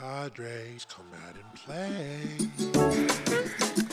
Padres 0.00 0.86
come 0.86 1.04
out 1.26 1.34
and 1.36 1.52
play. 3.76 3.89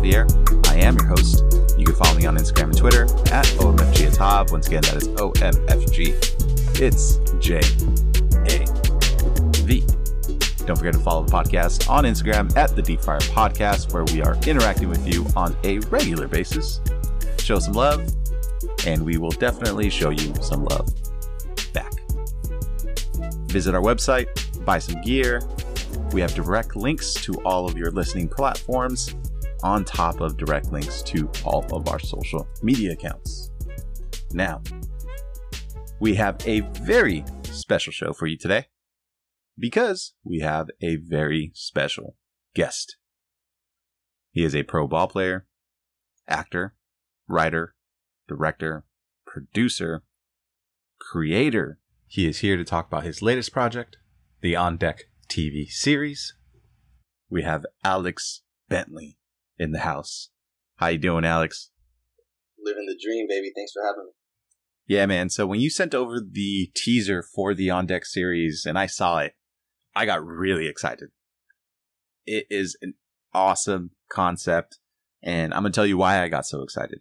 Javier. 0.00 0.66
I 0.68 0.76
am 0.76 0.96
your 0.96 1.06
host. 1.06 1.44
You 1.76 1.84
can 1.84 1.94
follow 1.94 2.16
me 2.16 2.24
on 2.26 2.36
Instagram 2.36 2.64
and 2.64 2.78
Twitter 2.78 3.04
at 3.32 3.44
OMFGITSJAV. 3.58 4.50
Once 4.50 4.66
again, 4.66 4.82
that 4.82 4.96
is 4.96 5.08
OMFG. 5.08 6.80
It's 6.80 7.18
J 7.38 7.58
A 8.48 8.64
V. 9.64 9.84
Don't 10.64 10.76
forget 10.76 10.94
to 10.94 11.00
follow 11.00 11.24
the 11.24 11.32
podcast 11.32 11.90
on 11.90 12.04
Instagram 12.04 12.56
at 12.56 12.74
the 12.74 12.82
Deep 12.82 13.00
Friar 13.02 13.20
Podcast, 13.20 13.92
where 13.92 14.04
we 14.04 14.22
are 14.22 14.36
interacting 14.46 14.88
with 14.88 15.06
you 15.06 15.26
on 15.36 15.54
a 15.64 15.80
regular 15.90 16.26
basis. 16.28 16.80
Show 17.38 17.58
some 17.58 17.74
love, 17.74 18.08
and 18.86 19.04
we 19.04 19.18
will 19.18 19.32
definitely 19.32 19.90
show 19.90 20.10
you 20.10 20.34
some 20.40 20.64
love 20.64 20.88
back. 21.74 21.92
Visit 23.48 23.74
our 23.74 23.82
website, 23.82 24.28
buy 24.64 24.78
some 24.78 25.00
gear. 25.02 25.42
We 26.12 26.20
have 26.22 26.34
direct 26.34 26.74
links 26.76 27.14
to 27.14 27.34
all 27.44 27.66
of 27.66 27.76
your 27.76 27.90
listening 27.90 28.28
platforms, 28.28 29.14
on 29.62 29.84
top 29.84 30.20
of 30.20 30.36
direct 30.36 30.72
links 30.72 31.02
to 31.02 31.30
all 31.44 31.64
of 31.72 31.88
our 31.88 31.98
social 31.98 32.48
media 32.62 32.92
accounts. 32.92 33.50
Now, 34.32 34.62
we 35.98 36.14
have 36.14 36.38
a 36.46 36.60
very 36.60 37.24
special 37.44 37.92
show 37.92 38.12
for 38.12 38.26
you 38.26 38.36
today 38.36 38.66
because 39.58 40.14
we 40.24 40.40
have 40.40 40.68
a 40.80 40.96
very 40.96 41.52
special 41.54 42.16
guest. 42.54 42.96
He 44.32 44.44
is 44.44 44.54
a 44.54 44.62
pro 44.62 44.86
ball 44.86 45.08
player, 45.08 45.46
actor, 46.28 46.74
writer, 47.28 47.74
director, 48.28 48.84
producer, 49.26 50.02
creator. 50.98 51.78
He 52.06 52.26
is 52.26 52.38
here 52.38 52.56
to 52.56 52.64
talk 52.64 52.86
about 52.86 53.04
his 53.04 53.22
latest 53.22 53.52
project, 53.52 53.98
the 54.40 54.56
On 54.56 54.76
Deck 54.76 55.04
TV 55.28 55.70
series. 55.70 56.34
We 57.28 57.42
have 57.42 57.66
Alex 57.84 58.42
Bentley 58.68 59.18
in 59.60 59.72
the 59.72 59.80
house. 59.80 60.30
How 60.76 60.88
you 60.88 60.98
doing, 60.98 61.24
Alex? 61.24 61.70
living 62.62 62.86
the 62.86 62.98
dream, 63.02 63.26
baby. 63.28 63.52
Thanks 63.54 63.72
for 63.72 63.82
having 63.84 64.04
me. 64.04 64.10
Yeah, 64.86 65.06
man. 65.06 65.30
So 65.30 65.46
when 65.46 65.60
you 65.60 65.70
sent 65.70 65.94
over 65.94 66.20
the 66.20 66.70
teaser 66.74 67.22
for 67.22 67.54
the 67.54 67.70
On 67.70 67.86
Deck 67.86 68.04
series 68.04 68.66
and 68.66 68.78
I 68.78 68.86
saw 68.86 69.18
it, 69.18 69.34
I 69.94 70.06
got 70.06 70.24
really 70.24 70.66
excited. 70.66 71.10
It 72.26 72.46
is 72.50 72.76
an 72.82 72.94
awesome 73.32 73.90
concept, 74.10 74.78
and 75.22 75.54
I'm 75.54 75.62
gonna 75.62 75.72
tell 75.72 75.86
you 75.86 75.96
why 75.96 76.22
I 76.22 76.28
got 76.28 76.46
so 76.46 76.62
excited. 76.62 77.00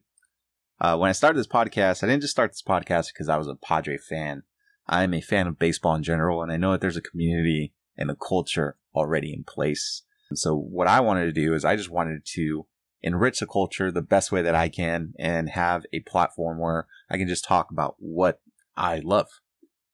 Uh, 0.80 0.97
when 0.97 1.09
I 1.09 1.13
started 1.13 1.37
this 1.37 1.47
podcast, 1.47 2.03
I 2.03 2.07
didn't 2.07 2.21
just 2.21 2.31
start 2.31 2.52
this 2.52 2.63
podcast 2.63 3.11
because 3.13 3.30
I 3.30 3.37
was 3.37 3.47
a 3.47 3.55
Padre 3.55 3.97
fan. 3.97 4.43
I'm 4.87 5.13
a 5.13 5.21
fan 5.21 5.45
of 5.47 5.59
baseball 5.59 5.95
in 5.95 6.03
general, 6.03 6.41
and 6.41 6.52
I 6.52 6.57
know 6.57 6.71
that 6.71 6.81
there's 6.81 6.97
a 6.97 7.02
community 7.02 7.73
and 7.97 8.09
a 8.09 8.15
culture 8.15 8.77
already 8.95 9.33
in 9.33 9.43
place. 9.43 10.03
And 10.30 10.38
so 10.38 10.55
what 10.55 10.88
I 10.88 10.99
wanted 10.99 11.25
to 11.25 11.31
do 11.31 11.53
is 11.53 11.66
I 11.66 11.75
just 11.75 11.89
wanted 11.89 12.25
to 12.33 12.67
enrich 13.02 13.39
the 13.39 13.47
culture 13.47 13.91
the 13.91 14.02
best 14.02 14.31
way 14.31 14.41
that 14.41 14.55
I 14.55 14.70
can 14.70 15.14
and 15.17 15.49
have 15.49 15.86
a 15.93 16.02
platform 16.02 16.59
where 16.59 16.87
I 17.09 17.17
can 17.17 17.27
just 17.27 17.45
talk 17.45 17.71
about 17.71 17.95
what 17.98 18.42
I 18.76 18.99
love. 18.99 19.27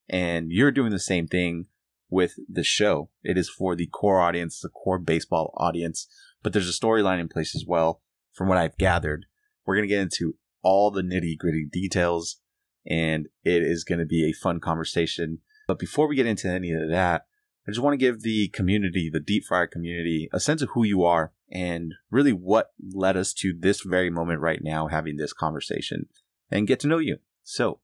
And 0.10 0.52
you're 0.52 0.72
doing 0.72 0.92
the 0.92 1.00
same 1.00 1.28
thing 1.28 1.68
with 2.10 2.34
the 2.50 2.64
show. 2.64 3.10
It 3.24 3.38
is 3.38 3.50
for 3.50 3.76
the 3.76 3.88
core 3.88 4.22
audience, 4.22 4.60
the 4.60 4.70
core 4.70 5.00
baseball 5.00 5.54
audience, 5.58 6.08
but 6.44 6.54
there's 6.54 6.70
a 6.70 6.80
storyline 6.80 7.20
in 7.20 7.28
place 7.28 7.56
as 7.56 7.66
well. 7.66 8.02
From 8.34 8.48
what 8.50 8.58
I've 8.58 8.78
gathered, 8.78 9.26
we're 9.66 9.76
going 9.76 9.88
to 9.88 9.94
get 9.94 10.02
into 10.02 10.36
all 10.62 10.92
the 10.92 11.02
nitty 11.02 11.38
gritty 11.38 11.66
details 11.72 12.38
and 12.86 13.28
it 13.44 13.64
is 13.64 13.84
going 13.84 14.00
to 14.00 14.06
be 14.06 14.30
a 14.30 14.34
fun 14.34 14.60
conversation. 14.60 15.40
But 15.68 15.80
before 15.80 16.08
we 16.08 16.16
get 16.16 16.26
into 16.26 16.50
any 16.50 16.72
of 16.72 16.90
that, 16.90 17.26
I 17.68 17.72
just 17.72 17.82
want 17.82 17.94
to 17.94 17.98
give 17.98 18.22
the 18.22 18.50
community, 18.50 19.10
the 19.12 19.20
Deep 19.20 19.46
Friar 19.46 19.66
community, 19.66 20.30
a 20.32 20.40
sense 20.40 20.62
of 20.62 20.70
who 20.74 20.84
you 20.84 21.04
are 21.04 21.34
and 21.52 21.96
really 22.12 22.34
what 22.34 22.72
led 22.94 23.18
us 23.18 23.34
to 23.34 23.54
this 23.58 23.82
very 23.82 24.10
moment 24.10 24.42
right 24.42 24.60
now, 24.62 24.88
having 24.88 25.18
this 25.18 25.34
conversation 25.34 26.08
and 26.52 26.68
get 26.68 26.80
to 26.82 26.88
know 26.88 27.00
you. 27.00 27.18
So, 27.44 27.80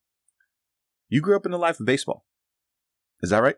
you 1.09 1.21
grew 1.21 1.35
up 1.35 1.45
in 1.45 1.51
the 1.51 1.57
life 1.57 1.79
of 1.79 1.85
baseball. 1.85 2.25
Is 3.21 3.31
that 3.31 3.41
right? 3.41 3.57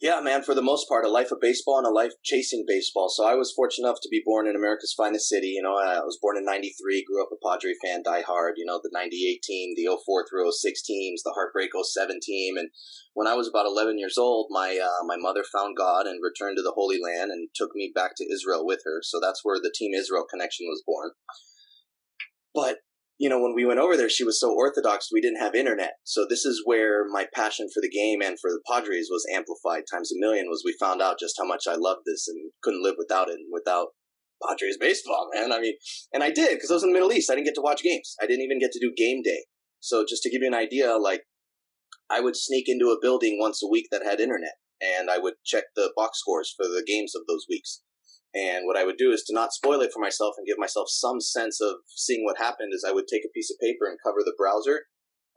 Yeah, 0.00 0.20
man, 0.20 0.42
for 0.42 0.54
the 0.54 0.62
most 0.62 0.88
part, 0.88 1.06
a 1.06 1.08
life 1.08 1.30
of 1.30 1.40
baseball 1.40 1.78
and 1.78 1.86
a 1.86 1.90
life 1.90 2.12
chasing 2.24 2.64
baseball. 2.66 3.08
So 3.08 3.26
I 3.26 3.36
was 3.36 3.52
fortunate 3.52 3.86
enough 3.86 4.00
to 4.02 4.08
be 4.10 4.22
born 4.24 4.48
in 4.48 4.56
America's 4.56 4.92
finest 4.92 5.28
city. 5.28 5.54
You 5.54 5.62
know, 5.62 5.76
I 5.78 6.00
was 6.00 6.18
born 6.20 6.36
in 6.36 6.44
93, 6.44 7.04
grew 7.06 7.22
up 7.22 7.30
a 7.32 7.38
Padre 7.40 7.72
fan, 7.82 8.02
die 8.04 8.22
hard, 8.22 8.54
you 8.56 8.66
know, 8.66 8.80
the 8.82 8.90
98 8.92 9.40
team, 9.42 9.74
the 9.76 9.96
04 10.04 10.26
through 10.28 10.50
06 10.50 10.82
teams, 10.82 11.22
the 11.22 11.32
Heartbreak 11.32 11.70
07 11.80 12.18
team. 12.20 12.56
And 12.56 12.70
when 13.14 13.28
I 13.28 13.34
was 13.34 13.48
about 13.48 13.66
11 13.66 13.98
years 13.98 14.18
old, 14.18 14.48
my, 14.50 14.78
uh, 14.82 15.04
my 15.06 15.16
mother 15.16 15.44
found 15.44 15.76
God 15.76 16.06
and 16.06 16.20
returned 16.20 16.56
to 16.58 16.62
the 16.62 16.74
Holy 16.74 16.98
Land 17.00 17.30
and 17.30 17.48
took 17.54 17.70
me 17.74 17.92
back 17.94 18.12
to 18.16 18.28
Israel 18.30 18.66
with 18.66 18.80
her. 18.84 18.98
So 19.02 19.20
that's 19.22 19.40
where 19.44 19.58
the 19.58 19.72
Team 19.74 19.94
Israel 19.94 20.26
connection 20.28 20.66
was 20.66 20.82
born. 20.84 21.12
But 22.52 22.83
you 23.18 23.28
know, 23.28 23.40
when 23.40 23.54
we 23.54 23.64
went 23.64 23.78
over 23.78 23.96
there, 23.96 24.10
she 24.10 24.24
was 24.24 24.40
so 24.40 24.52
orthodox, 24.52 25.08
we 25.12 25.20
didn't 25.20 25.40
have 25.40 25.54
internet. 25.54 25.94
So 26.02 26.26
this 26.28 26.44
is 26.44 26.62
where 26.64 27.04
my 27.08 27.26
passion 27.32 27.68
for 27.72 27.80
the 27.80 27.90
game 27.90 28.20
and 28.20 28.38
for 28.40 28.50
the 28.50 28.60
Padres 28.68 29.08
was 29.10 29.24
amplified 29.32 29.84
times 29.90 30.10
a 30.10 30.18
million. 30.18 30.46
Was 30.48 30.62
we 30.64 30.76
found 30.80 31.00
out 31.00 31.20
just 31.20 31.36
how 31.38 31.46
much 31.46 31.64
I 31.68 31.76
loved 31.76 32.02
this 32.06 32.26
and 32.26 32.50
couldn't 32.62 32.82
live 32.82 32.96
without 32.98 33.28
it 33.28 33.34
and 33.34 33.48
without 33.52 33.88
Padres 34.46 34.76
baseball, 34.78 35.30
man. 35.32 35.52
I 35.52 35.60
mean, 35.60 35.74
and 36.12 36.22
I 36.22 36.30
did 36.30 36.56
because 36.56 36.70
I 36.70 36.74
was 36.74 36.82
in 36.82 36.90
the 36.90 36.94
Middle 36.94 37.12
East. 37.12 37.30
I 37.30 37.34
didn't 37.34 37.46
get 37.46 37.54
to 37.54 37.62
watch 37.62 37.82
games. 37.82 38.16
I 38.20 38.26
didn't 38.26 38.42
even 38.42 38.58
get 38.58 38.72
to 38.72 38.80
do 38.80 38.92
game 38.96 39.22
day. 39.22 39.44
So 39.80 40.04
just 40.06 40.22
to 40.24 40.30
give 40.30 40.42
you 40.42 40.48
an 40.48 40.54
idea, 40.54 40.96
like 40.96 41.22
I 42.10 42.20
would 42.20 42.36
sneak 42.36 42.68
into 42.68 42.86
a 42.86 43.00
building 43.00 43.38
once 43.40 43.62
a 43.62 43.68
week 43.68 43.86
that 43.90 44.02
had 44.04 44.20
internet, 44.20 44.54
and 44.80 45.10
I 45.10 45.18
would 45.18 45.34
check 45.44 45.64
the 45.76 45.92
box 45.96 46.18
scores 46.18 46.52
for 46.56 46.66
the 46.66 46.84
games 46.86 47.14
of 47.14 47.22
those 47.28 47.46
weeks. 47.48 47.82
And 48.34 48.66
what 48.66 48.76
I 48.76 48.84
would 48.84 48.96
do 48.96 49.12
is 49.12 49.22
to 49.24 49.34
not 49.34 49.52
spoil 49.52 49.80
it 49.80 49.92
for 49.92 50.00
myself 50.00 50.34
and 50.36 50.46
give 50.46 50.58
myself 50.58 50.88
some 50.90 51.20
sense 51.20 51.60
of 51.60 51.76
seeing 51.86 52.24
what 52.24 52.38
happened 52.38 52.72
is 52.74 52.84
I 52.86 52.92
would 52.92 53.06
take 53.06 53.24
a 53.24 53.32
piece 53.32 53.50
of 53.50 53.60
paper 53.60 53.86
and 53.86 53.98
cover 54.04 54.18
the 54.24 54.34
browser, 54.36 54.86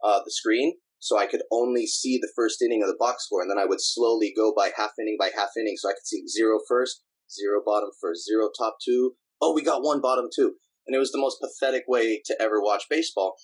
uh, 0.02 0.20
the 0.24 0.32
screen, 0.32 0.74
so 0.98 1.16
I 1.16 1.26
could 1.26 1.42
only 1.52 1.86
see 1.86 2.18
the 2.18 2.32
first 2.34 2.60
inning 2.60 2.82
of 2.82 2.88
the 2.88 2.96
box 2.98 3.24
score. 3.24 3.40
And 3.40 3.50
then 3.50 3.58
I 3.58 3.66
would 3.66 3.80
slowly 3.80 4.32
go 4.36 4.52
by 4.56 4.70
half 4.76 4.90
inning 4.98 5.16
by 5.18 5.30
half 5.34 5.50
inning 5.56 5.76
so 5.76 5.88
I 5.88 5.92
could 5.92 6.06
see 6.06 6.26
zero 6.26 6.58
first, 6.66 7.02
zero 7.30 7.62
bottom 7.64 7.90
first, 8.00 8.24
zero 8.24 8.50
top 8.56 8.78
two. 8.84 9.14
Oh, 9.40 9.54
we 9.54 9.62
got 9.62 9.82
one 9.82 10.00
bottom 10.00 10.28
two. 10.34 10.54
And 10.86 10.96
it 10.96 10.98
was 10.98 11.12
the 11.12 11.20
most 11.20 11.40
pathetic 11.40 11.84
way 11.86 12.20
to 12.24 12.42
ever 12.42 12.60
watch 12.60 12.84
baseball. 12.90 13.36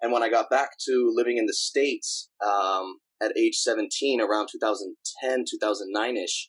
And 0.00 0.12
when 0.12 0.22
I 0.22 0.30
got 0.30 0.48
back 0.48 0.70
to 0.86 1.12
living 1.14 1.36
in 1.36 1.46
the 1.46 1.52
States 1.52 2.30
um, 2.44 2.98
at 3.22 3.36
age 3.36 3.56
17, 3.56 4.20
around 4.20 4.48
2010, 4.50 5.44
2009 5.50 6.16
ish, 6.16 6.48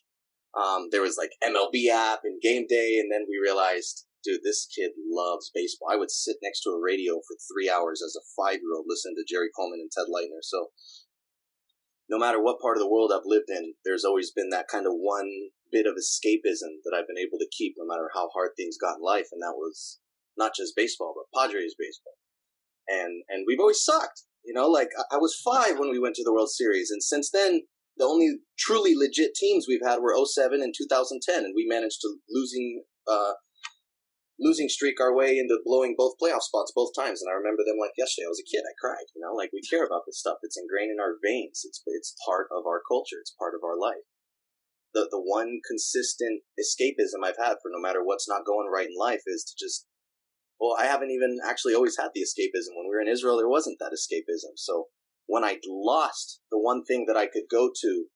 um, 0.54 0.88
there 0.90 1.02
was 1.02 1.18
like 1.18 1.34
MLB 1.42 1.90
app 1.90 2.20
and 2.24 2.40
game 2.40 2.66
day, 2.68 2.98
and 2.98 3.10
then 3.10 3.26
we 3.28 3.42
realized, 3.42 4.06
dude, 4.22 4.40
this 4.44 4.66
kid 4.66 4.92
loves 5.10 5.50
baseball. 5.54 5.90
I 5.90 5.96
would 5.96 6.10
sit 6.10 6.36
next 6.42 6.62
to 6.62 6.70
a 6.70 6.80
radio 6.80 7.14
for 7.26 7.36
three 7.50 7.68
hours 7.68 8.02
as 8.02 8.14
a 8.14 8.26
five 8.38 8.62
year 8.62 8.74
old 8.76 8.86
listening 8.88 9.16
to 9.18 9.26
Jerry 9.26 9.50
Coleman 9.54 9.80
and 9.82 9.90
Ted 9.90 10.06
Leitner. 10.06 10.42
So 10.42 10.70
no 12.08 12.18
matter 12.18 12.40
what 12.40 12.60
part 12.60 12.76
of 12.76 12.82
the 12.82 12.90
world 12.90 13.10
I've 13.12 13.26
lived 13.26 13.48
in, 13.48 13.74
there's 13.84 14.04
always 14.04 14.30
been 14.30 14.50
that 14.50 14.68
kind 14.68 14.86
of 14.86 14.92
one 14.94 15.30
bit 15.72 15.86
of 15.86 15.96
escapism 15.98 16.84
that 16.84 16.94
I've 16.94 17.08
been 17.08 17.18
able 17.18 17.38
to 17.38 17.50
keep 17.50 17.74
no 17.76 17.86
matter 17.86 18.10
how 18.14 18.28
hard 18.30 18.50
things 18.56 18.76
got 18.80 18.98
in 18.98 19.02
life, 19.02 19.28
and 19.32 19.42
that 19.42 19.56
was 19.56 19.98
not 20.36 20.54
just 20.54 20.76
baseball, 20.76 21.14
but 21.16 21.34
Padres 21.34 21.74
baseball. 21.78 22.14
And 22.86 23.24
and 23.28 23.44
we've 23.46 23.60
always 23.60 23.82
sucked. 23.82 24.22
You 24.44 24.52
know, 24.52 24.68
like 24.68 24.90
I 25.10 25.16
was 25.16 25.40
five 25.40 25.78
when 25.78 25.90
we 25.90 25.98
went 25.98 26.14
to 26.16 26.24
the 26.24 26.32
World 26.32 26.50
Series, 26.50 26.90
and 26.90 27.02
since 27.02 27.30
then 27.30 27.62
the 27.96 28.04
only 28.04 28.40
truly 28.58 28.94
legit 28.94 29.34
teams 29.34 29.66
we've 29.68 29.84
had 29.84 30.00
were 30.00 30.14
07 30.14 30.62
and 30.62 30.74
2010 30.76 31.44
and 31.44 31.54
we 31.54 31.66
managed 31.68 32.00
to 32.02 32.16
losing 32.30 32.84
uh 33.06 33.34
losing 34.38 34.68
streak 34.68 35.00
our 35.00 35.14
way 35.14 35.38
into 35.38 35.62
blowing 35.64 35.94
both 35.96 36.18
playoff 36.18 36.42
spots 36.42 36.72
both 36.74 36.90
times 36.96 37.22
and 37.22 37.30
i 37.30 37.34
remember 37.36 37.62
them 37.62 37.78
like 37.78 37.94
yesterday. 37.96 38.26
I 38.26 38.34
was 38.34 38.42
a 38.42 38.50
kid. 38.50 38.66
I 38.66 38.74
cried 38.80 39.06
you 39.14 39.22
know? 39.22 39.34
Like 39.34 39.50
we 39.52 39.62
care 39.62 39.86
about 39.86 40.02
this 40.06 40.18
stuff. 40.18 40.42
It's 40.42 40.58
ingrained 40.58 40.90
in 40.90 41.00
our 41.00 41.16
veins. 41.22 41.62
It's 41.64 41.82
it's 41.86 42.16
part 42.26 42.48
of 42.50 42.66
our 42.66 42.82
culture. 42.86 43.22
It's 43.22 43.34
part 43.38 43.54
of 43.54 43.62
our 43.62 43.78
life. 43.78 44.02
The 44.92 45.06
the 45.10 45.22
one 45.22 45.62
consistent 45.66 46.42
escapism 46.58 47.22
i've 47.22 47.38
had 47.38 47.58
for 47.62 47.70
no 47.70 47.82
matter 47.82 48.02
what's 48.02 48.28
not 48.28 48.46
going 48.46 48.70
right 48.70 48.86
in 48.90 48.98
life 48.98 49.22
is 49.26 49.42
to 49.46 49.54
just 49.58 49.86
well 50.58 50.76
i 50.78 50.86
haven't 50.86 51.10
even 51.10 51.38
actually 51.42 51.74
always 51.74 51.98
had 51.98 52.10
the 52.14 52.22
escapism. 52.22 52.74
When 52.74 52.86
we 52.90 52.94
were 52.94 53.02
in 53.02 53.10
israel 53.10 53.38
there 53.38 53.50
wasn't 53.50 53.78
that 53.78 53.94
escapism. 53.94 54.54
So 54.58 54.90
when 55.26 55.44
I'd 55.44 55.66
lost 55.66 56.40
the 56.50 56.58
one 56.58 56.84
thing 56.84 57.06
that 57.08 57.16
I 57.16 57.26
could 57.26 57.44
go 57.50 57.70
to 57.80 58.06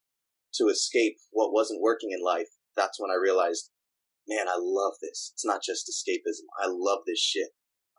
to 0.55 0.65
escape 0.65 1.17
what 1.31 1.53
wasn't 1.53 1.81
working 1.81 2.09
in 2.11 2.23
life, 2.23 2.47
that's 2.75 2.99
when 2.99 3.11
I 3.11 3.21
realized 3.21 3.71
man, 4.29 4.47
I 4.47 4.57
love 4.59 4.93
this. 5.01 5.31
It's 5.33 5.45
not 5.45 5.63
just 5.63 5.89
escapism. 5.89 6.45
I 6.61 6.67
love 6.69 6.99
this 7.07 7.19
shit. 7.19 7.49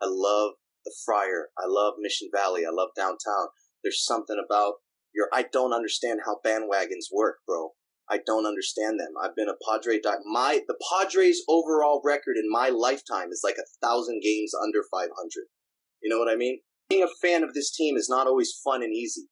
I 0.01 0.05
love 0.07 0.53
the 0.85 0.95
Friar. 1.05 1.49
I 1.57 1.65
love 1.67 1.95
Mission 1.99 2.29
Valley. 2.33 2.61
I 2.65 2.71
love 2.71 2.89
downtown. 2.95 3.49
There's 3.83 4.03
something 4.03 4.41
about 4.43 4.75
your. 5.13 5.27
I 5.33 5.45
don't 5.51 5.73
understand 5.73 6.21
how 6.25 6.39
bandwagons 6.45 7.11
work, 7.13 7.39
bro. 7.45 7.71
I 8.09 8.19
don't 8.25 8.45
understand 8.45 8.99
them. 8.99 9.13
I've 9.21 9.35
been 9.35 9.49
a 9.49 9.59
Padre. 9.69 9.99
My 10.25 10.61
the 10.67 10.79
Padres' 10.91 11.43
overall 11.47 12.01
record 12.03 12.37
in 12.37 12.49
my 12.49 12.69
lifetime 12.69 13.29
is 13.31 13.41
like 13.43 13.57
a 13.57 13.85
thousand 13.85 14.21
games 14.23 14.53
under 14.55 14.83
500. 14.89 15.11
You 16.01 16.09
know 16.09 16.17
what 16.17 16.31
I 16.31 16.35
mean? 16.35 16.61
Being 16.91 17.03
a 17.03 17.27
fan 17.27 17.41
of 17.41 17.53
this 17.53 17.71
team 17.71 17.95
is 17.95 18.09
not 18.09 18.27
always 18.27 18.51
fun 18.51 18.83
and 18.83 18.93
easy. 18.93 19.29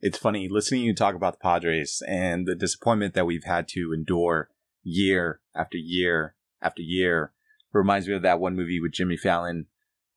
It's 0.00 0.16
funny 0.16 0.48
listening 0.48 0.82
you 0.82 0.94
talk 0.94 1.16
about 1.16 1.32
the 1.34 1.42
Padres 1.42 2.02
and 2.06 2.46
the 2.46 2.54
disappointment 2.54 3.14
that 3.14 3.26
we've 3.26 3.44
had 3.44 3.66
to 3.70 3.92
endure 3.92 4.48
year 4.84 5.40
after 5.56 5.76
year 5.76 6.36
after 6.62 6.82
year. 6.82 7.32
Reminds 7.72 8.06
me 8.06 8.14
of 8.14 8.22
that 8.22 8.38
one 8.38 8.54
movie 8.54 8.80
with 8.80 8.92
Jimmy 8.92 9.16
Fallon, 9.16 9.66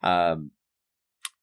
um, 0.04 0.52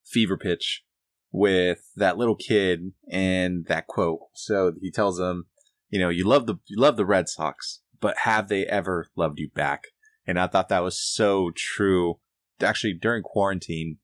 Fever 0.06 0.36
Pitch, 0.36 0.84
with 1.32 1.90
that 1.96 2.16
little 2.16 2.36
kid 2.36 2.92
and 3.10 3.66
that 3.66 3.88
quote. 3.88 4.20
So 4.34 4.72
he 4.80 4.92
tells 4.92 5.18
him, 5.18 5.46
you 5.90 5.98
know, 5.98 6.10
you 6.10 6.24
love 6.24 6.46
the 6.46 6.58
you 6.66 6.78
love 6.78 6.96
the 6.96 7.04
Red 7.04 7.28
Sox, 7.28 7.80
but 8.00 8.18
have 8.18 8.48
they 8.48 8.66
ever 8.66 9.08
loved 9.16 9.40
you 9.40 9.50
back? 9.52 9.88
And 10.28 10.38
I 10.38 10.46
thought 10.46 10.68
that 10.68 10.84
was 10.84 11.02
so 11.02 11.50
true. 11.56 12.20
Actually, 12.60 12.94
during 12.94 13.24
quarantine, 13.24 13.98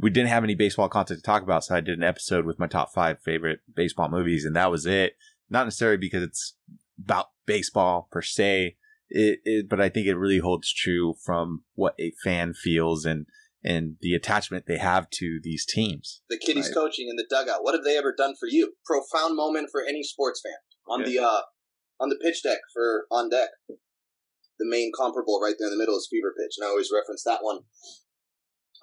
we 0.00 0.10
didn't 0.10 0.28
have 0.28 0.44
any 0.44 0.54
baseball 0.54 0.88
content 0.88 1.18
to 1.18 1.22
talk 1.22 1.42
about, 1.42 1.64
so 1.64 1.74
I 1.74 1.80
did 1.80 1.98
an 1.98 2.04
episode 2.04 2.46
with 2.46 2.58
my 2.58 2.66
top 2.66 2.92
five 2.92 3.20
favorite 3.20 3.60
baseball 3.74 4.08
movies, 4.08 4.44
and 4.44 4.54
that 4.54 4.70
was 4.70 4.86
it. 4.86 5.16
Not 5.50 5.64
necessarily 5.64 5.96
because 5.96 6.22
it's 6.22 6.54
about 7.02 7.26
baseball 7.46 8.08
per 8.10 8.22
se, 8.22 8.76
it, 9.10 9.40
it, 9.44 9.68
but 9.68 9.80
I 9.80 9.88
think 9.88 10.06
it 10.06 10.16
really 10.16 10.38
holds 10.38 10.72
true 10.72 11.14
from 11.24 11.64
what 11.74 11.94
a 11.98 12.12
fan 12.22 12.54
feels 12.54 13.04
and 13.04 13.26
and 13.64 13.96
the 14.00 14.14
attachment 14.14 14.66
they 14.66 14.78
have 14.78 15.10
to 15.10 15.40
these 15.42 15.66
teams. 15.66 16.22
The 16.30 16.38
kiddies 16.38 16.66
right. 16.66 16.74
coaching 16.74 17.08
in 17.08 17.16
the 17.16 17.26
dugout. 17.28 17.64
What 17.64 17.74
have 17.74 17.82
they 17.82 17.98
ever 17.98 18.14
done 18.16 18.34
for 18.38 18.46
you? 18.48 18.74
Profound 18.86 19.34
moment 19.34 19.68
for 19.72 19.82
any 19.82 20.04
sports 20.04 20.40
fan 20.44 20.54
on 20.88 21.02
the 21.02 21.18
uh 21.18 21.42
on 21.98 22.08
the 22.08 22.18
pitch 22.22 22.42
deck 22.44 22.58
for 22.72 23.06
on 23.10 23.30
deck. 23.30 23.48
The 23.68 24.66
main 24.68 24.92
comparable 24.96 25.40
right 25.40 25.54
there 25.58 25.68
in 25.68 25.72
the 25.72 25.78
middle 25.78 25.96
is 25.96 26.08
fever 26.10 26.34
pitch, 26.36 26.54
and 26.58 26.66
I 26.66 26.70
always 26.70 26.90
reference 26.92 27.22
that 27.24 27.40
one 27.42 27.60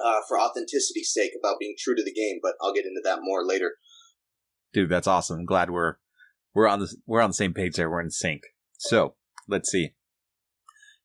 uh, 0.03 0.21
for 0.27 0.39
authenticity's 0.39 1.11
sake 1.13 1.31
about 1.37 1.59
being 1.59 1.75
true 1.77 1.95
to 1.95 2.03
the 2.03 2.13
game. 2.13 2.39
But 2.41 2.53
I'll 2.61 2.73
get 2.73 2.85
into 2.85 3.01
that 3.03 3.19
more 3.21 3.45
later. 3.45 3.73
Dude, 4.73 4.89
that's 4.89 5.07
awesome. 5.07 5.45
Glad 5.45 5.69
we're 5.69 5.95
we're 6.53 6.67
on 6.67 6.79
the 6.79 6.95
we're 7.05 7.21
on 7.21 7.29
the 7.29 7.35
same 7.35 7.53
page 7.53 7.75
there. 7.75 7.89
We're 7.89 8.01
in 8.01 8.11
sync. 8.11 8.43
So 8.77 9.15
let's 9.47 9.69
see. 9.69 9.93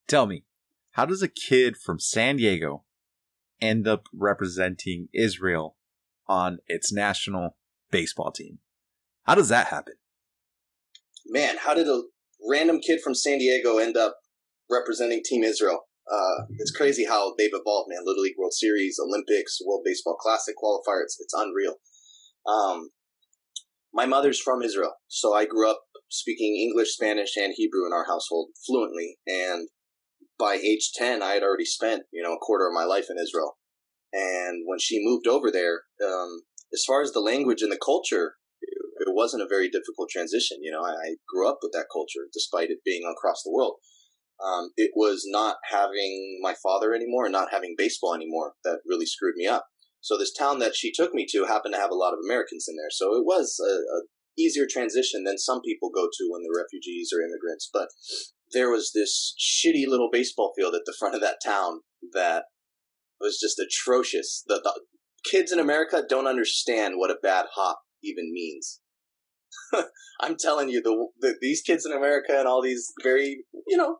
Tell 0.08 0.26
me, 0.26 0.44
how 0.92 1.06
does 1.06 1.22
a 1.22 1.28
kid 1.28 1.76
from 1.76 2.00
San 2.00 2.36
Diego 2.36 2.84
end 3.60 3.86
up 3.86 4.06
representing 4.12 5.08
Israel 5.12 5.76
on 6.26 6.58
its 6.66 6.92
national 6.92 7.56
baseball 7.90 8.32
team? 8.32 8.58
How 9.24 9.34
does 9.34 9.48
that 9.50 9.68
happen? 9.68 9.94
Man, 11.26 11.56
how 11.58 11.74
did 11.74 11.86
a 11.86 12.02
random 12.48 12.80
kid 12.80 13.00
from 13.00 13.14
San 13.14 13.38
Diego 13.38 13.78
end 13.78 13.96
up 13.96 14.16
representing 14.68 15.22
Team 15.24 15.44
Israel? 15.44 15.82
Uh, 16.10 16.44
it's 16.58 16.70
crazy 16.70 17.04
how 17.04 17.34
they've 17.38 17.50
evolved, 17.52 17.88
man. 17.88 18.04
Little 18.04 18.22
League 18.22 18.38
World 18.38 18.54
Series, 18.54 18.98
Olympics, 19.00 19.58
World 19.64 19.82
Baseball 19.84 20.16
Classic 20.16 20.54
qualifier. 20.56 21.02
It's, 21.02 21.18
it's 21.20 21.34
unreal. 21.34 21.76
Um, 22.46 22.90
my 23.92 24.06
mother's 24.06 24.40
from 24.40 24.62
Israel, 24.62 24.94
so 25.08 25.34
I 25.34 25.44
grew 25.44 25.70
up 25.70 25.82
speaking 26.10 26.56
English, 26.56 26.94
Spanish, 26.94 27.36
and 27.36 27.52
Hebrew 27.56 27.86
in 27.86 27.92
our 27.92 28.06
household 28.06 28.50
fluently. 28.66 29.18
And 29.26 29.68
by 30.38 30.54
age 30.54 30.92
10, 30.94 31.22
I 31.22 31.32
had 31.32 31.42
already 31.42 31.64
spent, 31.64 32.04
you 32.12 32.22
know, 32.22 32.34
a 32.34 32.38
quarter 32.38 32.66
of 32.66 32.74
my 32.74 32.84
life 32.84 33.06
in 33.10 33.16
Israel. 33.18 33.58
And 34.12 34.64
when 34.66 34.78
she 34.78 35.04
moved 35.04 35.26
over 35.26 35.50
there, 35.50 35.82
um, 36.04 36.42
as 36.72 36.84
far 36.86 37.02
as 37.02 37.12
the 37.12 37.20
language 37.20 37.62
and 37.62 37.70
the 37.70 37.78
culture, 37.84 38.34
it, 38.60 38.76
wasn't 39.12 39.42
a 39.42 39.48
very 39.48 39.68
difficult 39.68 40.08
transition. 40.08 40.58
You 40.62 40.70
know, 40.70 40.82
I, 40.82 41.16
grew 41.28 41.46
up 41.46 41.58
with 41.62 41.72
that 41.72 41.86
culture 41.92 42.30
despite 42.32 42.70
it 42.70 42.78
being 42.84 43.02
across 43.04 43.42
the 43.42 43.52
world. 43.52 43.74
Um, 44.44 44.70
it 44.76 44.92
was 44.94 45.24
not 45.26 45.56
having 45.70 46.38
my 46.40 46.54
father 46.62 46.94
anymore 46.94 47.26
and 47.26 47.32
not 47.32 47.52
having 47.52 47.74
baseball 47.76 48.14
anymore 48.14 48.54
that 48.64 48.80
really 48.86 49.06
screwed 49.06 49.36
me 49.36 49.46
up. 49.46 49.66
So 50.00 50.16
this 50.16 50.32
town 50.32 50.58
that 50.60 50.74
she 50.74 50.92
took 50.92 51.12
me 51.12 51.26
to 51.30 51.44
happened 51.44 51.74
to 51.74 51.80
have 51.80 51.90
a 51.90 51.94
lot 51.94 52.14
of 52.14 52.20
Americans 52.24 52.66
in 52.68 52.76
there. 52.76 52.90
So 52.90 53.14
it 53.16 53.24
was 53.24 53.60
a, 53.60 53.72
a 53.72 54.02
easier 54.38 54.66
transition 54.68 55.24
than 55.24 55.38
some 55.38 55.60
people 55.60 55.90
go 55.94 56.06
to 56.06 56.28
when 56.30 56.42
they're 56.42 56.62
refugees 56.62 57.10
or 57.12 57.20
immigrants. 57.20 57.68
But 57.72 57.88
there 58.52 58.70
was 58.70 58.92
this 58.94 59.34
shitty 59.38 59.86
little 59.86 60.08
baseball 60.10 60.52
field 60.56 60.74
at 60.74 60.82
the 60.86 60.94
front 60.98 61.14
of 61.14 61.20
that 61.20 61.38
town 61.44 61.80
that 62.12 62.44
was 63.20 63.38
just 63.38 63.58
atrocious. 63.58 64.42
The, 64.46 64.60
the 64.62 64.80
kids 65.30 65.52
in 65.52 65.58
America 65.58 66.02
don't 66.08 66.26
understand 66.26 66.94
what 66.96 67.10
a 67.10 67.18
bad 67.22 67.46
hop 67.54 67.80
even 68.02 68.32
means. 68.32 68.80
I'm 70.20 70.36
telling 70.38 70.68
you, 70.68 70.80
the, 70.82 71.08
the, 71.20 71.36
these 71.40 71.60
kids 71.60 71.84
in 71.84 71.92
America 71.92 72.38
and 72.38 72.46
all 72.46 72.62
these 72.62 72.92
very, 73.02 73.44
you 73.66 73.76
know, 73.76 73.98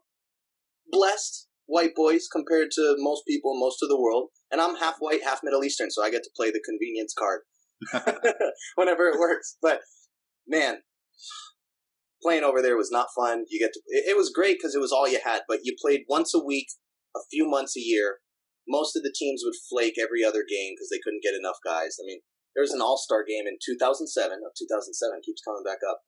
blessed 0.91 1.49
white 1.67 1.95
boys 1.95 2.27
compared 2.31 2.71
to 2.73 2.97
most 2.99 3.23
people, 3.27 3.59
most 3.59 3.83
of 3.83 3.89
the 3.89 4.01
world. 4.01 4.29
And 4.51 4.61
I'm 4.61 4.77
half 4.77 4.97
white, 4.99 5.23
half 5.23 5.41
Middle 5.43 5.65
Eastern, 5.65 5.91
so 5.91 6.03
I 6.03 6.11
get 6.11 6.25
to 6.25 6.31
play 6.37 6.51
the 6.51 6.63
convenience 6.65 7.15
card 7.17 7.43
whenever 8.75 9.07
it 9.09 9.19
works. 9.19 9.57
But 9.63 9.81
man, 10.47 10.83
playing 12.23 12.45
over 12.45 12.61
there 12.61 12.77
was 12.77 12.91
not 12.91 13.15
fun. 13.17 13.45
You 13.49 13.61
get 13.61 13.73
to 13.73 13.81
it, 13.87 14.17
was 14.17 14.31
great 14.35 14.59
because 14.59 14.75
it 14.75 14.81
was 14.81 14.93
all 14.93 15.09
you 15.09 15.21
had, 15.25 15.43
but 15.49 15.61
you 15.63 15.75
played 15.81 16.03
once 16.09 16.35
a 16.35 16.45
week, 16.45 16.67
a 17.17 17.21
few 17.31 17.49
months 17.49 17.77
a 17.77 17.81
year. 17.81 18.19
Most 18.69 18.97
of 18.97 19.03
the 19.03 19.15
teams 19.17 19.43
would 19.45 19.55
flake 19.71 19.95
every 19.99 20.23
other 20.23 20.45
game 20.47 20.75
because 20.75 20.91
they 20.91 21.01
couldn't 21.03 21.23
get 21.23 21.39
enough 21.39 21.59
guys. 21.65 21.97
I 21.99 22.05
mean, 22.05 22.21
there 22.55 22.63
was 22.63 22.73
an 22.73 22.83
All 22.83 22.99
Star 22.99 23.25
game 23.25 23.47
in 23.47 23.57
2007. 23.65 24.11
Of 24.45 24.53
2007 24.59 25.21
keeps 25.25 25.43
coming 25.43 25.65
back 25.65 25.81
up, 25.87 26.03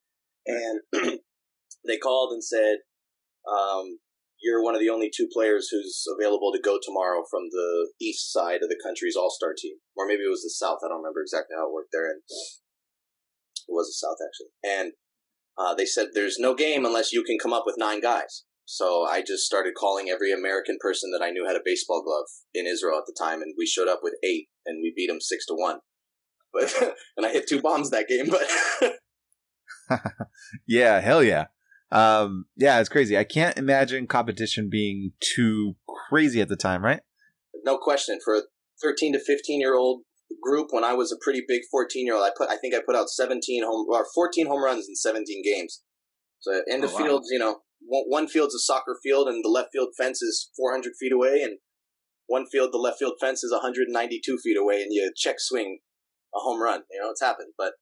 and 0.46 1.20
they 1.86 1.96
called 1.96 2.32
and 2.32 2.44
said, 2.44 2.82
um, 3.48 3.98
"You're 4.42 4.62
one 4.62 4.74
of 4.74 4.80
the 4.80 4.90
only 4.90 5.10
two 5.14 5.28
players 5.32 5.68
who's 5.70 6.04
available 6.18 6.52
to 6.52 6.60
go 6.60 6.78
tomorrow 6.82 7.24
from 7.30 7.48
the 7.50 7.92
east 8.00 8.32
side 8.32 8.62
of 8.62 8.68
the 8.68 8.80
country's 8.82 9.16
All 9.16 9.30
Star 9.30 9.54
team, 9.56 9.76
or 9.96 10.06
maybe 10.06 10.24
it 10.24 10.30
was 10.30 10.42
the 10.42 10.50
south. 10.50 10.80
I 10.84 10.88
don't 10.88 10.98
remember 10.98 11.22
exactly 11.22 11.56
how 11.56 11.68
it 11.68 11.72
worked 11.72 11.92
there, 11.92 12.10
and 12.10 12.20
it 12.26 13.72
was 13.72 13.88
the 13.88 14.06
south 14.06 14.18
actually, 14.24 14.52
and." 14.64 14.92
Uh, 15.58 15.74
they 15.74 15.84
said 15.84 16.08
there's 16.14 16.38
no 16.38 16.54
game 16.54 16.86
unless 16.86 17.12
you 17.12 17.22
can 17.22 17.38
come 17.38 17.52
up 17.52 17.64
with 17.66 17.76
nine 17.76 18.00
guys. 18.00 18.44
So 18.64 19.04
I 19.04 19.20
just 19.20 19.44
started 19.44 19.74
calling 19.74 20.08
every 20.08 20.32
American 20.32 20.78
person 20.80 21.10
that 21.10 21.22
I 21.22 21.30
knew 21.30 21.46
had 21.46 21.56
a 21.56 21.62
baseball 21.64 22.02
glove 22.02 22.26
in 22.54 22.66
Israel 22.66 22.98
at 22.98 23.04
the 23.06 23.16
time, 23.18 23.42
and 23.42 23.54
we 23.58 23.66
showed 23.66 23.88
up 23.88 24.00
with 24.02 24.14
eight, 24.24 24.48
and 24.64 24.80
we 24.82 24.92
beat 24.94 25.08
them 25.08 25.20
six 25.20 25.44
to 25.46 25.54
one. 25.54 25.80
But 26.52 26.72
and 27.16 27.26
I 27.26 27.30
hit 27.30 27.48
two 27.48 27.60
bombs 27.60 27.90
that 27.90 28.08
game, 28.08 28.30
but 28.30 30.02
yeah, 30.66 31.00
hell 31.00 31.22
yeah, 31.22 31.46
um, 31.92 32.46
yeah, 32.56 32.80
it's 32.80 32.88
crazy. 32.88 33.16
I 33.16 33.24
can't 33.24 33.56
imagine 33.56 34.06
competition 34.06 34.68
being 34.70 35.12
too 35.20 35.76
crazy 36.08 36.40
at 36.40 36.48
the 36.48 36.56
time, 36.56 36.84
right? 36.84 37.00
No 37.64 37.78
question. 37.78 38.18
For 38.24 38.34
a 38.36 38.40
thirteen 38.82 39.12
to 39.12 39.20
fifteen 39.20 39.60
year 39.60 39.74
old 39.74 40.02
group 40.40 40.68
when 40.70 40.84
I 40.84 40.94
was 40.94 41.12
a 41.12 41.16
pretty 41.20 41.42
big 41.46 41.62
14 41.70 42.06
year 42.06 42.14
old. 42.14 42.24
I 42.24 42.30
put 42.36 42.48
I 42.50 42.56
think 42.56 42.74
I 42.74 42.78
put 42.84 42.96
out 42.96 43.08
17 43.08 43.64
home 43.64 43.86
or 43.88 44.06
14 44.14 44.46
home 44.46 44.64
runs 44.64 44.88
in 44.88 44.96
17 44.96 45.42
games. 45.44 45.82
So 46.40 46.62
in 46.66 46.80
the 46.80 46.88
oh, 46.88 46.96
fields, 46.96 47.28
wow. 47.30 47.32
you 47.32 47.38
know, 47.38 47.58
one, 47.86 48.04
one 48.08 48.28
field's 48.28 48.54
a 48.54 48.58
soccer 48.58 48.98
field 49.02 49.28
and 49.28 49.44
the 49.44 49.48
left 49.48 49.70
field 49.72 49.90
fence 49.96 50.22
is 50.22 50.50
400 50.56 50.92
feet 50.98 51.12
away, 51.12 51.42
and 51.42 51.58
one 52.26 52.46
field 52.46 52.72
the 52.72 52.78
left 52.78 52.98
field 52.98 53.14
fence 53.20 53.44
is 53.44 53.52
192 53.52 54.38
feet 54.38 54.56
away, 54.56 54.82
and 54.82 54.88
you 54.90 55.12
check 55.16 55.36
swing 55.38 55.78
a 56.34 56.38
home 56.38 56.60
run. 56.60 56.82
You 56.90 57.00
know, 57.00 57.10
it's 57.10 57.22
happened, 57.22 57.52
but 57.56 57.74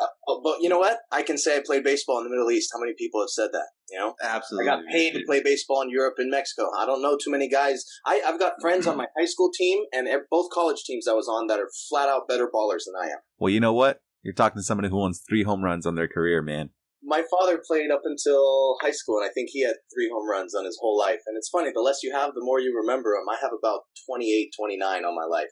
uh, 0.00 0.06
oh, 0.28 0.40
but 0.42 0.62
you 0.62 0.68
know 0.68 0.78
what? 0.78 0.98
I 1.12 1.22
can 1.22 1.36
say 1.36 1.56
I 1.56 1.62
played 1.64 1.84
baseball 1.84 2.18
in 2.18 2.24
the 2.24 2.30
Middle 2.30 2.50
East. 2.50 2.70
How 2.72 2.80
many 2.80 2.94
people 2.96 3.20
have 3.20 3.28
said 3.28 3.50
that? 3.52 3.68
You 3.90 3.98
know, 3.98 4.14
absolutely. 4.22 4.68
I 4.68 4.76
got 4.76 4.84
paid 4.90 5.12
to 5.14 5.22
play 5.26 5.42
baseball 5.42 5.82
in 5.82 5.90
Europe 5.90 6.14
and 6.18 6.30
Mexico. 6.30 6.70
I 6.78 6.86
don't 6.86 7.02
know 7.02 7.18
too 7.22 7.30
many 7.30 7.48
guys. 7.48 7.84
I, 8.06 8.20
have 8.24 8.38
got 8.38 8.54
friends 8.60 8.86
on 8.86 8.96
my 8.96 9.06
high 9.18 9.26
school 9.26 9.50
team 9.52 9.84
and 9.92 10.08
both 10.30 10.50
college 10.50 10.84
teams 10.84 11.06
I 11.06 11.12
was 11.12 11.28
on 11.28 11.48
that 11.48 11.58
are 11.58 11.68
flat 11.88 12.08
out 12.08 12.28
better 12.28 12.48
ballers 12.52 12.84
than 12.86 12.94
I 13.00 13.06
am. 13.06 13.18
Well, 13.38 13.50
you 13.50 13.60
know 13.60 13.74
what? 13.74 14.00
You're 14.22 14.34
talking 14.34 14.58
to 14.58 14.62
somebody 14.62 14.88
who 14.88 15.00
owns 15.00 15.22
three 15.28 15.42
home 15.42 15.62
runs 15.62 15.86
on 15.86 15.94
their 15.94 16.08
career, 16.08 16.42
man. 16.42 16.70
My 17.02 17.22
father 17.30 17.60
played 17.66 17.90
up 17.90 18.02
until 18.04 18.76
high 18.82 18.90
school, 18.90 19.18
and 19.18 19.28
I 19.28 19.32
think 19.32 19.48
he 19.50 19.64
had 19.64 19.76
three 19.92 20.10
home 20.12 20.28
runs 20.28 20.54
on 20.54 20.66
his 20.66 20.78
whole 20.80 20.98
life. 20.98 21.20
And 21.26 21.36
it's 21.36 21.48
funny, 21.48 21.70
the 21.74 21.80
less 21.80 22.02
you 22.02 22.12
have, 22.12 22.34
the 22.34 22.44
more 22.44 22.60
you 22.60 22.76
remember 22.76 23.16
them. 23.16 23.24
I 23.28 23.38
have 23.40 23.52
about 23.56 23.80
28, 24.06 24.50
29 24.56 25.04
on 25.04 25.16
my 25.16 25.24
life. 25.24 25.48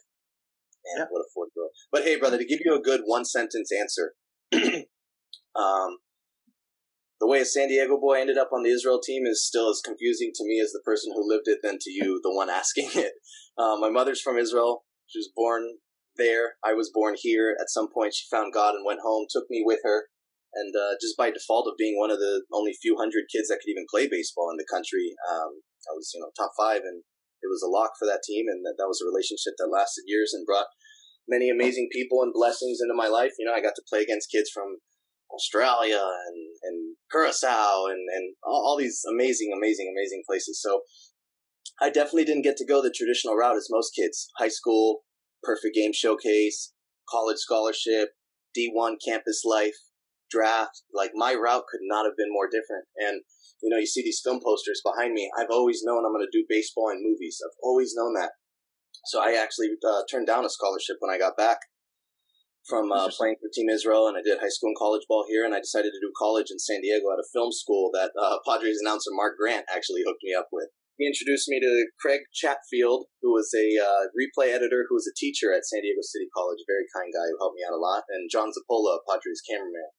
Man, 0.85 0.99
yeah. 0.99 1.05
what 1.09 1.21
a 1.21 1.29
fourth 1.33 1.49
girl. 1.55 1.69
But 1.91 2.03
hey, 2.03 2.17
brother, 2.17 2.37
to 2.37 2.45
give 2.45 2.59
you 2.63 2.75
a 2.75 2.81
good 2.81 3.01
one 3.05 3.25
sentence 3.25 3.71
answer, 3.77 4.13
um, 5.55 5.97
the 7.19 7.27
way 7.27 7.41
a 7.41 7.45
San 7.45 7.67
Diego 7.67 7.99
boy 7.99 8.19
ended 8.19 8.37
up 8.37 8.49
on 8.53 8.63
the 8.63 8.71
Israel 8.71 8.99
team 9.03 9.25
is 9.25 9.45
still 9.45 9.69
as 9.69 9.81
confusing 9.83 10.31
to 10.35 10.43
me 10.45 10.61
as 10.61 10.71
the 10.71 10.81
person 10.85 11.11
who 11.13 11.27
lived 11.27 11.47
it 11.47 11.59
than 11.61 11.77
to 11.79 11.91
you, 11.91 12.19
the 12.23 12.33
one 12.33 12.49
asking 12.61 12.89
it. 12.95 13.13
Um, 13.57 13.81
my 13.81 13.89
mother's 13.89 14.21
from 14.21 14.37
Israel. 14.37 14.85
She 15.07 15.19
was 15.19 15.31
born 15.35 15.79
there. 16.15 16.55
I 16.63 16.73
was 16.73 16.91
born 16.93 17.15
here. 17.17 17.55
At 17.59 17.69
some 17.69 17.89
point, 17.91 18.13
she 18.13 18.27
found 18.31 18.53
God 18.53 18.75
and 18.75 18.85
went 18.85 19.01
home, 19.03 19.25
took 19.29 19.45
me 19.49 19.63
with 19.65 19.79
her. 19.83 20.07
And 20.53 20.73
uh, 20.73 20.97
just 21.01 21.17
by 21.17 21.29
default 21.29 21.67
of 21.67 21.77
being 21.77 21.99
one 21.99 22.09
of 22.09 22.17
the 22.17 22.41
only 22.53 22.73
few 22.73 22.97
hundred 22.97 23.29
kids 23.29 23.49
that 23.49 23.59
could 23.61 23.69
even 23.69 23.85
play 23.89 24.09
baseball 24.09 24.49
in 24.49 24.57
the 24.57 24.65
country, 24.65 25.13
um, 25.29 25.61
I 25.85 25.93
was 25.93 26.09
you 26.13 26.21
know 26.21 26.33
top 26.33 26.57
five, 26.57 26.81
and 26.81 27.05
it 27.41 27.49
was 27.53 27.61
a 27.61 27.69
lock 27.69 27.93
for 27.99 28.09
that 28.09 28.25
team, 28.25 28.49
and 28.49 28.65
that, 28.65 28.75
that 28.81 28.89
was 28.89 28.97
a 28.97 29.05
relationship 29.05 29.53
that 29.57 29.69
lasted 29.69 30.09
years 30.09 30.33
and 30.33 30.45
brought 30.45 30.73
many 31.29 31.49
amazing 31.49 31.89
people 31.91 32.23
and 32.23 32.33
blessings 32.33 32.79
into 32.81 32.95
my 32.95 33.07
life. 33.07 33.31
You 33.37 33.45
know, 33.45 33.53
I 33.53 33.61
got 33.61 33.75
to 33.75 33.87
play 33.87 34.01
against 34.01 34.31
kids 34.31 34.49
from 34.49 34.77
Australia 35.31 36.01
and, 36.01 36.37
and 36.63 36.95
Curacao 37.11 37.85
and, 37.85 38.01
and 38.09 38.35
all, 38.43 38.65
all 38.65 38.77
these 38.77 39.03
amazing, 39.09 39.53
amazing, 39.55 39.93
amazing 39.95 40.23
places. 40.27 40.61
So 40.61 40.81
I 41.81 41.89
definitely 41.89 42.25
didn't 42.25 42.43
get 42.43 42.57
to 42.57 42.65
go 42.65 42.81
the 42.81 42.93
traditional 42.95 43.35
route 43.35 43.55
as 43.55 43.69
most 43.69 43.95
kids. 43.95 44.29
High 44.37 44.49
school, 44.49 45.01
perfect 45.43 45.75
game 45.75 45.93
showcase, 45.93 46.73
college 47.09 47.37
scholarship, 47.37 48.09
D1 48.57 48.95
campus 49.05 49.43
life, 49.45 49.77
draft. 50.29 50.81
Like 50.93 51.11
my 51.13 51.33
route 51.33 51.63
could 51.69 51.81
not 51.83 52.05
have 52.05 52.17
been 52.17 52.31
more 52.33 52.47
different. 52.47 52.85
And, 52.97 53.21
you 53.61 53.69
know, 53.69 53.77
you 53.77 53.87
see 53.87 54.01
these 54.01 54.21
film 54.23 54.39
posters 54.43 54.81
behind 54.83 55.13
me. 55.13 55.29
I've 55.37 55.51
always 55.51 55.81
known 55.83 56.05
I'm 56.05 56.13
going 56.13 56.25
to 56.25 56.37
do 56.37 56.45
baseball 56.49 56.89
and 56.89 57.03
movies. 57.03 57.39
I've 57.45 57.57
always 57.61 57.93
known 57.95 58.13
that. 58.15 58.31
So 59.05 59.21
I 59.21 59.39
actually 59.41 59.69
uh, 59.85 60.01
turned 60.09 60.27
down 60.27 60.45
a 60.45 60.49
scholarship 60.49 60.97
when 60.99 61.13
I 61.13 61.17
got 61.17 61.37
back 61.37 61.59
from 62.67 62.91
uh, 62.91 63.09
playing 63.09 63.35
for 63.41 63.49
Team 63.49 63.69
Israel, 63.69 64.07
and 64.07 64.17
I 64.17 64.21
did 64.21 64.37
high 64.37 64.53
school 64.53 64.69
and 64.69 64.77
college 64.77 65.07
ball 65.09 65.25
here, 65.27 65.43
and 65.43 65.55
I 65.55 65.59
decided 65.59 65.89
to 65.89 66.03
do 66.03 66.13
college 66.13 66.51
in 66.51 66.59
San 66.59 66.81
Diego 66.81 67.09
at 67.09 67.19
a 67.19 67.31
film 67.33 67.51
school 67.51 67.89
that 67.93 68.11
uh, 68.13 68.37
Padres 68.45 68.77
announcer 68.81 69.09
Mark 69.11 69.37
Grant 69.39 69.65
actually 69.71 70.03
hooked 70.05 70.23
me 70.23 70.37
up 70.37 70.53
with. 70.53 70.69
He 70.99 71.07
introduced 71.07 71.47
me 71.47 71.63
to 71.63 71.87
Craig 71.95 72.27
Chatfield, 72.35 73.07
who 73.23 73.31
was 73.31 73.47
a 73.55 73.79
uh, 73.79 74.11
replay 74.11 74.51
editor 74.51 74.83
who 74.91 74.99
was 74.99 75.07
a 75.07 75.15
teacher 75.15 75.55
at 75.55 75.63
San 75.63 75.79
Diego 75.79 76.03
City 76.03 76.27
College, 76.35 76.59
a 76.59 76.67
very 76.67 76.83
kind 76.91 77.07
guy 77.07 77.23
who 77.31 77.39
helped 77.39 77.55
me 77.55 77.63
out 77.63 77.71
a 77.71 77.79
lot, 77.79 78.03
and 78.11 78.27
John 78.27 78.51
Zappola, 78.51 78.99
Padres 79.07 79.39
cameraman. 79.47 79.95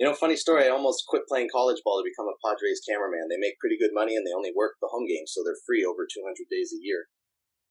You 0.00 0.08
know, 0.08 0.16
funny 0.16 0.40
story, 0.40 0.64
I 0.64 0.72
almost 0.72 1.04
quit 1.12 1.28
playing 1.28 1.52
college 1.52 1.84
ball 1.84 2.00
to 2.00 2.08
become 2.08 2.24
a 2.24 2.40
Padres 2.40 2.80
cameraman. 2.88 3.28
They 3.28 3.36
make 3.36 3.60
pretty 3.60 3.76
good 3.76 3.92
money 3.92 4.16
and 4.16 4.24
they 4.24 4.32
only 4.32 4.48
work 4.56 4.80
the 4.80 4.88
home 4.88 5.04
games, 5.04 5.36
so 5.36 5.44
they're 5.44 5.60
free 5.68 5.84
over 5.84 6.08
200 6.08 6.48
days 6.48 6.72
a 6.72 6.80
year. 6.80 7.12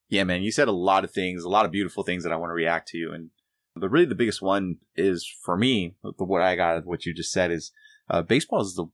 Yeah, 0.10 0.24
man, 0.24 0.42
you 0.42 0.52
said 0.52 0.68
a 0.68 0.74
lot 0.74 1.04
of 1.04 1.12
things, 1.12 1.44
a 1.44 1.50
lot 1.50 1.66
of 1.66 1.72
beautiful 1.72 2.04
things 2.04 2.24
that 2.24 2.34
I 2.34 2.36
want 2.36 2.50
to 2.50 2.56
react 2.56 2.90
to. 2.90 3.12
And 3.14 3.30
but 3.76 3.90
really 3.90 4.06
the 4.06 4.16
biggest 4.16 4.42
one 4.42 4.78
is 4.96 5.26
for 5.44 5.56
me, 5.56 5.96
what 6.02 6.42
I 6.42 6.56
got, 6.56 6.86
what 6.86 7.06
you 7.06 7.14
just 7.14 7.32
said 7.32 7.52
is 7.52 7.72
uh, 8.10 8.24
baseball 8.24 8.62
is 8.62 8.76
the 8.76 8.88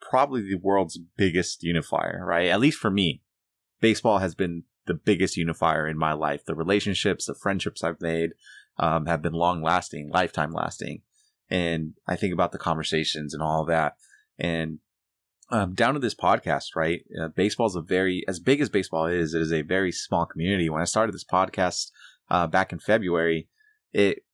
probably 0.00 0.42
the 0.42 0.56
world's 0.56 0.98
biggest 1.16 1.62
unifier, 1.62 2.22
right? 2.24 2.48
At 2.48 2.60
least 2.60 2.78
for 2.78 2.90
me, 2.90 3.22
baseball 3.80 4.18
has 4.18 4.34
been 4.34 4.64
the 4.86 4.94
biggest 4.94 5.36
unifier 5.36 5.86
in 5.86 5.98
my 5.98 6.12
life. 6.12 6.44
The 6.44 6.54
relationships, 6.54 7.26
the 7.26 7.34
friendships 7.34 7.84
I've 7.84 8.00
made 8.00 8.30
um, 8.78 9.06
have 9.06 9.22
been 9.22 9.32
long 9.32 9.62
lasting, 9.62 10.10
lifetime 10.10 10.52
lasting. 10.52 11.02
And 11.50 11.94
I 12.06 12.16
think 12.16 12.32
about 12.32 12.52
the 12.52 12.58
conversations 12.58 13.34
and 13.34 13.42
all 13.42 13.64
that. 13.66 13.96
And 14.38 14.78
um, 15.52 15.74
down 15.74 15.94
to 15.94 16.00
this 16.00 16.14
podcast, 16.14 16.74
right? 16.74 17.04
Uh, 17.20 17.28
baseball 17.28 17.66
is 17.66 17.76
a 17.76 17.82
very, 17.82 18.24
as 18.26 18.40
big 18.40 18.60
as 18.60 18.70
baseball 18.70 19.06
is, 19.06 19.34
it 19.34 19.42
is 19.42 19.52
a 19.52 19.60
very 19.62 19.92
small 19.92 20.24
community. 20.24 20.70
When 20.70 20.80
I 20.80 20.86
started 20.86 21.14
this 21.14 21.24
podcast 21.24 21.90
uh, 22.30 22.46
back 22.46 22.72
in 22.72 22.78
February, 22.78 23.48
it, 23.92 24.24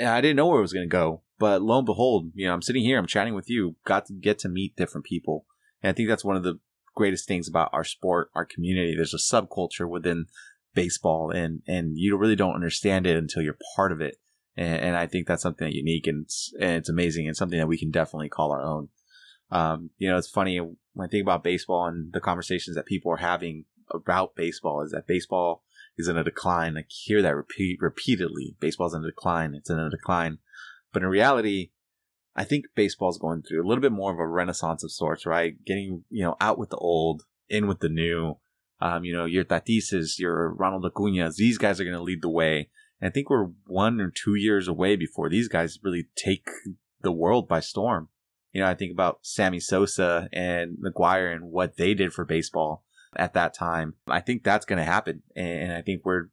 I 0.00 0.20
didn't 0.20 0.36
know 0.36 0.46
where 0.46 0.58
it 0.58 0.62
was 0.62 0.74
going 0.74 0.88
to 0.88 0.92
go. 0.92 1.22
But 1.38 1.62
lo 1.62 1.78
and 1.78 1.86
behold, 1.86 2.32
you 2.34 2.46
know, 2.46 2.52
I'm 2.52 2.60
sitting 2.60 2.82
here, 2.82 2.98
I'm 2.98 3.06
chatting 3.06 3.34
with 3.34 3.48
you, 3.48 3.76
got 3.86 4.06
to 4.06 4.12
get 4.12 4.38
to 4.40 4.50
meet 4.50 4.76
different 4.76 5.06
people. 5.06 5.46
And 5.82 5.88
I 5.88 5.94
think 5.94 6.10
that's 6.10 6.24
one 6.24 6.36
of 6.36 6.42
the 6.42 6.60
greatest 6.94 7.26
things 7.26 7.48
about 7.48 7.70
our 7.72 7.84
sport, 7.84 8.30
our 8.34 8.44
community. 8.44 8.94
There's 8.94 9.14
a 9.14 9.16
subculture 9.16 9.88
within 9.88 10.26
baseball 10.74 11.30
and, 11.30 11.62
and 11.66 11.96
you 11.96 12.14
really 12.18 12.36
don't 12.36 12.54
understand 12.54 13.06
it 13.06 13.16
until 13.16 13.42
you're 13.42 13.56
part 13.74 13.90
of 13.90 14.02
it. 14.02 14.16
And, 14.54 14.80
and 14.80 14.96
I 14.96 15.06
think 15.06 15.26
that's 15.26 15.42
something 15.42 15.72
unique 15.72 16.06
and 16.06 16.28
and 16.60 16.72
it's 16.72 16.90
amazing 16.90 17.26
and 17.26 17.36
something 17.36 17.58
that 17.58 17.68
we 17.68 17.78
can 17.78 17.90
definitely 17.90 18.28
call 18.28 18.52
our 18.52 18.62
own. 18.62 18.90
Um, 19.50 19.90
you 19.98 20.08
know, 20.08 20.16
it's 20.16 20.30
funny 20.30 20.60
when 20.60 21.06
I 21.06 21.08
think 21.08 21.22
about 21.22 21.44
baseball 21.44 21.86
and 21.86 22.12
the 22.12 22.20
conversations 22.20 22.76
that 22.76 22.86
people 22.86 23.12
are 23.12 23.18
having 23.18 23.64
about 23.92 24.36
baseball 24.36 24.82
is 24.82 24.92
that 24.92 25.06
baseball 25.06 25.64
is 25.98 26.08
in 26.08 26.16
a 26.16 26.24
decline. 26.24 26.76
I 26.76 26.84
hear 26.88 27.22
that 27.22 27.34
repeat 27.34 27.78
repeatedly. 27.80 28.56
Baseball's 28.60 28.94
in 28.94 29.04
a 29.04 29.08
decline. 29.08 29.54
It's 29.54 29.70
in 29.70 29.78
a 29.78 29.90
decline. 29.90 30.38
But 30.92 31.02
in 31.02 31.08
reality, 31.08 31.70
I 32.36 32.44
think 32.44 32.66
baseball's 32.74 33.18
going 33.18 33.42
through 33.42 33.64
a 33.64 33.66
little 33.66 33.82
bit 33.82 33.92
more 33.92 34.12
of 34.12 34.18
a 34.18 34.26
renaissance 34.26 34.84
of 34.84 34.92
sorts, 34.92 35.26
right? 35.26 35.54
Getting, 35.64 36.04
you 36.10 36.24
know, 36.24 36.36
out 36.40 36.58
with 36.58 36.70
the 36.70 36.76
old, 36.76 37.24
in 37.48 37.66
with 37.66 37.80
the 37.80 37.88
new. 37.88 38.38
Um, 38.80 39.04
you 39.04 39.12
know, 39.12 39.26
your 39.26 39.44
Tatises, 39.44 40.18
your 40.18 40.54
Ronald 40.54 40.84
Acuñas, 40.84 41.34
these 41.34 41.58
guys 41.58 41.80
are 41.80 41.84
going 41.84 41.96
to 41.96 42.02
lead 42.02 42.22
the 42.22 42.30
way. 42.30 42.70
And 43.00 43.08
I 43.08 43.12
think 43.12 43.28
we're 43.28 43.48
one 43.66 44.00
or 44.00 44.10
two 44.10 44.36
years 44.36 44.68
away 44.68 44.96
before 44.96 45.28
these 45.28 45.48
guys 45.48 45.78
really 45.82 46.08
take 46.16 46.48
the 47.02 47.12
world 47.12 47.46
by 47.46 47.60
storm. 47.60 48.08
You 48.52 48.62
know, 48.62 48.68
I 48.68 48.74
think 48.74 48.92
about 48.92 49.20
Sammy 49.22 49.60
Sosa 49.60 50.28
and 50.32 50.76
McGwire 50.78 51.32
and 51.32 51.50
what 51.50 51.76
they 51.76 51.94
did 51.94 52.12
for 52.12 52.24
baseball 52.24 52.84
at 53.16 53.34
that 53.34 53.54
time. 53.54 53.94
I 54.08 54.20
think 54.20 54.42
that's 54.42 54.66
going 54.66 54.78
to 54.78 54.84
happen. 54.84 55.22
And 55.36 55.72
I 55.72 55.82
think 55.82 56.02
we're 56.04 56.28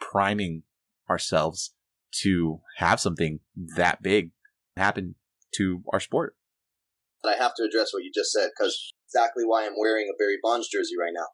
priming 0.00 0.62
ourselves 1.08 1.74
to 2.22 2.60
have 2.76 3.00
something 3.00 3.40
that 3.76 4.02
big 4.02 4.30
happen 4.76 5.14
to 5.56 5.82
our 5.92 6.00
sport. 6.00 6.36
I 7.24 7.34
have 7.34 7.54
to 7.56 7.62
address 7.62 7.92
what 7.92 8.02
you 8.02 8.10
just 8.12 8.32
said 8.32 8.50
because 8.56 8.92
exactly 9.06 9.44
why 9.44 9.64
I'm 9.64 9.78
wearing 9.78 10.08
a 10.12 10.16
Barry 10.18 10.38
Bonds 10.42 10.68
jersey 10.68 10.94
right 10.98 11.12
now. 11.14 11.26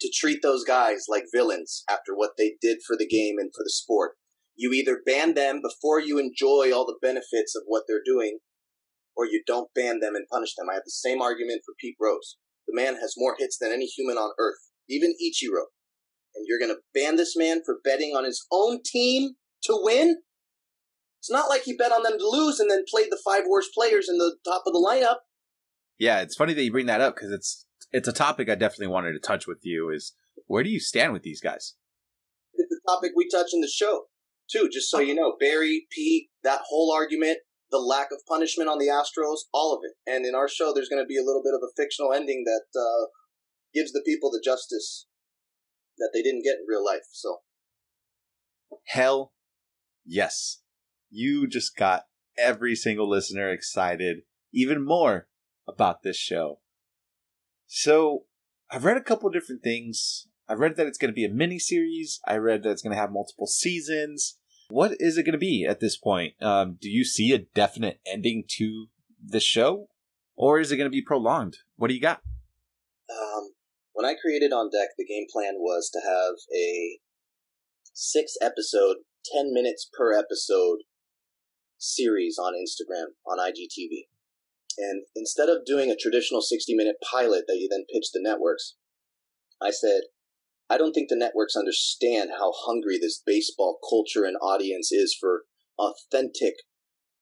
To 0.00 0.10
treat 0.12 0.40
those 0.42 0.64
guys 0.64 1.04
like 1.08 1.24
villains 1.32 1.84
after 1.88 2.14
what 2.14 2.32
they 2.36 2.54
did 2.60 2.78
for 2.86 2.96
the 2.96 3.06
game 3.06 3.36
and 3.38 3.50
for 3.54 3.62
the 3.62 3.70
sport. 3.70 4.12
You 4.56 4.72
either 4.72 5.00
ban 5.04 5.34
them 5.34 5.60
before 5.62 6.00
you 6.00 6.18
enjoy 6.18 6.72
all 6.74 6.86
the 6.86 6.98
benefits 7.00 7.54
of 7.54 7.62
what 7.66 7.84
they're 7.86 8.02
doing, 8.04 8.38
or 9.16 9.26
you 9.26 9.42
don't 9.46 9.72
ban 9.74 10.00
them 10.00 10.14
and 10.14 10.26
punish 10.30 10.54
them. 10.54 10.68
I 10.70 10.74
have 10.74 10.84
the 10.84 10.90
same 10.90 11.20
argument 11.20 11.62
for 11.64 11.74
Pete 11.80 11.96
Rose. 12.00 12.36
The 12.66 12.74
man 12.74 12.96
has 12.96 13.14
more 13.16 13.36
hits 13.38 13.58
than 13.58 13.72
any 13.72 13.86
human 13.86 14.16
on 14.16 14.32
earth, 14.38 14.70
even 14.88 15.14
Ichiro. 15.22 15.66
And 16.34 16.46
you're 16.48 16.58
going 16.58 16.74
to 16.74 16.80
ban 16.94 17.16
this 17.16 17.36
man 17.36 17.60
for 17.64 17.78
betting 17.84 18.14
on 18.16 18.24
his 18.24 18.46
own 18.50 18.80
team 18.84 19.32
to 19.64 19.78
win? 19.82 20.18
It's 21.20 21.30
not 21.30 21.48
like 21.48 21.62
he 21.62 21.76
bet 21.76 21.92
on 21.92 22.02
them 22.02 22.18
to 22.18 22.28
lose 22.28 22.58
and 22.58 22.70
then 22.70 22.84
played 22.88 23.08
the 23.10 23.20
five 23.24 23.44
worst 23.48 23.70
players 23.74 24.08
in 24.08 24.18
the 24.18 24.36
top 24.44 24.62
of 24.66 24.72
the 24.72 24.78
lineup. 24.80 25.18
Yeah, 25.98 26.20
it's 26.20 26.34
funny 26.34 26.54
that 26.54 26.64
you 26.64 26.72
bring 26.72 26.86
that 26.86 27.00
up 27.00 27.14
because 27.14 27.30
it's 27.30 27.64
it's 27.92 28.08
a 28.08 28.12
topic 28.12 28.48
I 28.48 28.54
definitely 28.54 28.88
wanted 28.88 29.12
to 29.12 29.20
touch 29.20 29.46
with 29.46 29.58
you. 29.62 29.90
Is 29.90 30.14
where 30.46 30.64
do 30.64 30.70
you 30.70 30.80
stand 30.80 31.12
with 31.12 31.22
these 31.22 31.40
guys? 31.40 31.74
It's 32.54 32.72
a 32.72 32.90
topic 32.90 33.12
we 33.14 33.28
touch 33.28 33.50
in 33.52 33.60
the 33.60 33.68
show 33.68 34.06
too. 34.50 34.68
Just 34.72 34.90
so 34.90 34.98
you 34.98 35.14
know, 35.14 35.36
Barry, 35.38 35.86
Pete, 35.92 36.30
that 36.42 36.62
whole 36.68 36.92
argument 36.92 37.38
the 37.72 37.78
lack 37.78 38.08
of 38.12 38.20
punishment 38.28 38.68
on 38.68 38.78
the 38.78 38.86
Astros, 38.86 39.48
all 39.52 39.74
of 39.74 39.80
it. 39.82 39.92
And 40.06 40.24
in 40.26 40.34
our 40.34 40.48
show, 40.48 40.72
there's 40.72 40.90
going 40.90 41.02
to 41.02 41.08
be 41.08 41.18
a 41.18 41.24
little 41.24 41.42
bit 41.42 41.54
of 41.54 41.62
a 41.62 41.72
fictional 41.74 42.12
ending 42.12 42.44
that 42.44 42.78
uh, 42.78 43.06
gives 43.74 43.92
the 43.92 44.02
people 44.04 44.30
the 44.30 44.42
justice 44.44 45.06
that 45.98 46.10
they 46.12 46.22
didn't 46.22 46.44
get 46.44 46.58
in 46.60 46.66
real 46.68 46.84
life. 46.84 47.06
So, 47.10 47.38
hell 48.86 49.32
yes. 50.04 50.58
You 51.10 51.48
just 51.48 51.76
got 51.76 52.04
every 52.38 52.74
single 52.74 53.08
listener 53.08 53.50
excited 53.50 54.18
even 54.52 54.84
more 54.84 55.28
about 55.66 56.02
this 56.02 56.16
show. 56.16 56.60
So, 57.66 58.24
I've 58.70 58.84
read 58.84 58.96
a 58.96 59.02
couple 59.02 59.30
different 59.30 59.62
things. 59.62 60.28
I 60.48 60.54
read 60.54 60.76
that 60.76 60.86
it's 60.86 60.98
going 60.98 61.10
to 61.10 61.14
be 61.14 61.24
a 61.24 61.30
mini 61.30 61.58
series. 61.58 62.20
I 62.26 62.36
read 62.36 62.62
that 62.62 62.70
it's 62.70 62.82
going 62.82 62.94
to 62.94 63.00
have 63.00 63.12
multiple 63.12 63.46
seasons. 63.46 64.38
What 64.72 64.92
is 65.00 65.18
it 65.18 65.24
going 65.24 65.34
to 65.34 65.38
be 65.38 65.66
at 65.68 65.80
this 65.80 65.98
point? 65.98 66.32
Um, 66.40 66.78
do 66.80 66.88
you 66.88 67.04
see 67.04 67.32
a 67.32 67.38
definite 67.38 68.00
ending 68.10 68.44
to 68.56 68.86
the 69.22 69.38
show, 69.38 69.88
or 70.34 70.60
is 70.60 70.72
it 70.72 70.78
going 70.78 70.86
to 70.86 70.90
be 70.90 71.02
prolonged? 71.02 71.58
What 71.76 71.88
do 71.88 71.94
you 71.94 72.00
got? 72.00 72.22
Um, 73.10 73.52
when 73.92 74.06
I 74.06 74.14
created 74.14 74.50
On 74.50 74.70
Deck, 74.70 74.88
the 74.96 75.04
game 75.04 75.26
plan 75.30 75.56
was 75.58 75.90
to 75.92 76.00
have 76.00 76.36
a 76.56 77.00
six 77.92 78.32
episode, 78.40 78.96
10 79.34 79.52
minutes 79.52 79.90
per 79.92 80.18
episode 80.18 80.78
series 81.76 82.38
on 82.38 82.54
Instagram, 82.54 83.08
on 83.26 83.38
IGTV. 83.38 84.08
And 84.78 85.02
instead 85.14 85.50
of 85.50 85.66
doing 85.66 85.90
a 85.90 85.96
traditional 85.96 86.40
60 86.40 86.74
minute 86.74 86.96
pilot 87.10 87.44
that 87.46 87.58
you 87.58 87.68
then 87.70 87.84
pitch 87.92 88.06
the 88.14 88.22
networks, 88.22 88.76
I 89.60 89.70
said, 89.70 90.00
I 90.72 90.78
don't 90.78 90.92
think 90.92 91.10
the 91.10 91.16
networks 91.16 91.54
understand 91.54 92.30
how 92.38 92.52
hungry 92.64 92.98
this 92.98 93.22
baseball 93.26 93.78
culture 93.90 94.24
and 94.24 94.36
audience 94.40 94.90
is 94.90 95.14
for 95.18 95.42
authentic, 95.78 96.54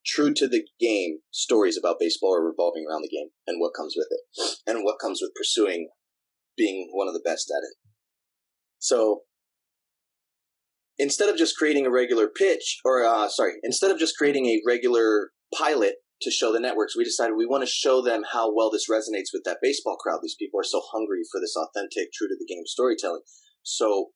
true 0.07 0.33
to 0.35 0.47
the 0.47 0.63
game 0.79 1.19
stories 1.33 1.77
about 1.77 1.99
baseball 1.99 2.31
or 2.31 2.47
revolving 2.47 2.85
around 2.89 3.03
the 3.03 3.09
game 3.09 3.31
and 3.49 3.61
what 3.61 3.73
comes 3.77 3.95
with 3.97 4.07
it 4.09 4.57
and 4.69 4.85
what 4.85 5.01
comes 5.01 5.19
with 5.21 5.35
pursuing 5.35 5.89
being 6.57 6.91
one 6.93 7.09
of 7.09 7.15
the 7.15 7.23
best 7.25 7.51
at 7.51 7.65
it. 7.65 7.77
So 8.79 9.23
instead 10.97 11.29
of 11.29 11.37
just 11.37 11.57
creating 11.57 11.87
a 11.87 11.91
regular 11.91 12.29
pitch 12.29 12.79
or 12.85 13.05
uh, 13.05 13.29
sorry, 13.29 13.55
instead 13.65 13.91
of 13.91 13.99
just 13.99 14.17
creating 14.17 14.47
a 14.47 14.63
regular 14.65 15.31
pilot 15.53 15.97
to 16.23 16.31
show 16.31 16.53
the 16.53 16.61
networks, 16.61 16.97
we 16.97 17.05
decided 17.05 17.37
we 17.37 17.47
want 17.47 17.63
to 17.63 17.71
show 17.71 18.03
them 18.03 18.23
how 18.33 18.55
well 18.55 18.71
this 18.71 18.89
resonates 18.91 19.33
with 19.33 19.43
that 19.45 19.59
baseball 19.63 19.97
crowd. 19.97 20.21
These 20.23 20.37
people 20.39 20.61
are 20.61 20.65
so 20.65 20.83
hungry 20.93 21.23
for 21.31 21.41
this 21.41 21.57
authentic, 21.57 22.13
true 22.13 22.29
to 22.29 22.37
the 22.39 22.47
game 22.47 22.65
storytelling. 22.67 23.23
So 23.63 24.11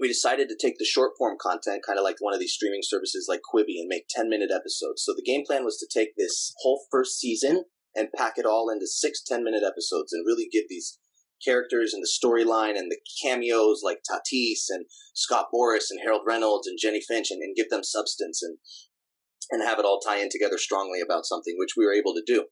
we 0.00 0.08
decided 0.08 0.48
to 0.48 0.56
take 0.60 0.78
the 0.78 0.84
short 0.84 1.12
form 1.18 1.36
content, 1.40 1.84
kind 1.86 1.98
of 1.98 2.04
like 2.04 2.16
one 2.20 2.34
of 2.34 2.40
these 2.40 2.52
streaming 2.52 2.82
services 2.82 3.26
like 3.28 3.40
Quibi, 3.52 3.78
and 3.78 3.88
make 3.88 4.06
10 4.10 4.28
minute 4.28 4.50
episodes. 4.54 5.02
So 5.04 5.12
the 5.14 5.24
game 5.24 5.44
plan 5.46 5.64
was 5.64 5.78
to 5.78 5.88
take 5.92 6.16
this 6.16 6.54
whole 6.62 6.86
first 6.90 7.18
season 7.18 7.64
and 7.94 8.08
pack 8.16 8.34
it 8.36 8.46
all 8.46 8.70
into 8.70 8.86
six 8.86 9.22
10 9.22 9.42
minute 9.42 9.62
episodes 9.66 10.12
and 10.12 10.26
really 10.26 10.48
give 10.50 10.64
these 10.68 10.98
characters 11.44 11.94
and 11.94 12.02
the 12.02 12.10
storyline 12.10 12.76
and 12.76 12.90
the 12.90 12.98
cameos 13.22 13.82
like 13.84 13.98
Tatis 13.98 14.66
and 14.70 14.86
Scott 15.14 15.46
Boras 15.54 15.86
and 15.90 16.00
Harold 16.02 16.22
Reynolds 16.26 16.66
and 16.66 16.78
Jennie 16.80 17.00
Finch 17.00 17.30
and, 17.30 17.42
and 17.42 17.56
give 17.56 17.70
them 17.70 17.84
substance 17.84 18.42
and 18.42 18.58
and 19.50 19.62
have 19.62 19.78
it 19.78 19.84
all 19.84 20.00
tie 20.00 20.18
in 20.18 20.28
together 20.30 20.58
strongly 20.58 21.00
about 21.00 21.26
something, 21.26 21.54
which 21.58 21.74
we 21.76 21.84
were 21.84 21.94
able 21.94 22.14
to 22.14 22.22
do. 22.26 22.46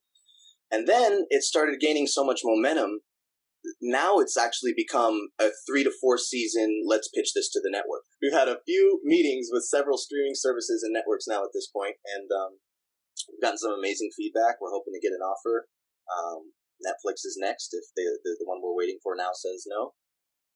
And 0.70 0.88
then 0.88 1.26
it 1.30 1.42
started 1.42 1.80
gaining 1.80 2.06
so 2.06 2.24
much 2.24 2.40
momentum. 2.42 3.00
Now 3.82 4.18
it's 4.18 4.36
actually 4.36 4.74
become 4.76 5.28
a 5.40 5.50
three 5.66 5.82
to 5.82 5.92
four 6.00 6.18
season, 6.18 6.82
let's 6.86 7.10
pitch 7.10 7.32
this 7.34 7.50
to 7.50 7.60
the 7.60 7.70
network. 7.70 8.06
We've 8.22 8.32
had 8.32 8.48
a 8.48 8.62
few 8.64 9.00
meetings 9.04 9.48
with 9.50 9.66
several 9.66 9.98
streaming 9.98 10.34
services 10.34 10.82
and 10.82 10.92
networks 10.92 11.26
now 11.26 11.42
at 11.42 11.50
this 11.52 11.68
point, 11.74 11.96
and 12.14 12.30
um, 12.30 12.58
we've 13.26 13.42
gotten 13.42 13.58
some 13.58 13.74
amazing 13.74 14.10
feedback. 14.16 14.62
We're 14.62 14.74
hoping 14.74 14.94
to 14.94 15.02
get 15.02 15.14
an 15.14 15.22
offer. 15.22 15.66
Um, 16.06 16.54
Netflix 16.78 17.26
is 17.26 17.38
next 17.40 17.74
if 17.74 17.84
the, 17.96 18.06
the, 18.22 18.36
the 18.38 18.46
one 18.46 18.62
we're 18.62 18.76
waiting 18.76 18.98
for 19.02 19.16
now 19.16 19.34
says 19.34 19.66
no. 19.66 19.94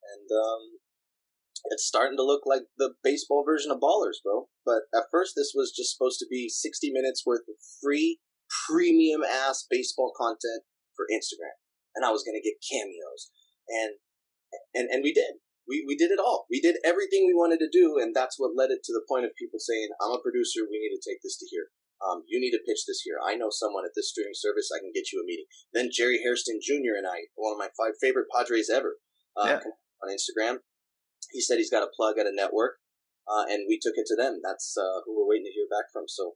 And 0.06 0.28
um, 0.30 0.62
it's 1.66 1.84
starting 1.84 2.16
to 2.16 2.24
look 2.24 2.42
like 2.46 2.62
the 2.78 2.94
baseball 3.04 3.44
version 3.44 3.70
of 3.70 3.80
Ballers, 3.80 4.22
bro. 4.24 4.48
But 4.64 4.88
at 4.94 5.10
first, 5.10 5.34
this 5.36 5.52
was 5.54 5.72
just 5.76 5.92
supposed 5.92 6.18
to 6.20 6.26
be 6.30 6.48
60 6.48 6.90
minutes 6.92 7.24
worth 7.26 7.44
of 7.48 7.56
free, 7.82 8.20
premium 8.66 9.22
ass 9.22 9.66
baseball 9.68 10.12
content 10.16 10.64
for 10.96 11.06
Instagram. 11.12 11.56
And 11.94 12.04
I 12.04 12.10
was 12.10 12.22
going 12.22 12.40
to 12.40 12.44
get 12.44 12.62
cameos. 12.64 13.30
And, 13.68 13.92
and, 14.74 14.88
and 14.90 15.02
we 15.02 15.12
did. 15.12 15.38
We, 15.68 15.84
we 15.86 15.94
did 15.94 16.10
it 16.10 16.18
all. 16.18 16.46
We 16.50 16.60
did 16.60 16.82
everything 16.84 17.26
we 17.26 17.36
wanted 17.36 17.60
to 17.60 17.70
do. 17.70 17.98
And 18.00 18.14
that's 18.14 18.38
what 18.38 18.56
led 18.56 18.70
it 18.70 18.82
to 18.84 18.92
the 18.92 19.06
point 19.06 19.24
of 19.24 19.36
people 19.38 19.60
saying, 19.60 19.88
I'm 20.00 20.16
a 20.16 20.22
producer. 20.22 20.66
We 20.66 20.80
need 20.80 20.96
to 20.96 21.04
take 21.04 21.22
this 21.22 21.38
to 21.38 21.46
here. 21.50 21.70
Um, 22.00 22.24
you 22.26 22.40
need 22.40 22.56
to 22.56 22.64
pitch 22.66 22.88
this 22.88 23.02
here. 23.04 23.20
I 23.20 23.36
know 23.36 23.52
someone 23.52 23.84
at 23.84 23.92
this 23.94 24.10
streaming 24.10 24.34
service. 24.34 24.72
I 24.74 24.80
can 24.80 24.90
get 24.94 25.12
you 25.12 25.20
a 25.20 25.26
meeting. 25.26 25.44
Then 25.74 25.92
Jerry 25.92 26.18
Hairston 26.24 26.58
Jr. 26.62 26.96
and 26.96 27.06
I, 27.06 27.28
one 27.36 27.52
of 27.52 27.60
my 27.60 27.68
five 27.76 27.92
favorite 28.00 28.26
Padres 28.34 28.72
ever, 28.72 28.96
uh, 29.36 29.60
yeah. 29.60 29.60
on 30.00 30.08
Instagram. 30.08 30.64
He 31.32 31.40
said 31.40 31.58
he's 31.58 31.70
got 31.70 31.86
a 31.86 31.94
plug 31.94 32.18
at 32.18 32.26
a 32.26 32.34
network, 32.34 32.78
uh, 33.28 33.46
and 33.48 33.66
we 33.68 33.78
took 33.80 33.94
it 33.96 34.06
to 34.08 34.16
them. 34.16 34.40
That's 34.42 34.76
uh, 34.76 35.02
who 35.04 35.16
we're 35.16 35.28
waiting 35.28 35.46
to 35.46 35.56
hear 35.56 35.66
back 35.70 35.92
from. 35.92 36.04
So, 36.08 36.34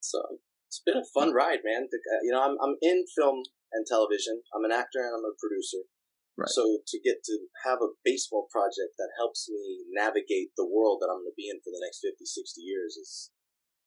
so 0.00 0.40
it's 0.68 0.82
been 0.84 0.98
a 0.98 1.12
fun 1.14 1.32
ride, 1.32 1.60
man. 1.64 1.88
You 2.22 2.32
know, 2.32 2.42
I'm 2.42 2.56
I'm 2.62 2.76
in 2.80 3.04
film 3.14 3.42
and 3.72 3.86
television. 3.86 4.42
I'm 4.54 4.64
an 4.64 4.72
actor 4.72 5.02
and 5.02 5.14
I'm 5.14 5.26
a 5.26 5.36
producer. 5.38 5.86
Right. 6.34 6.50
So 6.50 6.82
to 6.82 6.98
get 6.98 7.22
to 7.30 7.46
have 7.62 7.78
a 7.78 7.94
baseball 8.02 8.50
project 8.50 8.98
that 8.98 9.14
helps 9.14 9.46
me 9.46 9.86
navigate 9.94 10.50
the 10.58 10.66
world 10.66 10.98
that 10.98 11.06
I'm 11.06 11.22
going 11.22 11.30
to 11.30 11.38
be 11.38 11.46
in 11.46 11.62
for 11.62 11.70
the 11.70 11.78
next 11.78 12.02
50, 12.02 12.26
60 12.26 12.58
years 12.58 12.98
is 12.98 13.30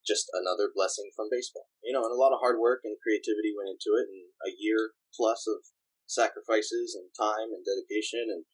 just 0.08 0.32
another 0.32 0.72
blessing 0.72 1.12
from 1.12 1.28
baseball. 1.28 1.68
You 1.84 1.92
know, 1.92 2.08
and 2.08 2.16
a 2.16 2.20
lot 2.20 2.32
of 2.32 2.40
hard 2.40 2.56
work 2.56 2.88
and 2.88 2.96
creativity 3.04 3.52
went 3.52 3.76
into 3.76 4.00
it, 4.00 4.08
and 4.08 4.32
a 4.48 4.56
year 4.56 4.96
plus 5.12 5.44
of 5.44 5.68
sacrifices 6.08 6.96
and 6.96 7.12
time 7.12 7.52
and 7.52 7.68
dedication, 7.68 8.32
and 8.32 8.48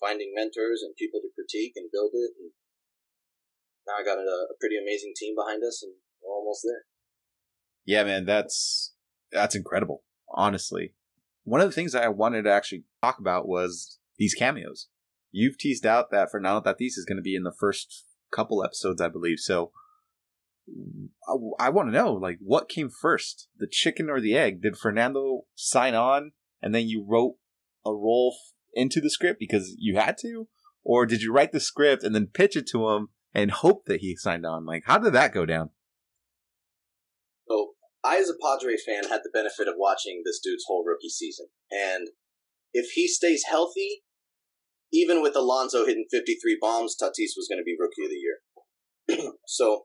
finding 0.00 0.32
mentors 0.34 0.82
and 0.82 0.96
people 0.96 1.20
to 1.20 1.28
critique 1.34 1.74
and 1.76 1.92
build 1.92 2.10
it. 2.14 2.32
And 2.40 2.50
now 3.86 4.00
I 4.00 4.04
got 4.04 4.18
a, 4.18 4.26
a 4.26 4.56
pretty 4.58 4.76
amazing 4.80 5.12
team 5.16 5.34
behind 5.36 5.62
us, 5.62 5.82
and 5.82 5.92
we're 6.22 6.34
almost 6.34 6.64
there. 6.64 6.84
Yeah, 7.84 8.04
man, 8.04 8.24
that's 8.24 8.94
that's 9.30 9.54
incredible. 9.54 10.02
Honestly, 10.32 10.94
one 11.44 11.60
of 11.60 11.68
the 11.68 11.74
things 11.74 11.94
I 11.94 12.08
wanted 12.08 12.42
to 12.42 12.52
actually 12.52 12.84
talk 13.02 13.18
about 13.18 13.48
was 13.48 13.98
these 14.18 14.34
cameos. 14.34 14.88
You've 15.32 15.58
teased 15.58 15.86
out 15.86 16.10
that 16.10 16.30
Fernando 16.30 16.60
Tatis 16.60 16.98
is 16.98 17.06
going 17.06 17.16
to 17.16 17.22
be 17.22 17.36
in 17.36 17.44
the 17.44 17.54
first 17.58 18.04
couple 18.32 18.64
episodes, 18.64 19.00
I 19.00 19.08
believe. 19.08 19.38
So 19.38 19.70
I, 21.28 21.66
I 21.66 21.68
want 21.70 21.88
to 21.88 21.92
know, 21.92 22.12
like, 22.12 22.38
what 22.40 22.68
came 22.68 22.90
first, 22.90 23.48
the 23.56 23.68
chicken 23.70 24.10
or 24.10 24.20
the 24.20 24.36
egg? 24.36 24.62
Did 24.62 24.76
Fernando 24.76 25.42
sign 25.54 25.94
on 25.94 26.32
and 26.62 26.74
then 26.74 26.88
you 26.88 27.04
wrote 27.08 27.36
a 27.84 27.90
role 27.90 28.36
into 28.74 29.00
the 29.00 29.10
script 29.10 29.38
because 29.38 29.74
you 29.78 29.96
had 29.96 30.16
to, 30.18 30.48
or 30.82 31.06
did 31.06 31.22
you 31.22 31.32
write 31.32 31.52
the 31.52 31.60
script 31.60 32.02
and 32.02 32.14
then 32.14 32.28
pitch 32.32 32.56
it 32.56 32.66
to 32.68 32.88
him 32.88 33.08
and 33.34 33.50
hope 33.50 33.84
that 33.86 34.00
he 34.00 34.16
signed 34.16 34.46
on? 34.46 34.66
Like, 34.66 34.84
how 34.86 34.98
did 34.98 35.12
that 35.12 35.34
go 35.34 35.46
down? 35.46 35.70
So, 37.48 37.70
I, 38.04 38.16
as 38.16 38.30
a 38.30 38.34
Padre 38.40 38.76
fan, 38.76 39.08
had 39.08 39.20
the 39.22 39.30
benefit 39.32 39.68
of 39.68 39.74
watching 39.76 40.22
this 40.24 40.40
dude's 40.42 40.64
whole 40.66 40.84
rookie 40.84 41.08
season, 41.08 41.46
and 41.70 42.08
if 42.72 42.92
he 42.92 43.08
stays 43.08 43.44
healthy, 43.48 44.02
even 44.92 45.22
with 45.22 45.36
Alonso 45.36 45.86
hitting 45.86 46.06
53 46.10 46.58
bombs, 46.60 46.96
Tatis 47.00 47.36
was 47.36 47.48
going 47.48 47.58
to 47.58 47.64
be 47.64 47.76
rookie 47.78 48.04
of 48.04 48.10
the 48.10 49.18
year. 49.18 49.32
so 49.46 49.84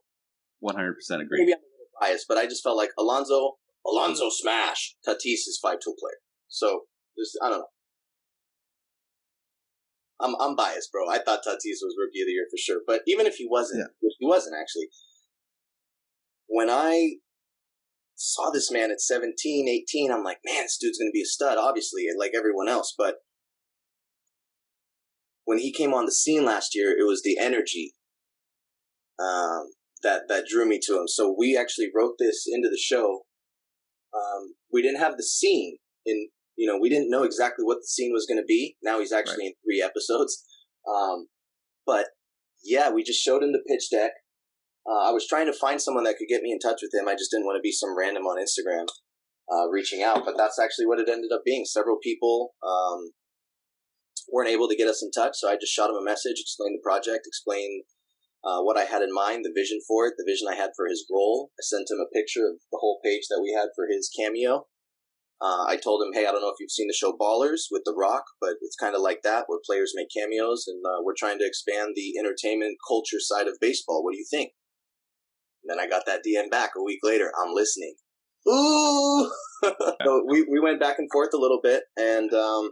100% 0.64 0.94
agree. 1.22 1.40
Maybe 1.40 1.54
I'm 1.54 1.60
a 1.60 1.70
little 1.70 1.92
biased, 2.00 2.26
but 2.28 2.38
I 2.38 2.46
just 2.46 2.64
felt 2.64 2.78
like 2.78 2.92
Alonso, 2.98 3.54
Alonso 3.86 4.30
smash. 4.30 4.96
Tatis 5.08 5.46
is 5.48 5.60
five 5.62 5.80
tool 5.80 5.96
player. 6.00 6.18
So 6.48 6.82
there's, 7.16 7.36
I 7.42 7.50
don't 7.50 7.60
know. 7.60 7.68
I'm 10.20 10.36
I'm 10.40 10.56
biased, 10.56 10.92
bro. 10.92 11.10
I 11.10 11.20
thought 11.20 11.44
Tatis 11.46 11.82
was 11.82 11.96
rookie 12.00 12.22
of 12.22 12.28
the 12.28 12.34
year 12.34 12.48
for 12.50 12.58
sure, 12.58 12.82
but 12.86 13.02
even 13.08 13.26
if 13.26 13.36
he 13.36 13.48
wasn't, 13.50 13.80
yeah. 13.80 13.94
which 14.02 14.14
he 14.20 14.26
wasn't 14.26 14.56
actually, 14.60 14.88
when 16.48 16.70
I 16.70 17.16
saw 18.16 18.50
this 18.50 18.72
man 18.72 18.92
at 18.92 19.02
17, 19.02 19.68
18, 19.68 20.12
I'm 20.12 20.24
like, 20.24 20.40
man, 20.46 20.64
this 20.64 20.78
dude's 20.78 20.98
gonna 20.98 21.12
be 21.12 21.22
a 21.22 21.26
stud, 21.26 21.58
obviously, 21.58 22.06
like 22.18 22.32
everyone 22.36 22.70
else. 22.70 22.94
But 22.98 23.16
when 25.44 25.60
he 25.60 25.72
came 25.72 25.94
on 25.94 26.06
the 26.06 26.12
scene 26.12 26.46
last 26.46 26.76
year, 26.76 26.92
it 26.98 27.06
was 27.06 27.22
the 27.24 27.38
energy. 27.38 27.94
Um, 29.20 29.68
that 30.06 30.28
that 30.30 30.46
drew 30.48 30.66
me 30.66 30.80
to 30.84 31.00
him. 31.00 31.08
So 31.08 31.36
we 31.38 31.58
actually 31.58 31.90
wrote 31.94 32.16
this 32.20 32.46
into 32.48 32.70
the 32.70 32.78
show. 32.78 33.22
Um, 34.14 34.56
we 34.72 34.82
didn't 34.82 35.00
have 35.00 35.18
the 35.18 35.24
scene 35.24 35.78
in, 36.06 36.30
you 36.56 36.68
know, 36.68 36.78
we 36.80 36.90
didn't 36.90 37.10
know 37.10 37.24
exactly 37.24 37.66
what 37.66 37.78
the 37.78 37.88
scene 37.88 38.12
was 38.14 38.26
going 38.26 38.40
to 38.40 38.46
be. 38.46 38.78
Now 38.84 39.00
he's 39.00 39.12
actually 39.12 39.46
right. 39.46 39.54
in 39.56 39.64
three 39.64 39.82
episodes. 39.82 40.44
Um, 40.88 41.28
but 41.86 42.08
yeah, 42.64 42.90
we 42.90 43.04
just 43.04 43.22
showed 43.22 43.44
him 43.44 43.52
the 43.52 43.64
pitch 43.68 43.90
deck. 43.92 44.12
Uh, 44.88 45.10
I 45.10 45.12
was 45.12 45.28
trying 45.28 45.48
to 45.48 45.54
find 45.54 45.82
someone 45.82 46.04
that 46.04 46.18
could 46.18 46.30
get 46.30 46.44
me 46.44 46.52
in 46.52 46.60
touch 46.60 46.80
with 46.82 46.94
him. 46.94 47.08
I 47.08 47.16
just 47.16 47.32
didn't 47.32 47.46
want 47.46 47.58
to 47.58 47.66
be 47.66 47.72
some 47.72 47.98
random 47.98 48.24
on 48.24 48.38
Instagram 48.38 48.86
uh, 49.52 49.68
reaching 49.70 50.04
out, 50.04 50.26
but 50.26 50.38
that's 50.38 50.60
actually 50.60 50.86
what 50.86 51.00
it 51.00 51.10
ended 51.10 51.32
up 51.34 51.42
being. 51.44 51.66
Several 51.66 51.98
people 52.02 52.54
um, 52.62 53.12
weren't 54.32 54.50
able 54.50 54.68
to 54.70 54.76
get 54.76 54.88
us 54.88 55.02
in 55.02 55.10
touch, 55.10 55.38
so 55.38 55.50
I 55.50 55.58
just 55.58 55.74
shot 55.74 55.90
him 55.90 55.98
a 55.98 56.06
message, 56.06 56.38
explained 56.40 56.78
the 56.78 56.86
project, 56.86 57.26
explained 57.26 57.84
uh, 58.46 58.62
what 58.62 58.78
I 58.78 58.86
had 58.86 59.02
in 59.02 59.14
mind, 59.14 59.44
the 59.44 59.54
vision 59.56 59.80
for 59.88 60.06
it, 60.06 60.14
the 60.18 60.26
vision 60.26 60.48
I 60.48 60.56
had 60.56 60.72
for 60.78 60.86
his 60.88 61.06
role. 61.12 61.50
I 61.58 61.66
sent 61.66 61.90
him 61.90 61.98
a 61.98 62.14
picture 62.14 62.46
of 62.46 62.62
the 62.72 62.78
whole 62.78 63.02
page 63.04 63.26
that 63.30 63.42
we 63.42 63.58
had 63.58 63.70
for 63.76 63.88
his 63.90 64.10
cameo. 64.14 64.70
Uh, 65.42 65.66
I 65.68 65.76
told 65.76 66.02
him, 66.02 66.14
hey, 66.14 66.26
I 66.26 66.32
don't 66.32 66.42
know 66.42 66.50
if 66.50 66.60
you've 66.60 66.72
seen 66.72 66.88
the 66.88 66.94
show 66.94 67.12
Ballers 67.12 67.68
with 67.70 67.84
The 67.84 67.94
Rock, 67.96 68.24
but 68.40 68.56
it's 68.62 68.78
kind 68.78 68.96
of 68.96 69.02
like 69.02 69.20
that, 69.24 69.46
where 69.48 69.60
players 69.66 69.92
make 69.94 70.08
cameos, 70.16 70.66
and 70.68 70.82
uh, 70.86 71.04
we're 71.04 71.18
trying 71.18 71.40
to 71.40 71.46
expand 71.46 71.94
the 71.96 72.14
entertainment 72.18 72.78
culture 72.88 73.20
side 73.20 73.48
of 73.48 73.60
baseball. 73.60 74.04
What 74.04 74.14
do 74.14 74.18
you 74.18 74.28
think? 74.30 74.52
And 75.64 75.70
then 75.70 75.84
I 75.84 75.90
got 75.90 76.06
that 76.06 76.22
DM 76.26 76.50
back 76.50 76.72
a 76.78 76.84
week 76.84 77.00
later. 77.04 77.32
I'm 77.38 77.54
listening. 77.54 77.96
Ooh! 78.48 79.30
so 80.04 80.24
we, 80.28 80.44
we 80.50 80.60
went 80.60 80.80
back 80.80 81.00
and 81.00 81.10
forth 81.12 81.34
a 81.34 81.40
little 81.40 81.60
bit, 81.62 81.84
and 81.98 82.34
um, 82.34 82.72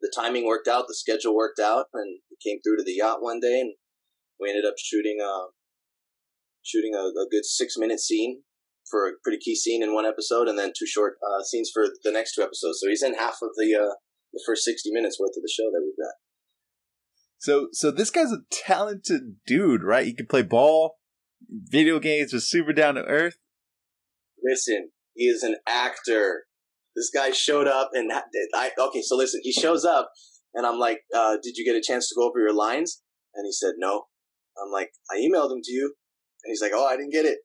the 0.00 0.12
timing 0.14 0.46
worked 0.46 0.66
out, 0.66 0.86
the 0.88 0.94
schedule 0.94 1.36
worked 1.36 1.60
out, 1.60 1.86
and 1.94 2.18
we 2.30 2.36
came 2.42 2.60
through 2.62 2.78
to 2.78 2.84
the 2.84 2.94
yacht 2.94 3.22
one 3.22 3.38
day, 3.38 3.60
and 3.60 3.74
we 4.40 4.48
ended 4.48 4.64
up 4.64 4.74
shooting 4.76 5.18
a 5.22 5.28
uh, 5.28 5.46
shooting 6.62 6.94
a, 6.94 6.98
a 6.98 7.26
good 7.30 7.44
six 7.44 7.76
minute 7.78 8.00
scene 8.00 8.42
for 8.90 9.08
a 9.08 9.12
pretty 9.22 9.38
key 9.38 9.54
scene 9.54 9.82
in 9.82 9.94
one 9.94 10.06
episode, 10.06 10.48
and 10.48 10.58
then 10.58 10.72
two 10.76 10.86
short 10.86 11.14
uh, 11.22 11.42
scenes 11.42 11.70
for 11.72 11.86
the 12.02 12.10
next 12.10 12.34
two 12.34 12.42
episodes. 12.42 12.80
So 12.80 12.88
he's 12.88 13.02
in 13.02 13.14
half 13.14 13.38
of 13.42 13.50
the 13.56 13.74
uh, 13.74 13.94
the 14.32 14.42
first 14.46 14.64
sixty 14.64 14.90
minutes 14.92 15.18
worth 15.18 15.36
of 15.36 15.42
the 15.42 15.52
show 15.52 15.70
that 15.70 15.82
we've 15.84 15.96
got. 15.96 16.14
So, 17.38 17.68
so 17.72 17.90
this 17.90 18.10
guy's 18.10 18.32
a 18.32 18.42
talented 18.50 19.36
dude, 19.46 19.82
right? 19.82 20.04
He 20.04 20.14
can 20.14 20.26
play 20.26 20.42
ball, 20.42 20.98
video 21.48 21.98
games, 21.98 22.34
was 22.34 22.50
super 22.50 22.74
down 22.74 22.96
to 22.96 23.04
earth. 23.04 23.36
Listen, 24.44 24.90
he 25.14 25.24
is 25.24 25.42
an 25.42 25.56
actor. 25.66 26.44
This 26.94 27.10
guy 27.14 27.30
showed 27.30 27.66
up, 27.66 27.90
and 27.94 28.12
I 28.54 28.70
okay. 28.78 29.02
So 29.02 29.16
listen, 29.16 29.40
he 29.42 29.52
shows 29.52 29.84
up, 29.84 30.10
and 30.54 30.66
I'm 30.66 30.78
like, 30.78 31.00
uh, 31.14 31.36
"Did 31.42 31.56
you 31.56 31.64
get 31.64 31.78
a 31.78 31.82
chance 31.82 32.08
to 32.08 32.14
go 32.14 32.28
over 32.28 32.40
your 32.40 32.54
lines?" 32.54 33.02
And 33.34 33.46
he 33.46 33.52
said, 33.52 33.74
"No." 33.78 34.04
I'm 34.62 34.70
like, 34.70 34.90
I 35.10 35.16
emailed 35.16 35.52
him 35.52 35.62
to 35.62 35.72
you. 35.72 35.94
And 36.44 36.50
he's 36.50 36.62
like, 36.62 36.72
oh, 36.74 36.86
I 36.86 36.96
didn't 36.96 37.12
get 37.12 37.24
it. 37.24 37.38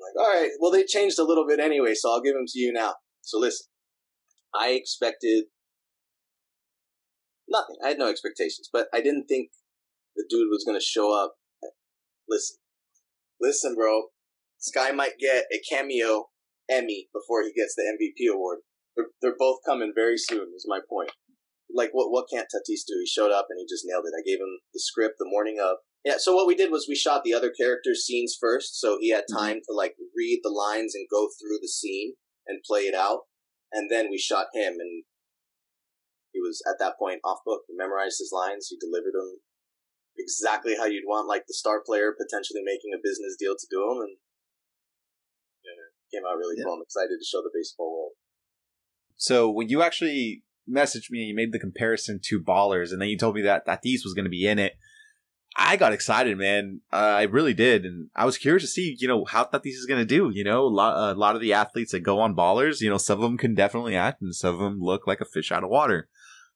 Like, 0.00 0.16
all 0.18 0.32
right, 0.32 0.50
well, 0.60 0.70
they 0.70 0.84
changed 0.84 1.18
a 1.18 1.24
little 1.24 1.46
bit 1.46 1.60
anyway, 1.60 1.94
so 1.94 2.10
I'll 2.10 2.22
give 2.22 2.34
them 2.34 2.46
to 2.48 2.58
you 2.58 2.72
now. 2.72 2.94
So 3.22 3.38
listen, 3.38 3.66
I 4.54 4.70
expected 4.70 5.44
nothing. 7.48 7.76
I 7.84 7.88
had 7.88 7.98
no 7.98 8.08
expectations, 8.08 8.68
but 8.72 8.86
I 8.94 9.00
didn't 9.00 9.26
think 9.26 9.50
the 10.16 10.24
dude 10.28 10.48
was 10.50 10.64
going 10.64 10.78
to 10.78 10.84
show 10.84 11.12
up. 11.12 11.34
Listen, 12.28 12.56
listen, 13.40 13.74
bro. 13.74 14.04
This 14.58 14.72
guy 14.74 14.92
might 14.92 15.18
get 15.18 15.44
a 15.52 15.60
cameo 15.70 16.26
Emmy 16.70 17.08
before 17.12 17.42
he 17.42 17.52
gets 17.52 17.74
the 17.74 17.82
MVP 17.82 18.32
award. 18.32 18.58
They're, 18.96 19.06
they're 19.20 19.38
both 19.38 19.58
coming 19.66 19.92
very 19.94 20.18
soon, 20.18 20.52
is 20.54 20.66
my 20.68 20.80
point. 20.88 21.10
like 21.74 21.90
what 21.92 22.10
what 22.10 22.26
can't 22.32 22.46
Tatis 22.46 22.84
do? 22.86 22.98
He 23.00 23.06
showed 23.06 23.32
up 23.32 23.46
and 23.50 23.58
he 23.58 23.66
just 23.68 23.84
nailed 23.86 24.04
it. 24.06 24.16
I 24.16 24.22
gave 24.26 24.40
him 24.40 24.60
the 24.72 24.80
script 24.80 25.16
the 25.18 25.28
morning 25.28 25.58
of. 25.62 25.78
Yeah, 26.04 26.16
so 26.16 26.34
what 26.34 26.46
we 26.46 26.54
did 26.54 26.70
was 26.70 26.86
we 26.88 26.96
shot 26.96 27.24
the 27.24 27.34
other 27.34 27.50
characters' 27.50 28.04
scenes 28.06 28.36
first, 28.38 28.80
so 28.80 28.98
he 28.98 29.10
had 29.10 29.24
Mhm. 29.28 29.36
time 29.36 29.60
to 29.66 29.72
like 29.72 29.96
read 30.14 30.40
the 30.42 30.50
lines 30.50 30.94
and 30.94 31.06
go 31.10 31.28
through 31.28 31.58
the 31.60 31.68
scene 31.68 32.16
and 32.46 32.62
play 32.62 32.86
it 32.86 32.94
out, 32.94 33.26
and 33.70 33.90
then 33.90 34.08
we 34.08 34.16
shot 34.16 34.48
him, 34.54 34.80
and 34.80 35.04
he 36.32 36.40
was 36.40 36.62
at 36.66 36.78
that 36.78 36.96
point 36.98 37.20
off 37.22 37.44
book. 37.44 37.64
He 37.68 37.74
memorized 37.74 38.18
his 38.18 38.32
lines, 38.32 38.68
he 38.68 38.78
delivered 38.78 39.12
them 39.12 39.42
exactly 40.16 40.76
how 40.76 40.86
you'd 40.86 41.06
want, 41.06 41.28
like 41.28 41.46
the 41.46 41.54
star 41.54 41.82
player 41.84 42.12
potentially 42.12 42.62
making 42.62 42.92
a 42.94 42.98
business 43.02 43.36
deal 43.38 43.54
to 43.56 43.66
do 43.70 43.80
them, 43.80 44.00
and 44.00 44.16
yeah, 45.64 45.72
came 46.18 46.26
out 46.26 46.38
really 46.38 46.56
Yeah. 46.56 46.64
cool. 46.64 46.74
I'm 46.74 46.82
excited 46.82 47.18
to 47.18 47.24
show 47.24 47.42
the 47.42 47.50
baseball 47.52 47.92
world. 47.92 48.12
So 49.16 49.50
when 49.50 49.68
you 49.68 49.82
actually 49.82 50.44
messaged 50.68 51.10
me 51.10 51.20
and 51.20 51.28
you 51.28 51.34
made 51.34 51.52
the 51.52 51.58
comparison 51.58 52.20
to 52.24 52.40
Ballers, 52.40 52.90
and 52.90 53.02
then 53.02 53.10
you 53.10 53.18
told 53.18 53.34
me 53.34 53.42
that 53.42 53.66
Tatis 53.66 54.02
was 54.02 54.14
going 54.14 54.24
to 54.24 54.30
be 54.30 54.46
in 54.46 54.58
it, 54.58 54.78
I 55.56 55.76
got 55.76 55.92
excited, 55.92 56.38
man. 56.38 56.80
Uh, 56.92 56.96
I 56.96 57.22
really 57.22 57.54
did, 57.54 57.84
and 57.84 58.08
I 58.14 58.24
was 58.24 58.38
curious 58.38 58.62
to 58.62 58.68
see, 58.68 58.96
you 58.98 59.08
know, 59.08 59.24
how 59.24 59.44
Tatis 59.44 59.70
is 59.70 59.86
going 59.86 60.00
to 60.00 60.06
do. 60.06 60.30
You 60.32 60.44
know, 60.44 60.64
a 60.64 60.68
lot, 60.68 61.12
a 61.12 61.18
lot 61.18 61.34
of 61.34 61.40
the 61.40 61.52
athletes 61.52 61.92
that 61.92 62.00
go 62.00 62.20
on 62.20 62.36
Ballers, 62.36 62.80
you 62.80 62.88
know, 62.88 62.98
some 62.98 63.18
of 63.18 63.22
them 63.22 63.36
can 63.36 63.54
definitely 63.54 63.96
act, 63.96 64.22
and 64.22 64.34
some 64.34 64.54
of 64.54 64.60
them 64.60 64.78
look 64.80 65.06
like 65.06 65.20
a 65.20 65.24
fish 65.24 65.50
out 65.50 65.64
of 65.64 65.70
water. 65.70 66.08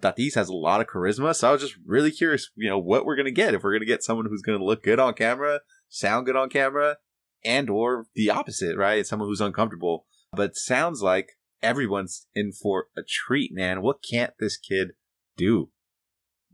Tatis 0.02 0.34
has 0.34 0.48
a 0.48 0.54
lot 0.54 0.80
of 0.80 0.86
charisma, 0.86 1.34
so 1.34 1.48
I 1.48 1.52
was 1.52 1.62
just 1.62 1.76
really 1.84 2.10
curious, 2.10 2.50
you 2.54 2.68
know, 2.68 2.78
what 2.78 3.04
we're 3.04 3.16
going 3.16 3.26
to 3.26 3.32
get. 3.32 3.54
If 3.54 3.62
we're 3.62 3.72
going 3.72 3.80
to 3.80 3.86
get 3.86 4.02
someone 4.02 4.26
who's 4.26 4.42
going 4.42 4.58
to 4.58 4.64
look 4.64 4.82
good 4.82 5.00
on 5.00 5.14
camera, 5.14 5.60
sound 5.88 6.26
good 6.26 6.36
on 6.36 6.48
camera, 6.48 6.98
and 7.44 7.68
or 7.70 8.06
the 8.14 8.30
opposite, 8.30 8.76
right? 8.76 9.06
Someone 9.06 9.28
who's 9.28 9.40
uncomfortable. 9.40 10.06
But 10.32 10.56
sounds 10.56 11.02
like 11.02 11.32
everyone's 11.62 12.26
in 12.34 12.52
for 12.52 12.86
a 12.96 13.02
treat, 13.02 13.52
man. 13.52 13.82
What 13.82 14.04
can't 14.08 14.34
this 14.38 14.56
kid 14.56 14.92
do? 15.36 15.70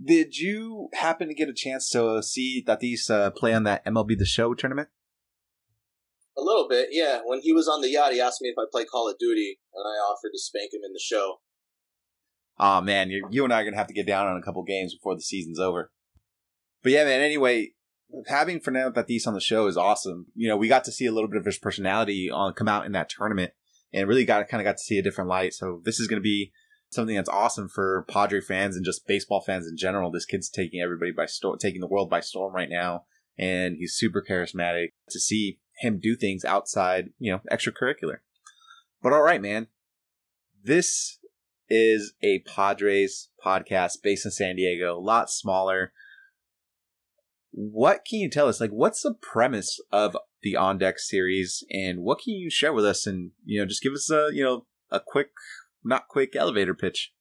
Did 0.03 0.37
you 0.37 0.89
happen 0.95 1.29
to 1.29 1.35
get 1.35 1.49
a 1.49 1.55
chance 1.55 1.91
to 1.91 2.23
see 2.23 2.65
Tatis 2.67 3.11
uh, 3.11 3.31
play 3.31 3.53
on 3.53 3.65
that 3.65 3.85
MLB 3.85 4.17
The 4.19 4.25
Show 4.25 4.55
tournament? 4.55 4.89
A 6.39 6.43
little 6.43 6.69
bit, 6.69 6.89
yeah. 6.91 7.21
When 7.25 7.41
he 7.41 7.53
was 7.53 7.69
on 7.69 7.83
the 7.83 7.91
yacht, 7.91 8.13
he 8.13 8.21
asked 8.21 8.41
me 8.41 8.49
if 8.49 8.57
I 8.59 8.65
play 8.71 8.85
Call 8.85 9.11
of 9.11 9.19
Duty, 9.19 9.59
and 9.75 9.85
I 9.85 10.01
offered 10.01 10.31
to 10.33 10.39
spank 10.39 10.73
him 10.73 10.81
in 10.87 10.93
the 10.93 11.01
show. 11.03 11.41
Oh 12.59 12.81
man, 12.81 13.11
you 13.11 13.27
you 13.31 13.45
and 13.45 13.53
I 13.53 13.61
are 13.61 13.65
gonna 13.65 13.77
have 13.77 13.89
to 13.89 13.95
get 13.95 14.07
down 14.07 14.27
on 14.27 14.37
a 14.37 14.43
couple 14.43 14.63
games 14.63 14.95
before 14.95 15.15
the 15.15 15.23
season's 15.23 15.59
over. 15.59 15.91
But 16.83 16.93
yeah, 16.93 17.05
man. 17.05 17.21
Anyway, 17.21 17.73
having 18.29 18.61
Fernando 18.61 18.91
Tatis 18.91 19.27
on 19.27 19.35
the 19.35 19.41
show 19.41 19.67
is 19.67 19.77
awesome. 19.77 20.27
You 20.35 20.49
know, 20.49 20.57
we 20.57 20.69
got 20.69 20.85
to 20.85 20.93
see 20.93 21.07
a 21.07 21.13
little 21.13 21.29
bit 21.29 21.39
of 21.39 21.45
his 21.45 21.59
personality 21.59 22.31
on 22.31 22.55
come 22.55 22.69
out 22.69 22.87
in 22.87 22.93
that 22.93 23.11
tournament, 23.11 23.53
and 23.93 24.09
really 24.09 24.25
got 24.25 24.47
kind 24.49 24.61
of 24.61 24.65
got 24.65 24.79
to 24.79 24.85
see 24.85 24.99
a 24.99 25.03
different 25.03 25.29
light. 25.29 25.53
So 25.53 25.83
this 25.85 26.01
is 26.01 26.07
gonna 26.07 26.21
be 26.21 26.53
something 26.91 27.17
that's 27.17 27.29
awesome 27.29 27.69
for 27.69 28.05
Padre 28.09 28.41
fans 28.41 28.77
and 28.77 28.85
just 28.85 29.07
baseball 29.07 29.41
fans 29.41 29.67
in 29.67 29.77
general. 29.77 30.11
This 30.11 30.27
kid's 30.27 30.51
taking 30.51 30.81
everybody 30.81 31.13
by 31.13 31.27
storm, 31.27 31.59
taking 31.59 31.81
the 31.81 31.87
world 31.87 32.11
by 32.11 32.21
storm 32.21 32.55
right 32.55 32.69
now, 32.69 33.05
and 33.39 33.77
he's 33.79 33.95
super 33.95 34.25
charismatic. 34.29 34.89
To 35.11 35.21
see 35.21 35.59
him 35.79 35.99
do 35.99 36.17
things 36.17 36.45
outside, 36.45 37.11
you 37.19 37.33
know, 37.33 37.41
extracurricular. 37.51 38.19
But 39.03 39.13
all 39.13 39.23
right, 39.23 39.41
man. 39.41 39.69
This 40.63 41.19
is 41.71 42.13
a 42.23 42.41
Padres 42.41 43.31
podcast 43.45 44.03
based 44.03 44.27
in 44.27 44.33
San 44.33 44.57
Diego, 44.57 44.99
a 44.99 45.01
lot 45.01 45.31
smaller. 45.31 45.93
What 47.53 48.05
can 48.05 48.19
you 48.19 48.29
tell 48.29 48.49
us? 48.49 48.61
Like, 48.61 48.71
what's 48.71 49.03
the 49.03 49.15
premise 49.15 49.81
of 49.91 50.17
the 50.43 50.57
On 50.57 50.77
Deck 50.79 50.99
series, 50.99 51.65
and 51.71 52.01
what 52.01 52.19
can 52.19 52.35
you 52.35 52.51
share 52.51 52.73
with 52.73 52.85
us? 52.85 53.07
And 53.07 53.31
you 53.45 53.61
know, 53.61 53.67
just 53.67 53.83
give 53.83 53.93
us 53.93 54.11
a 54.11 54.29
you 54.33 54.45
know 54.45 54.67
a 54.91 55.01
quick, 55.01 55.31
not 55.85 56.09
quick 56.09 56.37
elevator 56.37 56.75
pitch. 56.75 57.13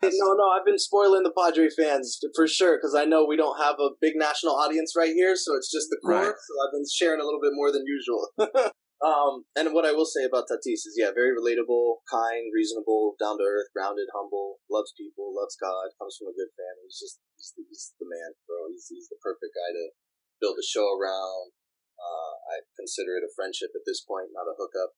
No, 0.00 0.32
no, 0.32 0.48
I've 0.48 0.64
been 0.64 0.80
spoiling 0.80 1.28
the 1.28 1.34
Padre 1.36 1.68
fans 1.68 2.16
for 2.32 2.48
sure 2.48 2.80
because 2.80 2.96
I 2.96 3.04
know 3.04 3.28
we 3.28 3.36
don't 3.36 3.60
have 3.60 3.76
a 3.76 3.92
big 4.00 4.16
national 4.16 4.56
audience 4.56 4.96
right 4.96 5.12
here, 5.12 5.36
so 5.36 5.52
it's 5.52 5.68
just 5.68 5.92
the 5.92 6.00
core. 6.00 6.32
Right. 6.32 6.40
So 6.40 6.52
I've 6.56 6.72
been 6.72 6.88
sharing 6.88 7.20
a 7.20 7.26
little 7.28 7.40
bit 7.40 7.52
more 7.52 7.68
than 7.68 7.84
usual. 7.84 8.32
um, 9.04 9.44
and 9.52 9.76
what 9.76 9.84
I 9.84 9.92
will 9.92 10.08
say 10.08 10.24
about 10.24 10.48
Tatis 10.48 10.88
is, 10.88 10.96
yeah, 10.96 11.12
very 11.12 11.36
relatable, 11.36 12.00
kind, 12.08 12.48
reasonable, 12.48 13.12
down 13.20 13.36
to 13.36 13.44
earth, 13.44 13.68
grounded, 13.76 14.08
humble, 14.16 14.64
loves 14.72 14.96
people, 14.96 15.36
loves 15.36 15.60
God, 15.60 15.92
comes 16.00 16.16
from 16.16 16.32
a 16.32 16.38
good 16.38 16.48
family. 16.56 16.88
He's 16.88 16.96
just 16.96 17.20
he's 17.36 17.52
the, 17.52 17.62
he's 17.68 17.92
the 18.00 18.08
man, 18.08 18.32
bro. 18.48 18.72
He's 18.72 18.88
he's 18.88 19.12
the 19.12 19.20
perfect 19.20 19.52
guy 19.52 19.76
to 19.76 19.92
build 20.40 20.56
a 20.56 20.64
show 20.64 20.88
around. 20.96 21.52
Uh, 22.00 22.34
I 22.56 22.64
consider 22.72 23.20
it 23.20 23.28
a 23.28 23.36
friendship 23.36 23.76
at 23.76 23.84
this 23.84 24.00
point, 24.00 24.32
not 24.32 24.48
a 24.48 24.56
hookup. 24.56 24.96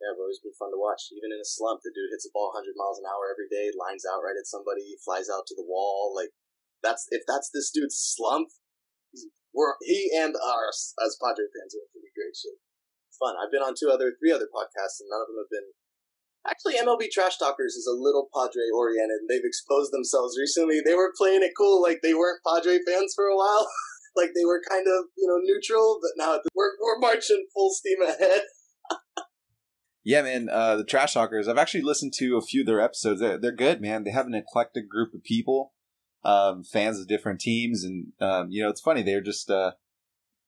Yeah, 0.00 0.16
bro, 0.16 0.32
it's 0.32 0.40
been 0.40 0.56
fun 0.56 0.72
to 0.72 0.80
watch. 0.80 1.12
Even 1.12 1.28
in 1.28 1.44
a 1.44 1.44
slump, 1.44 1.84
the 1.84 1.92
dude 1.92 2.08
hits 2.08 2.24
a 2.24 2.32
ball 2.32 2.56
100 2.56 2.72
miles 2.72 2.96
an 2.96 3.04
hour 3.04 3.28
every 3.28 3.52
day, 3.52 3.68
lines 3.76 4.08
out 4.08 4.24
right 4.24 4.36
at 4.36 4.48
somebody, 4.48 4.96
flies 5.04 5.28
out 5.28 5.44
to 5.52 5.56
the 5.56 5.68
wall. 5.68 6.16
Like, 6.16 6.32
that's 6.80 7.04
if 7.12 7.28
that's 7.28 7.52
this 7.52 7.68
dude's 7.68 8.00
slump, 8.00 8.48
we're, 9.52 9.76
he 9.84 10.08
and 10.16 10.32
us 10.40 10.96
as 11.04 11.20
Padre 11.20 11.44
fans 11.52 11.76
are 11.76 11.92
pretty 11.92 12.08
great 12.16 12.32
shape. 12.32 12.56
It's 13.12 13.20
fun. 13.20 13.36
I've 13.36 13.52
been 13.52 13.60
on 13.60 13.76
two 13.76 13.92
other, 13.92 14.16
three 14.16 14.32
other 14.32 14.48
podcasts, 14.48 15.04
and 15.04 15.12
none 15.12 15.20
of 15.20 15.28
them 15.28 15.44
have 15.44 15.52
been. 15.52 15.68
Actually, 16.48 16.80
MLB 16.80 17.12
Trash 17.12 17.36
Talkers 17.36 17.76
is 17.76 17.84
a 17.84 17.92
little 17.92 18.32
Padre 18.32 18.72
oriented. 18.72 19.28
They've 19.28 19.44
exposed 19.44 19.92
themselves 19.92 20.40
recently. 20.40 20.80
They 20.80 20.96
were 20.96 21.12
playing 21.12 21.44
it 21.44 21.52
cool, 21.52 21.82
like 21.82 22.00
they 22.00 22.16
weren't 22.16 22.40
Padre 22.40 22.80
fans 22.88 23.12
for 23.12 23.28
a 23.28 23.36
while. 23.36 23.68
like 24.16 24.32
they 24.32 24.48
were 24.48 24.62
kind 24.64 24.88
of, 24.88 25.12
you 25.20 25.28
know, 25.28 25.36
neutral, 25.44 26.00
but 26.00 26.16
now 26.16 26.40
we're, 26.54 26.72
we're 26.80 26.98
marching 26.98 27.44
full 27.52 27.70
steam 27.70 28.00
ahead. 28.00 28.42
Yeah, 30.02 30.22
man. 30.22 30.48
Uh, 30.50 30.76
the 30.76 30.84
Trash 30.84 31.14
Talkers. 31.14 31.46
I've 31.46 31.58
actually 31.58 31.82
listened 31.82 32.12
to 32.18 32.36
a 32.36 32.42
few 32.42 32.62
of 32.62 32.66
their 32.66 32.80
episodes. 32.80 33.20
They're, 33.20 33.38
they're 33.38 33.52
good, 33.52 33.80
man. 33.80 34.04
They 34.04 34.10
have 34.10 34.26
an 34.26 34.34
eclectic 34.34 34.88
group 34.88 35.12
of 35.14 35.22
people, 35.22 35.72
um, 36.24 36.64
fans 36.64 36.98
of 36.98 37.08
different 37.08 37.40
teams, 37.40 37.84
and 37.84 38.12
um, 38.20 38.48
you 38.50 38.62
know, 38.62 38.70
it's 38.70 38.80
funny. 38.80 39.02
They're 39.02 39.20
just, 39.20 39.50
uh, 39.50 39.72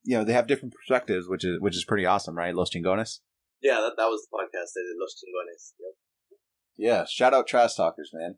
you 0.04 0.16
know, 0.16 0.24
they 0.24 0.32
have 0.32 0.46
different 0.46 0.74
perspectives, 0.74 1.28
which 1.28 1.44
is 1.44 1.60
which 1.60 1.76
is 1.76 1.84
pretty 1.84 2.06
awesome, 2.06 2.36
right? 2.36 2.54
Los 2.54 2.70
Chingones. 2.70 3.18
Yeah, 3.62 3.80
that, 3.80 3.92
that 3.96 4.06
was 4.06 4.26
the 4.26 4.36
podcast 4.36 4.72
they 4.74 4.82
did, 4.82 4.96
Los 4.98 5.14
Chingones. 5.22 5.72
Yep. 5.78 5.94
Yeah, 6.76 7.04
shout 7.04 7.34
out 7.34 7.46
Trash 7.46 7.74
Talkers, 7.74 8.10
man. 8.12 8.36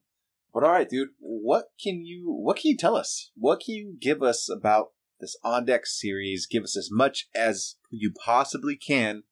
But 0.53 0.65
all 0.65 0.71
right, 0.71 0.89
dude, 0.89 1.09
what 1.19 1.67
can 1.83 2.05
you 2.05 2.33
what 2.33 2.57
can 2.57 2.71
you 2.71 2.77
tell 2.77 2.97
us? 2.97 3.31
What 3.37 3.61
can 3.65 3.75
you 3.75 3.97
give 4.01 4.23
us 4.23 4.49
about 4.49 4.89
this 5.21 5.37
on 5.43 5.65
deck 5.65 5.87
series? 5.87 6.47
Give 6.47 6.65
us 6.65 6.77
as 6.77 6.91
much 6.93 7.29
as 7.35 7.77
you 7.91 8.13
possibly 8.13 8.77
can, 8.77 9.23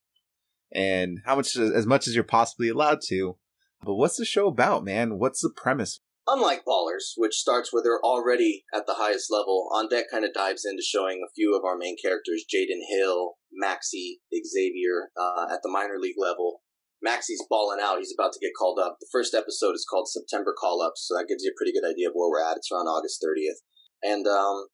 and 0.75 1.21
how 1.25 1.37
much 1.37 1.57
as 1.57 1.87
much 1.87 2.07
as 2.07 2.15
you're 2.15 2.25
possibly 2.25 2.69
allowed 2.69 3.01
to. 3.09 3.37
But 3.85 3.95
what's 3.95 4.17
the 4.17 4.25
show 4.25 4.47
about, 4.47 4.85
man? 4.85 5.19
What's 5.19 5.41
the 5.41 5.51
premise? 5.51 6.01
Unlike 6.29 6.63
Ballers, 6.65 7.15
which 7.17 7.35
starts 7.35 7.73
where 7.73 7.83
they're 7.83 8.01
already 8.01 8.65
at 8.73 8.87
the 8.87 8.95
highest 8.95 9.27
level, 9.31 9.69
On 9.73 9.89
Deck 9.89 10.07
kind 10.09 10.25
of 10.25 10.33
dives 10.33 10.65
into 10.65 10.83
showing 10.83 11.21
a 11.21 11.33
few 11.35 11.57
of 11.57 11.65
our 11.65 11.77
main 11.77 11.97
characters, 12.01 12.45
Jaden 12.47 12.87
Hill, 12.89 13.35
Maxie, 13.53 14.21
Xavier, 14.33 15.11
uh, 15.21 15.47
at 15.53 15.61
the 15.65 15.69
minor 15.69 15.99
league 15.99 16.17
level. 16.17 16.63
Maxie's 17.03 17.45
balling 17.51 17.81
out. 17.83 17.99
He's 17.99 18.15
about 18.17 18.33
to 18.35 18.39
get 18.41 18.53
called 18.57 18.79
up. 18.79 18.99
The 19.01 19.09
first 19.11 19.35
episode 19.35 19.75
is 19.75 19.85
called 19.89 20.09
September 20.09 20.55
Call 20.57 20.81
Ups, 20.81 21.05
so 21.09 21.15
that 21.17 21.27
gives 21.27 21.43
you 21.43 21.51
a 21.51 21.59
pretty 21.59 21.73
good 21.73 21.89
idea 21.89 22.09
of 22.09 22.15
where 22.15 22.31
we're 22.31 22.49
at. 22.49 22.57
It's 22.57 22.71
around 22.71 22.87
August 22.87 23.19
30th. 23.21 23.59
And 24.05 24.27
um, 24.29 24.67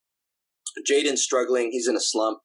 Jaden's 0.87 1.23
struggling. 1.23 1.71
He's 1.73 1.89
in 1.89 1.97
a 1.97 2.01
slump. 2.01 2.41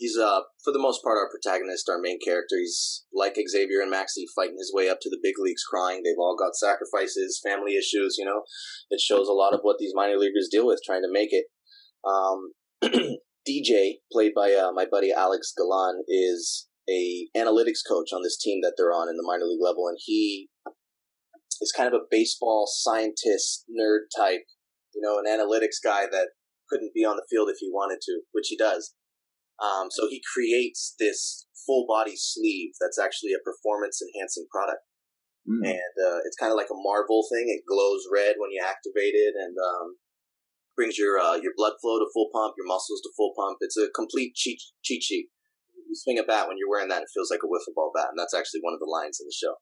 He's, 0.00 0.16
uh, 0.16 0.40
for 0.64 0.72
the 0.72 0.78
most 0.80 1.04
part, 1.04 1.18
our 1.18 1.28
protagonist, 1.28 1.90
our 1.90 2.00
main 2.00 2.18
character. 2.24 2.56
He's 2.56 3.04
like 3.12 3.36
Xavier 3.36 3.82
and 3.82 3.90
Maxie, 3.90 4.24
fighting 4.34 4.56
his 4.56 4.72
way 4.74 4.88
up 4.88 4.96
to 5.02 5.10
the 5.10 5.20
big 5.22 5.34
leagues, 5.38 5.62
crying. 5.62 6.00
They've 6.02 6.18
all 6.18 6.36
got 6.40 6.56
sacrifices, 6.56 7.38
family 7.44 7.76
issues. 7.76 8.16
You 8.18 8.24
know, 8.24 8.40
it 8.88 8.98
shows 8.98 9.28
a 9.28 9.36
lot 9.36 9.52
of 9.52 9.60
what 9.60 9.76
these 9.78 9.92
minor 9.94 10.16
leaguers 10.16 10.48
deal 10.50 10.66
with 10.66 10.80
trying 10.86 11.02
to 11.02 11.12
make 11.12 11.28
it. 11.32 11.44
Um, 12.02 12.52
DJ, 13.46 14.00
played 14.10 14.32
by 14.34 14.54
uh, 14.54 14.72
my 14.72 14.86
buddy 14.90 15.12
Alex 15.12 15.52
Galan, 15.54 16.02
is 16.08 16.66
a 16.88 17.28
analytics 17.36 17.84
coach 17.86 18.08
on 18.14 18.22
this 18.22 18.40
team 18.40 18.60
that 18.62 18.76
they're 18.78 18.96
on 18.96 19.10
in 19.10 19.18
the 19.18 19.26
minor 19.26 19.44
league 19.44 19.62
level, 19.62 19.86
and 19.86 19.98
he 20.00 20.48
is 21.60 21.72
kind 21.76 21.88
of 21.88 21.92
a 21.92 22.08
baseball 22.10 22.66
scientist 22.66 23.66
nerd 23.68 24.08
type. 24.16 24.48
You 24.94 25.02
know, 25.02 25.20
an 25.20 25.28
analytics 25.28 25.76
guy 25.84 26.06
that 26.10 26.28
couldn't 26.70 26.94
be 26.94 27.04
on 27.04 27.16
the 27.16 27.26
field 27.28 27.50
if 27.50 27.58
he 27.60 27.68
wanted 27.70 28.00
to, 28.00 28.22
which 28.32 28.48
he 28.48 28.56
does. 28.56 28.94
Um, 29.60 29.88
so 29.90 30.08
he 30.08 30.22
creates 30.24 30.94
this 30.98 31.46
full 31.66 31.86
body 31.86 32.16
sleeve 32.16 32.72
that's 32.80 32.98
actually 32.98 33.32
a 33.36 33.44
performance 33.44 34.00
enhancing 34.00 34.46
product 34.50 34.80
Mm. 35.48 35.64
and 35.64 35.94
uh, 35.96 36.20
it's 36.28 36.36
kind 36.36 36.52
of 36.52 36.58
like 36.60 36.68
a 36.68 36.76
marble 36.76 37.24
thing. 37.32 37.48
It 37.48 37.64
glows 37.64 38.04
red 38.12 38.36
when 38.36 38.52
you 38.52 38.60
activate 38.60 39.16
it, 39.16 39.34
and 39.40 39.56
um, 39.56 39.96
brings 40.76 40.98
your 40.98 41.18
uh, 41.18 41.36
your 41.40 41.52
blood 41.56 41.80
flow 41.80 41.98
to 41.98 42.06
full 42.12 42.28
pump, 42.32 42.54
your 42.58 42.66
muscles 42.66 43.00
to 43.02 43.10
full 43.16 43.32
pump. 43.32 43.58
It's 43.60 43.76
a 43.76 43.88
complete 43.88 44.34
cheat 44.34 44.60
cheat 44.84 45.02
sheet. 45.02 45.28
You 45.88 45.96
swing 45.96 46.18
a 46.18 46.24
bat 46.24 46.46
when 46.46 46.58
you're 46.58 46.68
wearing 46.70 46.88
that, 46.88 47.02
it 47.02 47.10
feels 47.12 47.30
like 47.30 47.40
a 47.42 47.48
wiffle 47.48 47.74
ball 47.74 47.90
bat, 47.94 48.12
and 48.12 48.18
that's 48.18 48.36
actually 48.36 48.60
one 48.60 48.74
of 48.74 48.80
the 48.80 48.90
lines 48.90 49.18
in 49.18 49.26
the 49.26 49.34
show. 49.34 49.56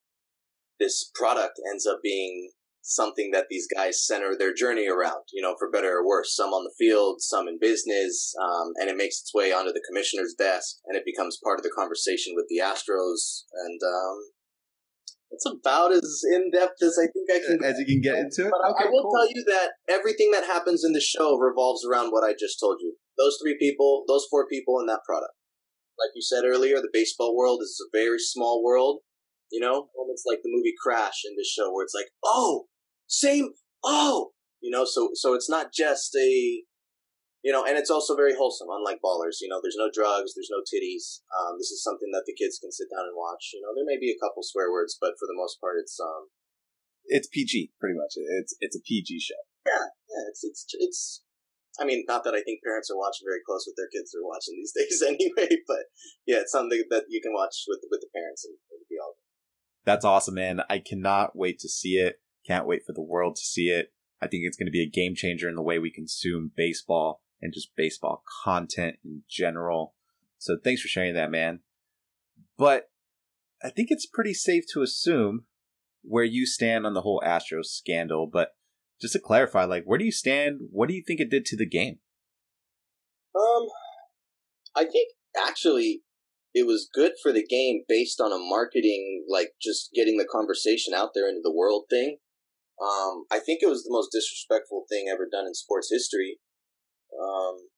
This 0.81 1.11
product 1.15 1.61
ends 1.71 1.87
up 1.87 2.01
being 2.03 2.51
something 2.83 3.31
that 3.33 3.47
these 3.51 3.67
guys 3.73 4.07
center 4.07 4.37
their 4.39 4.55
journey 4.55 4.89
around, 4.89 5.25
you 5.33 5.43
know, 5.43 5.55
for 5.59 5.71
better 5.71 5.99
or 5.99 6.07
worse. 6.07 6.35
Some 6.35 6.51
on 6.51 6.65
the 6.65 6.75
field, 6.79 7.21
some 7.21 7.49
in 7.49 7.59
business, 7.61 8.35
um, 8.41 8.73
and 8.77 8.89
it 8.89 8.97
makes 8.97 9.21
its 9.21 9.35
way 9.35 9.53
onto 9.53 9.73
the 9.73 9.85
commissioner's 9.87 10.35
desk, 10.39 10.77
and 10.87 10.97
it 10.97 11.05
becomes 11.05 11.39
part 11.43 11.59
of 11.59 11.65
the 11.65 11.75
conversation 11.77 12.33
with 12.35 12.47
the 12.49 12.63
Astros 12.65 13.45
and 13.53 13.81
um, 13.85 14.19
It's 15.31 15.45
about 15.45 15.93
as 15.93 16.23
in 16.33 16.51
depth 16.51 16.83
as 16.83 16.97
I 16.99 17.07
think 17.13 17.29
I 17.31 17.39
can. 17.45 17.65
As 17.65 17.79
you 17.79 17.87
can 17.87 18.01
get 18.01 18.17
into 18.19 18.47
it. 18.47 18.51
But 18.51 18.71
okay, 18.73 18.89
I 18.89 18.91
will 18.91 19.03
cool. 19.03 19.13
tell 19.13 19.29
you 19.29 19.45
that 19.49 19.73
everything 19.89 20.31
that 20.33 20.45
happens 20.45 20.85
in 20.85 20.93
the 20.93 21.01
show 21.01 21.37
revolves 21.37 21.85
around 21.85 22.11
what 22.11 22.25
I 22.25 22.33
just 22.33 22.59
told 22.59 22.79
you. 22.81 22.97
Those 23.19 23.37
three 23.43 23.59
people, 23.59 24.05
those 24.09 24.27
four 24.31 24.47
people 24.49 24.81
in 24.81 24.87
that 24.87 25.05
product. 25.05 25.35
Like 25.99 26.15
you 26.15 26.23
said 26.23 26.45
earlier, 26.47 26.77
the 26.77 26.93
baseball 26.93 27.37
world 27.37 27.61
is 27.61 27.77
a 27.83 27.91
very 27.93 28.19
small 28.19 28.63
world. 28.65 29.01
You 29.51 29.61
know, 29.61 29.89
moments 29.97 30.25
like 30.27 30.41
the 30.43 30.53
movie 30.53 30.75
Crash 30.77 31.23
in 31.25 31.37
this 31.37 31.49
show, 31.49 31.73
where 31.73 31.85
it's 31.85 31.95
like, 31.95 32.11
oh, 32.25 32.67
same, 33.07 33.53
oh, 33.83 34.33
you 34.61 34.71
know. 34.71 34.85
So, 34.85 35.11
so 35.15 35.33
it's 35.35 35.49
not 35.49 35.73
just 35.73 36.15
a, 36.15 36.63
you 37.43 37.53
know, 37.53 37.65
and 37.65 37.79
it's 37.79 37.89
also 37.91 38.15
very 38.15 38.35
wholesome. 38.37 38.69
Unlike 38.69 39.01
Ballers, 39.01 39.41
you 39.41 39.49
know, 39.49 39.61
there's 39.63 39.79
no 39.79 39.89
drugs, 39.89 40.35
there's 40.37 40.53
no 40.53 40.61
titties. 40.61 41.25
Um, 41.33 41.57
this 41.57 41.71
is 41.73 41.83
something 41.83 42.11
that 42.13 42.25
the 42.27 42.37
kids 42.37 42.59
can 42.59 42.73
sit 42.73 42.89
down 42.93 43.07
and 43.09 43.17
watch. 43.17 43.53
You 43.55 43.63
know, 43.63 43.73
there 43.75 43.89
may 43.89 43.97
be 43.99 44.13
a 44.13 44.21
couple 44.21 44.43
swear 44.45 44.71
words, 44.71 44.99
but 45.01 45.17
for 45.19 45.25
the 45.25 45.39
most 45.39 45.61
part, 45.61 45.81
it's 45.81 45.97
um, 45.99 46.29
It's 47.09 47.29
PG, 47.33 47.73
pretty 47.81 47.97
much. 47.97 48.13
It's 48.17 48.55
it's 48.61 48.77
a 48.77 48.85
PG 48.85 49.21
show. 49.21 49.41
yeah, 49.65 49.89
yeah. 50.13 50.29
it's 50.29 50.45
it's 50.45 50.67
it's. 50.77 51.23
I 51.81 51.87
mean, 51.87 52.05
not 52.11 52.25
that 52.27 52.35
I 52.35 52.43
think 52.43 52.61
parents 52.67 52.91
are 52.91 52.99
watching 52.99 53.25
very 53.25 53.39
close 53.47 53.63
with 53.63 53.79
their 53.79 53.89
kids 53.89 54.11
are 54.11 54.27
watching 54.27 54.59
these 54.59 54.75
days 54.77 55.01
anyway, 55.01 55.63
but 55.65 55.89
yeah, 56.27 56.43
it's 56.43 56.53
something 56.53 56.83
that 56.91 57.07
you 57.09 57.23
can 57.23 57.33
watch 57.33 57.65
with 57.71 57.81
with 57.89 58.03
the 58.03 58.11
parents 58.13 58.45
and 58.45 58.59
it'll 58.69 58.91
be 58.91 58.99
all. 59.01 59.17
That's 59.89 60.05
awesome, 60.05 60.35
man. 60.35 60.61
I 60.69 60.81
cannot 60.81 61.35
wait 61.35 61.59
to 61.61 61.69
see 61.71 61.95
it. 61.95 62.21
Can't 62.47 62.67
wait 62.67 62.83
for 62.87 62.93
the 62.93 63.01
world 63.01 63.37
to 63.37 63.43
see 63.43 63.71
it. 63.71 63.91
I 64.21 64.27
think 64.27 64.43
it's 64.45 64.59
going 64.59 64.67
to 64.67 64.71
be 64.71 64.83
a 64.83 64.87
game 64.87 65.15
changer 65.15 65.49
in 65.49 65.55
the 65.55 65.63
way 65.63 65.79
we 65.79 65.91
consume 65.91 66.53
baseball 66.55 67.23
and 67.41 67.55
just 67.55 67.75
baseball 67.75 68.23
content 68.45 68.97
in 69.03 69.23
general. 69.31 69.95
So 70.37 70.59
thanks 70.63 70.83
for 70.83 70.89
sharing 70.89 71.15
that, 71.15 71.31
man. 71.31 71.61
But 72.59 72.91
I 73.65 73.71
think 73.71 73.89
it's 73.91 74.05
pretty 74.05 74.35
safe 74.35 74.65
to 74.75 74.83
assume 74.83 75.45
where 76.03 76.23
you 76.23 76.45
stand 76.45 76.85
on 76.85 76.93
the 76.93 77.01
whole 77.01 77.23
Astros 77.25 77.69
scandal. 77.69 78.29
But 78.31 78.51
just 79.01 79.15
to 79.15 79.19
clarify, 79.19 79.65
like, 79.65 79.85
where 79.85 79.99
do 79.99 80.05
you 80.05 80.13
stand? 80.13 80.59
What 80.71 80.91
do 80.91 80.95
you 80.95 81.03
think 81.03 81.19
it 81.19 81.31
did 81.31 81.47
to 81.47 81.57
the 81.57 81.65
game? 81.65 82.01
Um, 83.35 83.69
I 84.77 84.85
think 84.85 85.15
actually 85.35 86.03
it 86.59 86.67
was 86.67 86.91
good 86.93 87.13
for 87.23 87.33
the 87.33 87.47
game 87.47 87.85
based 87.89 88.21
on 88.21 88.33
a 88.33 88.39
marketing, 88.39 89.25
like 89.31 89.53
just 89.63 89.91
getting 89.95 90.17
the 90.19 90.29
conversation 90.31 90.93
out 90.95 91.11
there 91.15 91.29
into 91.29 91.41
the 91.43 91.55
world 91.55 91.85
thing. 91.89 92.19
Um, 92.83 93.25
I 93.31 93.39
think 93.39 93.61
it 93.63 93.69
was 93.69 93.85
the 93.85 93.93
most 93.93 94.11
disrespectful 94.13 94.85
thing 94.89 95.07
ever 95.11 95.27
done 95.31 95.47
in 95.47 95.55
sports 95.55 95.89
history. 95.91 96.39
Um, 97.19 97.69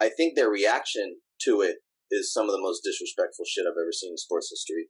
I 0.00 0.08
think 0.08 0.34
their 0.34 0.48
reaction 0.48 1.16
to 1.42 1.62
it 1.62 1.76
is 2.10 2.32
some 2.32 2.46
of 2.46 2.52
the 2.52 2.62
most 2.62 2.82
disrespectful 2.84 3.44
shit 3.46 3.64
I've 3.66 3.72
ever 3.72 3.92
seen 3.92 4.12
in 4.12 4.18
sports 4.18 4.50
history. 4.50 4.88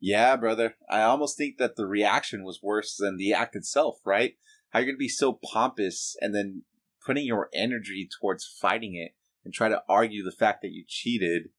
Yeah, 0.00 0.36
brother. 0.36 0.76
I 0.90 1.02
almost 1.02 1.38
think 1.38 1.56
that 1.58 1.76
the 1.76 1.86
reaction 1.86 2.44
was 2.44 2.60
worse 2.62 2.96
than 2.96 3.16
the 3.16 3.32
act 3.32 3.56
itself, 3.56 3.96
right? 4.04 4.34
How 4.70 4.80
you're 4.80 4.86
going 4.86 4.96
to 4.96 4.98
be 4.98 5.08
so 5.08 5.38
pompous 5.52 6.16
and 6.20 6.34
then 6.34 6.62
putting 7.06 7.26
your 7.26 7.48
energy 7.54 8.08
towards 8.20 8.46
fighting 8.46 8.96
it 8.96 9.14
and 9.44 9.54
try 9.54 9.68
to 9.68 9.82
argue 9.88 10.22
the 10.24 10.32
fact 10.32 10.62
that 10.62 10.72
you 10.72 10.84
cheated. 10.86 11.50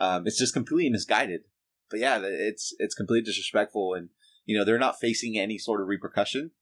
Um, 0.00 0.26
it's 0.26 0.38
just 0.38 0.54
completely 0.54 0.90
misguided. 0.90 1.42
But 1.90 2.00
yeah, 2.00 2.20
it's 2.22 2.74
it's 2.78 2.94
completely 2.94 3.26
disrespectful, 3.26 3.94
and 3.94 4.08
you 4.46 4.56
know 4.56 4.64
they're 4.64 4.78
not 4.78 5.00
facing 5.00 5.36
any 5.38 5.58
sort 5.58 5.80
of 5.80 5.88
repercussion, 5.88 6.52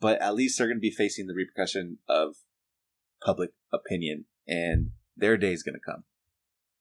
but 0.00 0.20
at 0.20 0.34
least 0.34 0.56
they're 0.56 0.68
going 0.68 0.76
to 0.76 0.80
be 0.80 0.90
facing 0.90 1.26
the 1.26 1.34
repercussion 1.34 1.98
of 2.08 2.36
public 3.24 3.50
opinion, 3.72 4.26
and 4.46 4.90
their 5.16 5.36
day 5.36 5.52
is 5.52 5.62
going 5.62 5.74
to 5.74 5.92
come. 5.92 6.04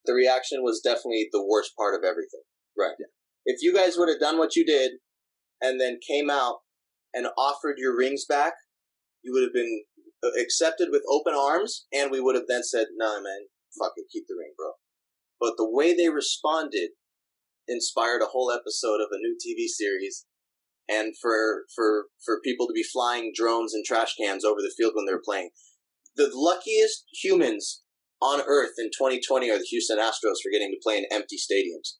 The 0.05 0.13
reaction 0.13 0.61
was 0.61 0.81
definitely 0.83 1.29
the 1.31 1.45
worst 1.45 1.75
part 1.77 1.95
of 1.95 2.03
everything. 2.03 2.43
Right. 2.77 2.95
If 3.45 3.61
you 3.61 3.73
guys 3.73 3.95
would 3.97 4.09
have 4.09 4.19
done 4.19 4.37
what 4.37 4.55
you 4.55 4.65
did 4.65 4.93
and 5.61 5.79
then 5.79 5.99
came 6.05 6.29
out 6.29 6.57
and 7.13 7.27
offered 7.37 7.75
your 7.77 7.95
rings 7.95 8.25
back, 8.25 8.53
you 9.21 9.31
would 9.31 9.43
have 9.43 9.53
been 9.53 9.83
uh, 10.23 10.41
accepted 10.41 10.89
with 10.91 11.03
open 11.09 11.33
arms, 11.33 11.85
and 11.93 12.11
we 12.11 12.19
would 12.19 12.35
have 12.35 12.47
then 12.47 12.63
said, 12.63 12.87
"Nah, 12.97 13.21
man, 13.21 13.47
fuck 13.79 13.93
it, 13.95 14.05
keep 14.11 14.25
the 14.27 14.35
ring, 14.37 14.53
bro." 14.57 14.71
But 15.43 15.57
the 15.57 15.69
way 15.69 15.93
they 15.93 16.07
responded 16.07 16.91
inspired 17.67 18.21
a 18.21 18.31
whole 18.31 18.49
episode 18.49 19.01
of 19.01 19.09
a 19.11 19.17
new 19.17 19.35
TV 19.35 19.67
series, 19.67 20.25
and 20.87 21.13
for 21.21 21.65
for 21.75 22.05
for 22.23 22.39
people 22.39 22.65
to 22.65 22.73
be 22.73 22.81
flying 22.81 23.33
drones 23.35 23.73
and 23.73 23.83
trash 23.83 24.15
cans 24.15 24.45
over 24.45 24.61
the 24.61 24.73
field 24.77 24.93
when 24.95 25.05
they're 25.05 25.19
playing. 25.21 25.49
The 26.15 26.31
luckiest 26.33 27.03
humans 27.11 27.83
on 28.21 28.39
Earth 28.47 28.75
in 28.77 28.85
2020 28.85 29.51
are 29.51 29.57
the 29.57 29.65
Houston 29.65 29.97
Astros 29.97 30.39
for 30.41 30.49
getting 30.49 30.71
to 30.71 30.79
play 30.81 30.97
in 30.97 31.07
empty 31.11 31.35
stadiums. 31.35 31.97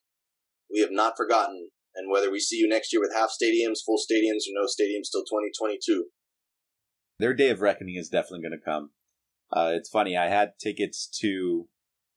We 0.72 0.80
have 0.80 0.92
not 0.92 1.12
forgotten, 1.14 1.68
and 1.94 2.10
whether 2.10 2.30
we 2.30 2.40
see 2.40 2.56
you 2.56 2.66
next 2.66 2.94
year 2.94 3.02
with 3.02 3.12
half 3.12 3.28
stadiums, 3.28 3.84
full 3.84 3.98
stadiums, 3.98 4.48
or 4.48 4.54
no 4.54 4.64
stadiums 4.64 5.10
till 5.12 5.20
2022, 5.20 6.06
their 7.18 7.34
day 7.34 7.50
of 7.50 7.60
reckoning 7.60 7.96
is 7.96 8.08
definitely 8.08 8.40
going 8.40 8.58
to 8.58 8.64
come. 8.64 8.92
Uh, 9.52 9.72
it's 9.74 9.90
funny. 9.90 10.16
I 10.16 10.28
had 10.28 10.54
tickets 10.58 11.06
to 11.20 11.68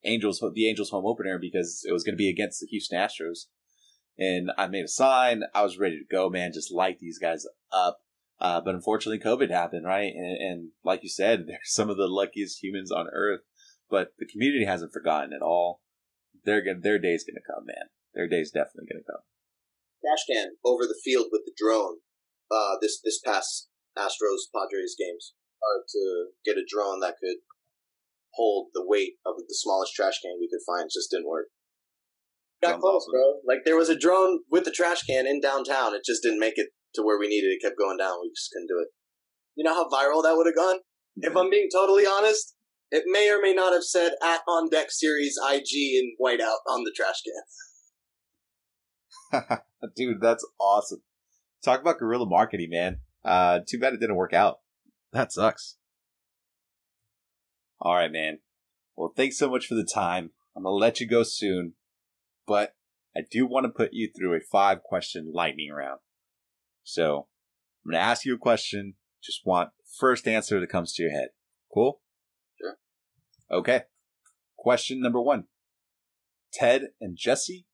Angels, 0.04 0.44
the 0.54 0.70
Angels 0.70 0.90
home 0.90 1.06
opener 1.06 1.38
because 1.40 1.84
it 1.88 1.92
was 1.92 2.04
going 2.04 2.14
to 2.14 2.18
be 2.18 2.30
against 2.30 2.60
the 2.60 2.68
Houston 2.68 3.00
Astros, 3.00 3.48
and 4.18 4.52
I 4.58 4.68
made 4.68 4.86
a 4.86 4.90
sign. 4.90 5.44
I 5.54 5.64
was 5.64 5.78
ready 5.78 5.98
to 5.98 6.16
go, 6.16 6.30
man. 6.30 6.52
Just 6.54 6.74
light 6.74 7.00
these 7.00 7.20
guys 7.20 7.46
up. 7.72 8.00
Uh, 8.40 8.62
but 8.62 8.76
unfortunately, 8.76 9.20
COVID 9.20 9.50
happened, 9.50 9.86
right? 9.86 10.14
And, 10.14 10.38
and 10.38 10.70
like 10.84 11.02
you 11.04 11.10
said, 11.10 11.46
they're 11.48 11.60
some 11.64 11.90
of 11.90 11.98
the 11.98 12.08
luckiest 12.08 12.62
humans 12.62 12.92
on 12.92 13.08
earth. 13.14 13.42
But 13.90 14.10
the 14.20 14.28
community 14.28 14.66
hasn't 14.66 14.92
forgotten 14.92 15.32
at 15.34 15.42
all. 15.42 15.82
They're 16.44 16.64
gonna, 16.64 16.80
their 16.80 17.00
day's 17.00 17.24
going 17.24 17.40
to 17.40 17.54
come, 17.54 17.66
man. 17.66 17.90
Their 18.14 18.28
day's 18.28 18.52
definitely 18.52 18.88
going 18.92 19.04
to 19.04 19.12
come. 19.12 19.24
trash 20.04 20.26
can 20.28 20.58
over 20.66 20.84
the 20.84 21.00
field 21.04 21.28
with 21.32 21.44
the 21.46 21.54
drone. 21.58 21.98
Uh, 22.50 22.76
this 22.82 23.00
this 23.04 23.20
past 23.20 23.68
Astros 23.98 24.48
Padres 24.56 24.96
games, 24.98 25.34
uh, 25.60 25.84
to 25.90 26.28
get 26.46 26.58
a 26.58 26.66
drone 26.68 27.02
that 27.02 27.16
could 27.20 27.44
hold 28.38 28.70
the 28.74 28.86
weight 28.86 29.14
of 29.26 29.36
the 29.38 29.46
smallest 29.50 29.94
trash 29.94 30.20
can 30.22 30.38
we 30.40 30.48
could 30.48 30.64
find 30.66 30.90
just 30.94 31.12
didn't 31.12 31.28
work. 31.28 31.48
Got 32.62 32.72
Sounds 32.72 32.82
close, 32.82 33.02
awesome. 33.04 33.12
bro. 33.12 33.42
Like 33.46 33.66
there 33.66 33.76
was 33.76 33.90
a 33.90 33.98
drone 33.98 34.40
with 34.50 34.64
the 34.66 34.72
trash 34.72 35.04
can 35.04 35.28
in 35.28 35.42
downtown. 35.42 35.94
It 35.94 36.02
just 36.06 36.24
didn't 36.24 36.40
make 36.40 36.58
it 36.58 36.70
to 36.96 37.04
where 37.04 37.20
we 37.20 37.28
needed. 37.28 37.50
It 37.50 37.62
kept 37.62 37.78
going 37.78 37.98
down. 37.98 38.22
We 38.22 38.30
just 38.30 38.50
couldn't 38.52 38.68
do 38.68 38.80
it. 38.80 38.88
You 39.56 39.64
know 39.64 39.74
how 39.74 39.90
viral 39.90 40.24
that 40.24 40.36
would 40.36 40.48
have 40.48 40.56
gone? 40.56 40.80
If 41.18 41.36
I'm 41.36 41.50
being 41.50 41.68
totally 41.74 42.06
honest, 42.06 42.56
it 42.92 43.04
may 43.08 43.30
or 43.32 43.42
may 43.42 43.54
not 43.54 43.74
have 43.74 43.84
said 43.84 44.14
at 44.24 44.42
on 44.48 44.70
deck 44.70 44.92
series 44.92 45.36
IG 45.52 45.74
in 45.74 46.16
whiteout 46.22 46.60
on 46.70 46.84
the 46.84 46.94
trash 46.96 47.22
can. 49.32 49.58
Dude, 49.96 50.22
that's 50.22 50.48
awesome. 50.60 51.02
Talk 51.64 51.82
about 51.82 51.98
guerrilla 51.98 52.28
marketing, 52.28 52.70
man. 52.70 53.00
Uh, 53.26 53.60
too 53.68 53.80
bad 53.80 53.94
it 53.94 54.00
didn't 54.00 54.16
work 54.16 54.34
out. 54.34 54.60
That 55.12 55.34
sucks. 55.34 55.77
All 57.80 57.96
right, 57.96 58.12
man. 58.12 58.40
Well, 58.96 59.14
thanks 59.16 59.38
so 59.38 59.50
much 59.50 59.68
for 59.68 59.76
the 59.76 59.86
time. 59.86 60.32
I'm 60.56 60.64
gonna 60.64 60.76
let 60.76 61.00
you 61.00 61.08
go 61.08 61.24
soon, 61.24 61.74
but 62.48 62.76
I 63.16 63.22
do 63.30 63.46
want 63.46 63.66
to 63.66 63.70
put 63.70 63.94
you 63.94 64.10
through 64.16 64.36
a 64.36 64.40
five 64.40 64.82
question 64.84 65.32
lightning 65.34 65.72
round. 65.72 66.00
So 66.84 67.28
I'm 67.86 67.92
gonna 67.92 68.04
ask 68.04 68.26
you 68.26 68.34
a 68.34 68.40
question. 68.40 68.96
Just 69.24 69.42
want 69.46 69.70
first 70.00 70.28
answer 70.28 70.60
that 70.60 70.70
comes 70.70 70.94
to 70.94 71.04
your 71.04 71.12
head. 71.12 71.30
Cool? 71.72 72.02
Sure. 72.60 72.78
Okay. 73.52 73.82
Question 74.58 75.02
number 75.02 75.22
one. 75.22 75.46
Ted 76.52 76.90
and 77.00 77.18
Jesse 77.18 77.68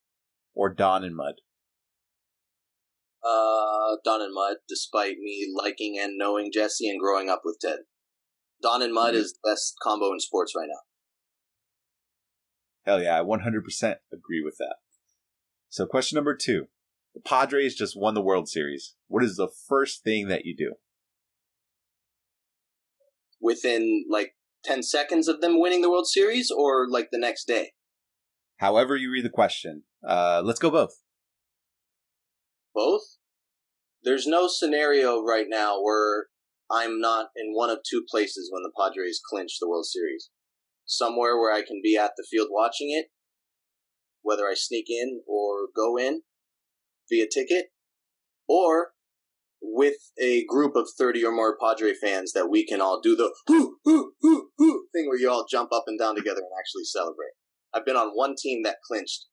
or 0.54 0.74
Don 0.74 1.04
and 1.04 1.16
Mud? 1.16 1.36
Uh, 3.24 3.98
Don 4.04 4.22
and 4.22 4.34
Mud, 4.34 4.58
despite 4.68 5.18
me 5.20 5.48
liking 5.56 5.98
and 5.98 6.18
knowing 6.18 6.52
Jesse 6.52 6.90
and 6.90 7.00
growing 7.00 7.30
up 7.30 7.42
with 7.46 7.58
Ted. 7.62 7.80
Don 8.64 8.82
and 8.82 8.94
Mud 8.94 9.14
Mhm. 9.14 9.18
is 9.18 9.34
the 9.34 9.52
best 9.52 9.76
combo 9.84 10.12
in 10.12 10.20
sports 10.20 10.54
right 10.56 10.68
now. 10.70 10.82
Hell 12.86 13.04
yeah, 13.04 13.18
I 13.18 13.22
100% 13.22 14.00
agree 14.12 14.42
with 14.42 14.58
that. 14.58 14.78
So, 15.70 15.86
question 15.86 16.16
number 16.16 16.36
two. 16.36 16.70
The 17.14 17.22
Padres 17.22 17.76
just 17.76 17.96
won 17.96 18.16
the 18.16 18.22
World 18.22 18.50
Series. 18.50 18.96
What 19.08 19.24
is 19.24 19.36
the 19.36 19.50
first 19.50 20.04
thing 20.04 20.30
that 20.30 20.46
you 20.46 20.56
do? 20.56 20.76
Within 23.40 24.06
like 24.10 24.36
10 24.64 24.82
seconds 24.82 25.28
of 25.28 25.42
them 25.42 25.60
winning 25.60 25.82
the 25.82 25.92
World 25.92 26.08
Series 26.08 26.50
or 26.50 26.88
like 26.90 27.12
the 27.12 27.20
next 27.20 27.46
day? 27.46 27.74
However, 28.58 28.96
you 28.96 29.12
read 29.12 29.26
the 29.26 29.30
question. 29.30 29.84
Uh, 30.08 30.42
let's 30.44 30.60
go 30.60 30.72
both. 30.72 31.02
Both? 32.74 33.18
There's 34.02 34.26
no 34.26 34.48
scenario 34.48 35.22
right 35.22 35.48
now 35.48 35.82
where 35.82 36.28
I'm 36.72 37.00
not 37.00 37.28
in 37.36 37.54
one 37.54 37.70
of 37.70 37.80
two 37.88 38.04
places 38.10 38.50
when 38.52 38.64
the 38.64 38.72
Padres 38.78 39.22
clinch 39.24 39.58
the 39.60 39.70
World 39.70 39.86
Series. 39.86 40.30
Somewhere 40.86 41.38
where 41.38 41.54
I 41.54 41.62
can 41.62 41.82
be 41.84 41.98
at 41.98 42.12
the 42.18 42.26
field 42.30 42.50
watching 42.52 42.92
it, 42.92 43.08
whether 44.22 44.48
I 44.48 44.54
sneak 44.56 44.86
in 44.90 45.22
or 45.28 45.68
go 45.76 45.98
in 45.98 46.22
via 47.10 47.28
ticket, 47.32 47.68
or 48.48 48.92
with 49.62 50.12
a 50.20 50.46
group 50.46 50.76
of 50.76 50.90
30 50.98 51.26
or 51.26 51.32
more 51.32 51.58
Padre 51.58 51.94
fans 51.94 52.34
that 52.34 52.50
we 52.50 52.66
can 52.66 52.82
all 52.82 53.00
do 53.02 53.16
the 53.16 53.34
hoo, 53.48 53.78
hoo, 53.86 54.14
hoo, 54.22 54.50
hoo 54.58 54.88
thing 54.94 55.08
where 55.08 55.18
you 55.18 55.30
all 55.30 55.46
jump 55.50 55.72
up 55.74 55.86
and 55.88 55.98
down 55.98 56.16
together 56.16 56.42
and 56.42 56.50
actually 56.60 56.84
celebrate. 56.84 57.32
I've 57.74 57.86
been 57.86 57.96
on 57.96 58.10
one 58.10 58.36
team 58.38 58.64
that 58.64 58.78
clinched 58.86 59.28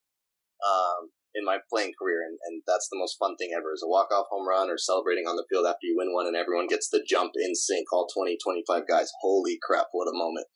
um, 0.64 1.10
in 1.34 1.44
my 1.44 1.58
playing 1.70 1.92
career, 2.00 2.22
and, 2.22 2.38
and 2.46 2.62
that's 2.66 2.88
the 2.90 2.98
most 2.98 3.16
fun 3.18 3.36
thing 3.36 3.50
ever 3.56 3.72
is 3.72 3.82
a 3.84 3.88
walk 3.88 4.08
off 4.12 4.26
home 4.30 4.48
run 4.48 4.68
or 4.68 4.78
celebrating 4.78 5.26
on 5.26 5.36
the 5.36 5.46
field 5.50 5.66
after 5.66 5.86
you 5.86 5.94
win 5.96 6.12
one, 6.12 6.26
and 6.26 6.36
everyone 6.36 6.66
gets 6.66 6.88
the 6.90 7.04
jump 7.08 7.32
in 7.36 7.54
sync, 7.54 7.92
all 7.92 8.06
20, 8.14 8.38
25 8.42 8.88
guys. 8.88 9.10
Holy 9.20 9.58
crap! 9.62 9.86
What 9.92 10.08
a 10.08 10.16
moment. 10.16 10.46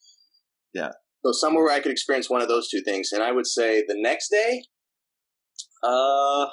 Yeah. 0.72 0.92
So 1.24 1.32
somewhere 1.32 1.64
where 1.64 1.74
I 1.74 1.80
could 1.80 1.92
experience 1.92 2.28
one 2.28 2.42
of 2.42 2.48
those 2.48 2.68
two 2.68 2.82
things, 2.82 3.10
and 3.12 3.22
I 3.22 3.32
would 3.32 3.46
say 3.46 3.82
the 3.86 3.96
next 3.96 4.28
day, 4.28 4.64
uh, 5.82 6.46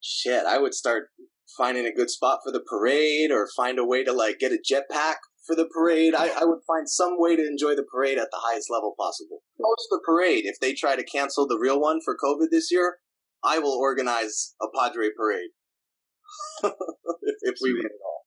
shit, 0.00 0.44
I 0.46 0.58
would 0.58 0.74
start 0.74 1.08
finding 1.58 1.84
a 1.84 1.92
good 1.92 2.10
spot 2.10 2.40
for 2.44 2.52
the 2.52 2.64
parade, 2.66 3.30
or 3.30 3.48
find 3.56 3.78
a 3.78 3.84
way 3.84 4.04
to 4.04 4.12
like 4.12 4.38
get 4.38 4.52
a 4.52 4.58
jetpack 4.58 5.16
for 5.46 5.56
the 5.56 5.66
parade. 5.66 6.14
I, 6.14 6.28
I 6.28 6.44
would 6.44 6.60
find 6.66 6.88
some 6.88 7.14
way 7.18 7.36
to 7.36 7.46
enjoy 7.46 7.74
the 7.74 7.86
parade 7.90 8.18
at 8.18 8.28
the 8.30 8.40
highest 8.40 8.70
level 8.70 8.94
possible. 8.98 9.42
Post 9.60 9.88
the 9.90 10.00
parade. 10.04 10.44
If 10.44 10.60
they 10.60 10.74
try 10.74 10.96
to 10.96 11.04
cancel 11.04 11.46
the 11.46 11.58
real 11.58 11.80
one 11.80 12.00
for 12.04 12.16
COVID 12.16 12.48
this 12.50 12.70
year, 12.70 12.98
I 13.42 13.58
will 13.58 13.72
organize 13.72 14.54
a 14.60 14.66
Padre 14.74 15.08
parade. 15.16 15.50
if, 16.64 17.36
if 17.42 17.54
we 17.62 17.72
win 17.72 17.86
it 17.86 18.00
all. 18.04 18.24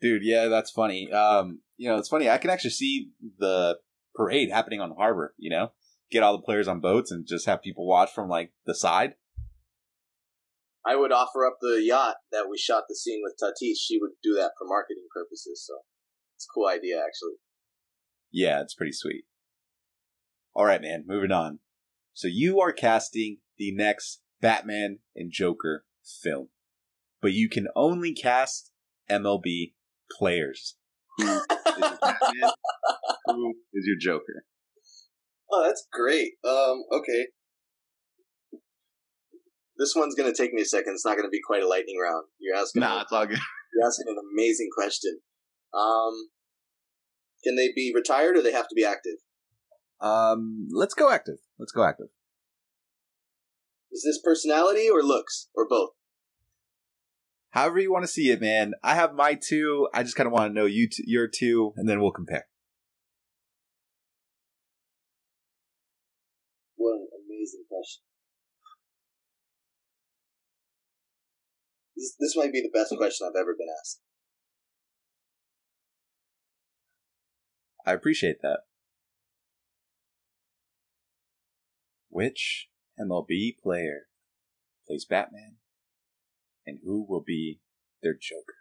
Dude, 0.00 0.22
yeah, 0.24 0.48
that's 0.48 0.70
funny. 0.70 1.10
Um, 1.12 1.60
you 1.76 1.88
know, 1.88 1.96
it's 1.96 2.08
funny. 2.08 2.28
I 2.28 2.38
can 2.38 2.50
actually 2.50 2.70
see 2.70 3.10
the 3.38 3.78
parade 4.14 4.50
happening 4.50 4.80
on 4.80 4.90
the 4.90 4.94
harbor. 4.96 5.34
You 5.38 5.50
know, 5.50 5.72
get 6.10 6.22
all 6.22 6.36
the 6.36 6.42
players 6.42 6.68
on 6.68 6.80
boats 6.80 7.10
and 7.10 7.26
just 7.26 7.46
have 7.46 7.62
people 7.62 7.86
watch 7.86 8.10
from 8.14 8.28
like 8.28 8.52
the 8.66 8.74
side. 8.74 9.14
I 10.86 10.96
would 10.96 11.12
offer 11.12 11.46
up 11.46 11.56
the 11.60 11.80
yacht 11.82 12.16
that 12.30 12.46
we 12.50 12.58
shot 12.58 12.84
the 12.88 12.94
scene 12.94 13.22
with 13.22 13.36
Tatis. 13.40 13.76
She 13.80 13.98
would 13.98 14.12
do 14.22 14.34
that 14.34 14.52
for 14.58 14.66
marketing 14.66 15.06
purposes. 15.14 15.64
So 15.66 15.80
it's 16.44 16.46
a 16.50 16.54
cool 16.54 16.68
idea, 16.68 16.96
actually. 16.98 17.36
Yeah, 18.30 18.60
it's 18.60 18.74
pretty 18.74 18.92
sweet. 18.92 19.24
All 20.54 20.64
right, 20.64 20.82
man. 20.82 21.04
Moving 21.06 21.32
on. 21.32 21.60
So 22.12 22.28
you 22.28 22.60
are 22.60 22.72
casting 22.72 23.38
the 23.58 23.74
next 23.74 24.20
Batman 24.40 24.98
and 25.16 25.32
Joker 25.32 25.84
film, 26.22 26.48
but 27.22 27.32
you 27.32 27.48
can 27.48 27.68
only 27.74 28.12
cast 28.12 28.70
MLB 29.10 29.72
players. 30.16 30.76
Who 31.18 31.24
is 31.24 31.42
your 31.78 31.98
Batman? 32.00 32.50
Who 33.26 33.54
is 33.72 33.86
your 33.86 33.96
Joker? 33.98 34.44
Oh, 35.50 35.64
that's 35.64 35.86
great. 35.92 36.32
Um, 36.44 36.82
okay. 36.92 37.26
This 39.76 39.94
one's 39.96 40.14
gonna 40.14 40.34
take 40.34 40.52
me 40.52 40.62
a 40.62 40.66
second. 40.66 40.92
It's 40.94 41.04
not 41.04 41.16
gonna 41.16 41.28
be 41.28 41.40
quite 41.44 41.62
a 41.62 41.68
lightning 41.68 41.96
round. 42.00 42.26
You're 42.38 42.56
asking. 42.56 42.80
Nah, 42.80 43.02
it's 43.02 43.12
all 43.12 43.26
good. 43.26 43.38
You're 43.74 43.86
asking 43.86 44.06
an 44.08 44.16
amazing 44.32 44.68
question. 44.76 45.18
Um, 45.72 46.12
can 47.44 47.56
they 47.56 47.70
be 47.74 47.92
retired 47.94 48.36
or 48.36 48.42
they 48.42 48.52
have 48.52 48.68
to 48.68 48.74
be 48.74 48.84
active? 48.84 49.16
Um, 50.00 50.68
let's 50.72 50.94
go 50.94 51.10
active. 51.10 51.36
Let's 51.58 51.72
go 51.72 51.84
active. 51.84 52.08
Is 53.92 54.02
this 54.04 54.20
personality 54.24 54.88
or 54.90 55.02
looks 55.02 55.48
or 55.54 55.68
both? 55.68 55.90
However 57.50 57.78
you 57.78 57.92
want 57.92 58.02
to 58.02 58.10
see 58.10 58.30
it, 58.30 58.40
man. 58.40 58.72
I 58.82 58.96
have 58.96 59.14
my 59.14 59.34
two. 59.40 59.86
I 59.94 60.02
just 60.02 60.16
kind 60.16 60.26
of 60.26 60.32
want 60.32 60.50
to 60.50 60.54
know 60.54 60.66
you, 60.66 60.88
t- 60.88 61.04
your 61.06 61.28
two, 61.28 61.72
and 61.76 61.88
then 61.88 62.00
we'll 62.00 62.10
compare. 62.10 62.46
What 66.74 66.94
an 66.94 67.06
amazing 67.14 67.64
question. 67.70 68.02
This, 71.96 72.16
this 72.18 72.36
might 72.36 72.52
be 72.52 72.60
the 72.60 72.76
best 72.76 72.92
question 72.96 73.28
I've 73.28 73.40
ever 73.40 73.54
been 73.56 73.68
asked. 73.80 74.00
I 77.86 77.92
appreciate 77.92 78.40
that. 78.42 78.60
Which 82.08 82.68
MLB 82.98 83.58
player 83.62 84.06
plays 84.86 85.04
Batman, 85.04 85.56
and 86.66 86.78
who 86.84 87.04
will 87.08 87.22
be 87.22 87.60
their 88.02 88.14
Joker? 88.14 88.54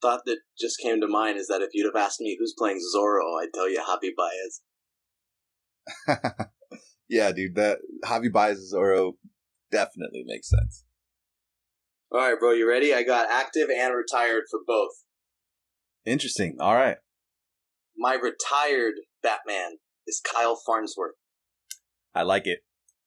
Thought 0.00 0.22
that 0.26 0.38
just 0.58 0.78
came 0.80 1.00
to 1.00 1.08
mind 1.08 1.38
is 1.38 1.48
that 1.48 1.62
if 1.62 1.70
you'd 1.72 1.92
have 1.92 2.00
asked 2.00 2.20
me 2.20 2.36
who's 2.38 2.54
playing 2.56 2.80
Zorro, 2.94 3.42
I'd 3.42 3.52
tell 3.52 3.68
you 3.68 3.80
Javi 3.80 4.10
Baez. 4.16 4.60
yeah, 7.08 7.32
dude, 7.32 7.56
that 7.56 7.78
Javi 8.04 8.32
Baez 8.32 8.72
Zorro 8.72 9.14
definitely 9.72 10.22
makes 10.26 10.48
sense. 10.48 10.84
All 12.12 12.20
right, 12.20 12.38
bro, 12.38 12.52
you 12.52 12.68
ready? 12.68 12.94
I 12.94 13.02
got 13.02 13.28
active 13.30 13.68
and 13.68 13.94
retired 13.94 14.44
for 14.48 14.60
both. 14.64 14.92
Interesting. 16.06 16.56
All 16.60 16.74
right. 16.74 16.98
My 17.98 18.14
retired 18.14 18.94
Batman 19.22 19.78
is 20.06 20.20
Kyle 20.20 20.60
Farnsworth. 20.64 21.16
I 22.14 22.22
like 22.22 22.46
it. 22.46 22.60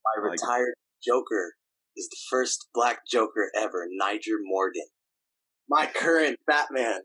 My 0.03 0.21
like 0.21 0.33
it. 0.33 0.41
retired 0.43 0.73
Joker 1.03 1.53
is 1.95 2.09
the 2.09 2.17
first 2.29 2.67
black 2.73 2.99
Joker 3.09 3.51
ever, 3.55 3.87
Nyjer 4.01 4.37
Morgan. 4.43 4.87
My 5.69 5.85
current 5.85 6.39
Batman 6.45 7.01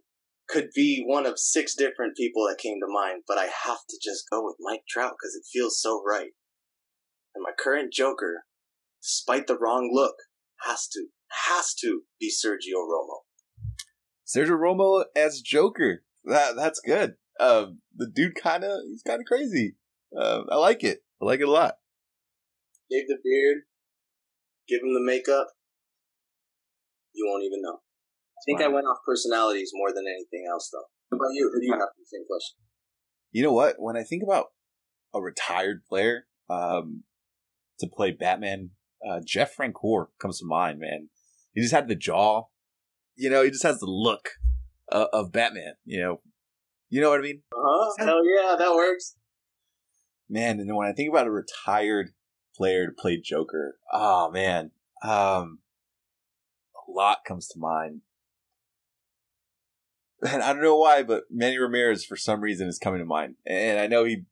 could 0.49 0.69
be 0.75 1.05
one 1.07 1.27
of 1.27 1.39
six 1.39 1.75
different 1.75 2.17
people 2.17 2.47
that 2.49 2.59
came 2.59 2.79
to 2.81 2.93
mind, 2.93 3.23
but 3.27 3.39
I 3.39 3.45
have 3.45 3.79
to 3.89 3.99
just 4.03 4.25
go 4.31 4.45
with 4.45 4.57
Mike 4.61 4.83
Trout 4.89 5.13
because 5.13 5.35
it 5.35 5.45
feels 5.51 5.81
so 5.81 6.03
right. 6.07 6.33
And 7.35 7.43
my 7.43 7.53
current 7.59 7.93
Joker, 7.93 8.45
despite 9.03 9.47
the 9.47 9.59
wrong 9.59 9.91
look, 9.93 10.17
has 10.63 10.89
to, 10.89 11.07
has 11.47 11.75
to 11.75 12.03
be 12.21 12.31
Sergio 12.31 12.79
Romo. 12.79 13.24
Sergio 14.27 14.59
Romo 14.59 15.05
as 15.17 15.41
Joker. 15.41 16.03
That 16.25 16.57
that's 16.57 16.81
good. 16.81 17.15
Um, 17.39 17.81
the 17.95 18.11
dude 18.11 18.35
kind 18.35 18.65
of 18.65 18.81
he's 18.89 19.03
kind 19.03 19.21
of 19.21 19.27
crazy. 19.27 19.77
Uh, 20.17 20.43
I 20.51 20.57
like 20.57 20.85
it. 20.85 21.01
I 21.21 21.25
like 21.25 21.41
it 21.41 21.49
a 21.49 21.51
lot. 21.51 21.75
Shave 22.91 23.09
the 23.09 23.19
beard, 23.23 23.63
give 24.69 24.83
him 24.83 24.95
the 24.95 25.05
makeup. 25.05 25.49
You 27.15 27.27
won't 27.29 27.45
even 27.45 27.63
know. 27.63 27.79
I 27.79 28.43
think 28.47 28.61
I 28.61 28.69
went 28.69 28.87
off 28.87 28.99
personalities 29.07 29.71
more 29.73 29.93
than 29.95 30.05
anything 30.07 30.47
else, 30.51 30.69
though. 30.73 30.85
What 31.09 31.17
about 31.17 31.35
you? 31.35 31.51
Who 31.53 31.61
do 31.61 31.67
you 31.67 31.73
have 31.73 31.89
the 31.97 32.05
same 32.07 32.27
question? 32.27 32.57
You 33.31 33.43
know 33.43 33.53
what? 33.53 33.77
When 33.79 33.97
I 33.97 34.03
think 34.03 34.23
about 34.23 34.47
a 35.15 35.21
retired 35.21 35.85
player 35.89 36.27
um, 36.51 37.05
to 37.81 37.87
play 37.87 38.11
Batman, 38.11 38.71
uh, 39.09 39.21
Jeff 39.25 39.57
Francoeur 39.57 40.07
comes 40.21 40.41
to 40.41 40.47
mind. 40.47 40.79
Man, 40.81 41.09
he 41.53 41.63
just 41.63 41.73
had 41.73 41.89
the 41.89 41.95
jaw. 41.95 42.45
You 43.17 43.31
know, 43.31 43.43
he 43.43 43.51
just 43.51 43.63
has 43.63 43.79
the 43.79 43.87
look 43.87 44.31
uh, 44.91 45.07
of 45.13 45.33
Batman. 45.33 45.75
You 45.85 46.01
know, 46.01 46.21
you 46.89 47.01
know 47.01 47.11
what 47.11 47.21
I 47.21 47.23
mean? 47.23 47.43
Uh-huh. 47.53 48.05
Hell 48.05 48.25
yeah, 48.25 48.57
that 48.57 48.75
works. 48.75 49.17
Man, 50.29 50.59
and 50.59 50.69
then 50.69 50.77
when 50.77 50.89
I 50.89 50.93
think 50.93 51.11
about 51.11 51.27
a 51.27 51.31
retired 51.31 52.11
player 52.57 52.87
to 52.87 52.93
play 52.93 53.21
Joker, 53.21 53.77
oh 53.93 54.31
man, 54.31 54.71
um, 55.03 55.59
a 56.89 56.91
lot 56.91 57.19
comes 57.27 57.49
to 57.49 57.59
mind. 57.59 58.01
And 60.23 60.43
I 60.43 60.55
don't 60.55 60.63
know 60.63 60.79
why, 60.79 61.03
but 61.03 61.25
Manny 61.31 61.59
Ramirez 61.59 62.05
for 62.05 62.17
some 62.17 62.41
reason 62.41 62.67
is 62.67 62.79
coming 62.79 63.01
to 63.01 63.05
mind. 63.05 63.35
And 63.47 63.79
I 63.79 63.87
know 63.87 64.05
he, 64.05 64.25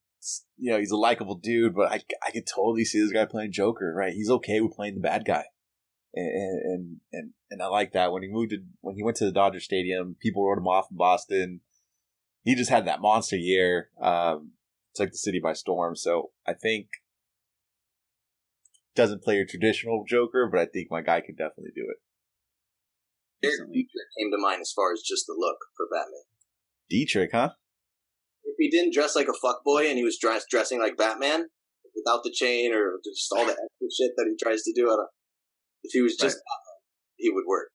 you 0.57 0.71
know, 0.71 0.79
he's 0.79 0.91
a 0.91 0.97
likable 0.97 1.35
dude, 1.35 1.75
but 1.75 1.93
I, 1.93 2.01
I 2.27 2.31
could 2.31 2.47
totally 2.47 2.87
see 2.87 3.01
this 3.01 3.13
guy 3.13 3.27
playing 3.27 3.53
Joker, 3.53 3.93
right? 3.95 4.15
He's 4.15 4.31
okay 4.31 4.61
with 4.63 4.73
playing 4.73 4.95
the 4.95 5.01
bad 5.01 5.27
guy. 5.27 5.45
And, 6.15 6.63
and, 6.65 6.97
and, 7.13 7.31
and 7.51 7.63
I 7.63 7.67
like 7.67 7.93
that 7.93 8.13
when 8.13 8.23
he 8.23 8.29
moved 8.29 8.51
to, 8.51 8.59
when 8.81 8.97
he 8.97 9.03
went 9.03 9.17
to 9.19 9.25
the 9.25 9.33
Dodger 9.33 9.61
Stadium, 9.61 10.17
people 10.21 10.47
wrote 10.47 10.59
him 10.59 10.69
off 10.69 10.89
in 10.91 10.97
Boston. 10.97 11.61
He 12.43 12.55
just 12.55 12.71
had 12.71 12.87
that 12.87 13.01
monster 13.01 13.37
year. 13.37 13.89
Um, 14.01 14.53
took 14.95 15.11
the 15.11 15.17
city 15.17 15.41
by 15.43 15.55
storm. 15.55 15.97
So 15.97 16.33
I 16.47 16.55
think 16.55 16.89
doesn't 18.95 19.23
play 19.23 19.39
a 19.39 19.47
traditional 19.47 20.05
Joker, 20.07 20.49
but 20.53 20.61
I 20.61 20.67
think 20.67 20.89
my 20.91 21.01
guy 21.01 21.21
could 21.21 21.39
definitely 21.39 21.73
do 21.75 21.87
it. 21.89 21.97
Dietrich 23.43 23.89
came 24.19 24.31
to 24.31 24.39
mind 24.39 24.61
as 24.61 24.73
far 24.73 24.93
as 24.93 25.03
just 25.03 25.27
the 25.27 25.35
look 25.37 25.59
for 25.77 25.87
Batman. 25.91 26.23
Dietrich, 26.89 27.31
huh? 27.33 27.51
If 28.45 28.55
he 28.59 28.71
didn't 28.71 28.93
dress 28.93 29.17
like 29.17 29.29
a 29.29 29.47
fuckboy 29.47 29.89
and 29.89 29.97
he 29.97 30.05
was 30.05 30.19
dressed 30.21 30.49
dressing 30.51 30.79
like 30.79 30.97
Batman, 30.97 31.47
without 31.97 32.23
the 32.23 32.33
chain 32.33 32.73
or 32.73 32.99
just 33.05 33.33
all 33.33 33.45
the 33.45 33.53
extra 33.53 33.89
shit 33.91 34.13
that 34.17 34.27
he 34.29 34.37
tries 34.43 34.63
to 34.63 34.73
do, 34.75 34.91
I 34.91 34.97
don't, 34.97 35.09
if 35.83 35.93
he 35.93 36.03
was 36.03 36.17
just 36.17 36.37
Batman, 36.37 36.83
he 37.17 37.31
would 37.31 37.45
work. 37.47 37.71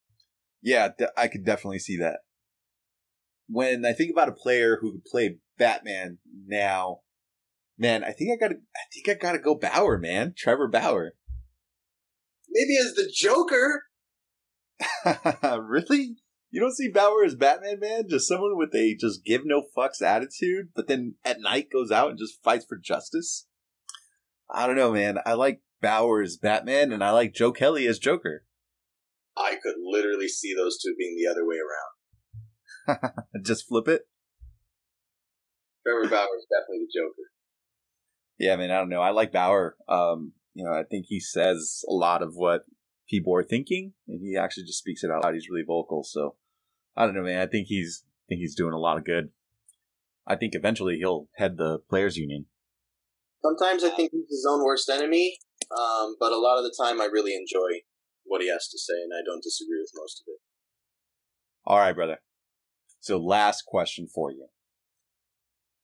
Yeah, 0.62 0.90
I 1.16 1.28
could 1.28 1.46
definitely 1.46 1.80
see 1.80 1.98
that. 1.98 2.20
When 3.48 3.86
I 3.86 3.94
think 3.94 4.12
about 4.12 4.30
a 4.30 4.34
player 4.34 4.80
who 4.82 4.94
could 4.94 5.06
play 5.06 5.38
Batman 5.58 6.18
now, 6.46 7.02
man, 7.78 8.04
I 8.04 8.12
think 8.12 8.32
I 8.32 8.36
gotta, 8.36 8.56
I 8.56 8.82
think 8.94 9.10
I 9.10 9.14
gotta 9.20 9.40
go 9.40 9.56
Bauer, 9.56 9.98
man. 9.98 10.34
Trevor 10.38 10.68
Bauer. 10.68 11.14
Maybe 12.50 12.76
as 12.78 12.96
the 12.96 13.10
Joker. 13.14 13.84
really? 15.62 16.16
You 16.50 16.62
don't 16.62 16.76
see 16.76 16.90
Bauer 16.90 17.24
as 17.24 17.36
Batman, 17.36 17.80
man? 17.80 18.04
Just 18.10 18.28
someone 18.28 18.58
with 18.58 18.74
a 18.74 18.96
just 18.96 19.24
give 19.26 19.42
no 19.46 19.64
fucks 19.78 20.02
attitude, 20.02 20.70
but 20.76 20.88
then 20.88 21.16
at 21.24 21.42
night 21.42 21.68
goes 21.72 21.92
out 21.92 22.10
and 22.10 22.20
just 22.20 22.42
fights 22.44 22.66
for 22.68 22.78
justice? 22.78 23.48
I 24.50 24.66
don't 24.66 24.78
know, 24.78 24.92
man. 24.92 25.18
I 25.26 25.34
like 25.34 25.62
Bauer 25.82 26.22
as 26.22 26.38
Batman, 26.38 26.92
and 26.92 27.04
I 27.04 27.12
like 27.12 27.34
Joe 27.34 27.52
Kelly 27.52 27.88
as 27.88 28.00
Joker. 28.00 28.44
I 29.36 29.56
could 29.62 29.76
literally 29.84 30.28
see 30.28 30.54
those 30.56 30.80
two 30.82 30.96
being 30.98 31.16
the 31.16 31.30
other 31.30 31.46
way 31.46 31.58
around. 31.58 33.14
just 33.46 33.68
flip 33.68 33.88
it. 33.88 34.04
Trevor 35.86 36.10
Bauer 36.10 36.38
is 36.38 36.48
definitely 36.50 36.86
the 36.86 37.00
Joker. 37.00 37.30
Yeah, 38.40 38.54
I 38.54 38.58
mean, 38.58 38.72
I 38.72 38.78
don't 38.78 38.90
know. 38.90 39.02
I 39.02 39.12
like 39.12 39.32
Bauer. 39.32 39.76
Um, 39.88 40.34
you 40.54 40.66
know, 40.66 40.72
I 40.72 40.84
think 40.84 41.06
he 41.08 41.20
says 41.20 41.82
a 41.88 41.94
lot 41.94 42.22
of 42.22 42.34
what 42.34 42.64
people 43.10 43.36
are 43.36 43.44
thinking, 43.44 43.94
and 44.08 44.20
he 44.22 44.38
actually 44.38 44.66
just 44.66 44.80
speaks 44.80 45.04
it 45.04 45.12
out 45.12 45.24
loud. 45.24 45.34
He's 45.34 45.50
really 45.50 45.66
vocal. 45.66 46.04
So 46.04 46.36
I 46.96 47.06
don't 47.06 47.16
know, 47.16 47.24
man. 47.24 47.40
I 47.40 47.48
think 47.48 47.68
he's 47.68 48.04
I 48.06 48.26
think 48.30 48.40
he's 48.40 48.56
doing 48.56 48.74
a 48.74 48.80
lot 48.80 48.98
of 48.98 49.06
good. 49.06 49.30
I 50.28 50.36
think 50.36 50.54
eventually 50.56 50.98
he'll 50.98 51.30
head 51.38 51.58
the 51.58 51.80
players' 51.90 52.18
union. 52.18 52.48
Sometimes 53.42 53.84
I 53.84 53.90
think 53.90 54.12
he's 54.12 54.30
his 54.30 54.46
own 54.50 54.64
worst 54.64 54.90
enemy, 54.90 55.38
um, 55.72 56.16
but 56.20 56.32
a 56.32 56.40
lot 56.40 56.58
of 56.58 56.64
the 56.64 56.76
time 56.78 57.02
I 57.02 57.06
really 57.06 57.36
enjoy 57.36 57.82
what 58.24 58.42
he 58.42 58.50
has 58.50 58.68
to 58.68 58.78
say, 58.78 58.94
and 59.04 59.12
I 59.14 59.24
don't 59.26 59.44
disagree 59.44 59.80
with 59.80 59.92
most 59.96 60.22
of 60.22 60.32
it. 60.32 60.40
All 61.66 61.80
right, 61.80 61.96
brother. 61.96 62.18
So, 63.00 63.18
last 63.18 63.64
question 63.66 64.08
for 64.14 64.32
you. 64.32 64.48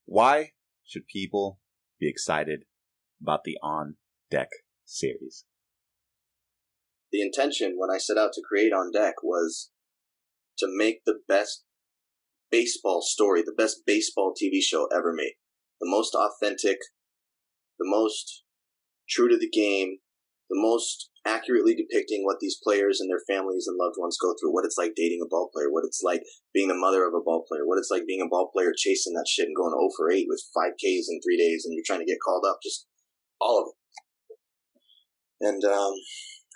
Why 0.06 0.52
should 0.86 1.08
people 1.08 1.60
be 2.00 2.10
excited 2.10 2.64
about 3.22 3.44
the 3.44 3.58
On 3.62 3.96
Deck 4.30 4.50
series? 4.86 5.46
The 7.12 7.22
intention 7.22 7.76
when 7.78 7.90
I 7.90 7.98
set 7.98 8.18
out 8.18 8.34
to 8.34 8.42
create 8.48 8.74
On 8.74 8.92
Deck 8.92 9.16
was 9.24 9.72
to 10.58 10.68
make 10.70 11.02
the 11.06 11.20
best 11.28 11.64
baseball 12.52 13.02
story, 13.02 13.42
the 13.42 13.56
best 13.56 13.82
baseball 13.86 14.34
TV 14.34 14.62
show 14.62 14.88
ever 14.88 15.14
made. 15.14 15.34
The 15.80 15.90
most 15.90 16.16
authentic, 16.16 16.78
the 17.80 17.86
most 17.88 18.43
true 19.10 19.30
to 19.30 19.38
the 19.38 19.50
game, 19.50 19.98
the 20.50 20.60
most 20.60 21.10
accurately 21.26 21.74
depicting 21.74 22.24
what 22.24 22.40
these 22.40 22.60
players 22.64 23.00
and 23.00 23.10
their 23.10 23.24
families 23.28 23.66
and 23.68 23.78
loved 23.80 23.96
ones 23.98 24.18
go 24.20 24.36
through, 24.36 24.52
what 24.54 24.66
it's 24.66 24.78
like 24.78 24.94
dating 24.96 25.22
a 25.24 25.30
ball 25.30 25.50
player, 25.54 25.72
what 25.72 25.86
it's 25.86 26.02
like 26.04 26.22
being 26.54 26.68
the 26.68 26.76
mother 26.76 27.08
of 27.08 27.14
a 27.14 27.24
ball 27.24 27.46
player, 27.48 27.66
what 27.66 27.78
it's 27.78 27.92
like 27.92 28.06
being 28.06 28.22
a 28.22 28.28
ball 28.28 28.50
player 28.52 28.74
chasing 28.76 29.14
that 29.14 29.28
shit 29.28 29.48
and 29.48 29.56
going 29.56 29.72
0 29.72 29.90
for 29.96 30.12
8 30.12 30.26
with 30.28 30.44
5 30.54 30.76
Ks 30.76 31.08
in 31.08 31.20
three 31.24 31.38
days 31.38 31.64
and 31.64 31.74
you're 31.74 31.88
trying 31.88 32.04
to 32.04 32.10
get 32.10 32.20
called 32.24 32.44
up, 32.48 32.60
just 32.62 32.88
all 33.40 33.62
of 33.62 33.72
it. 33.72 33.78
And 35.44 35.64
um, 35.64 35.94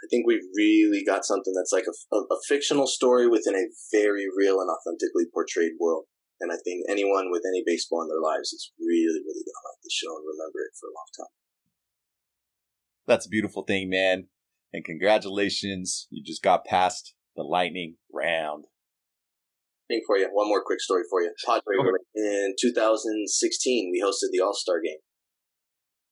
I 0.03 0.05
think 0.11 0.27
we've 0.27 0.45
really 0.55 1.03
got 1.03 1.25
something 1.25 1.53
that's 1.55 1.73
like 1.73 1.87
a, 1.87 1.95
a, 2.15 2.19
a 2.31 2.39
fictional 2.47 2.87
story 2.87 3.27
within 3.27 3.55
a 3.55 3.71
very 3.91 4.27
real 4.35 4.59
and 4.59 4.69
authentically 4.69 5.25
portrayed 5.33 5.79
world. 5.79 6.05
And 6.39 6.51
I 6.51 6.57
think 6.63 6.85
anyone 6.87 7.31
with 7.31 7.41
any 7.49 7.63
baseball 7.65 8.03
in 8.03 8.09
their 8.09 8.21
lives 8.21 8.53
is 8.53 8.71
really, 8.77 9.19
really 9.25 9.43
going 9.43 9.57
to 9.57 9.67
like 9.67 9.81
the 9.81 9.89
show 9.89 10.13
and 10.15 10.25
remember 10.27 10.61
it 10.61 10.77
for 10.77 10.87
a 10.87 10.95
long 10.95 11.11
time. 11.17 11.33
That's 13.07 13.25
a 13.25 13.29
beautiful 13.29 13.63
thing, 13.63 13.89
man. 13.89 14.27
And 14.73 14.83
congratulations, 14.83 16.07
you 16.11 16.23
just 16.23 16.43
got 16.43 16.65
past 16.65 17.15
the 17.35 17.43
lightning 17.43 17.95
round. 18.11 18.65
Thing 19.87 20.03
for 20.05 20.17
you. 20.17 20.27
One 20.33 20.49
more 20.49 20.63
quick 20.65 20.81
story 20.81 21.03
for 21.09 21.21
you. 21.21 21.31
Padre, 21.45 21.79
in 22.15 22.55
2016, 22.59 23.89
we 23.91 24.03
hosted 24.03 24.33
the 24.33 24.43
All 24.43 24.53
Star 24.53 24.81
game. 24.83 24.99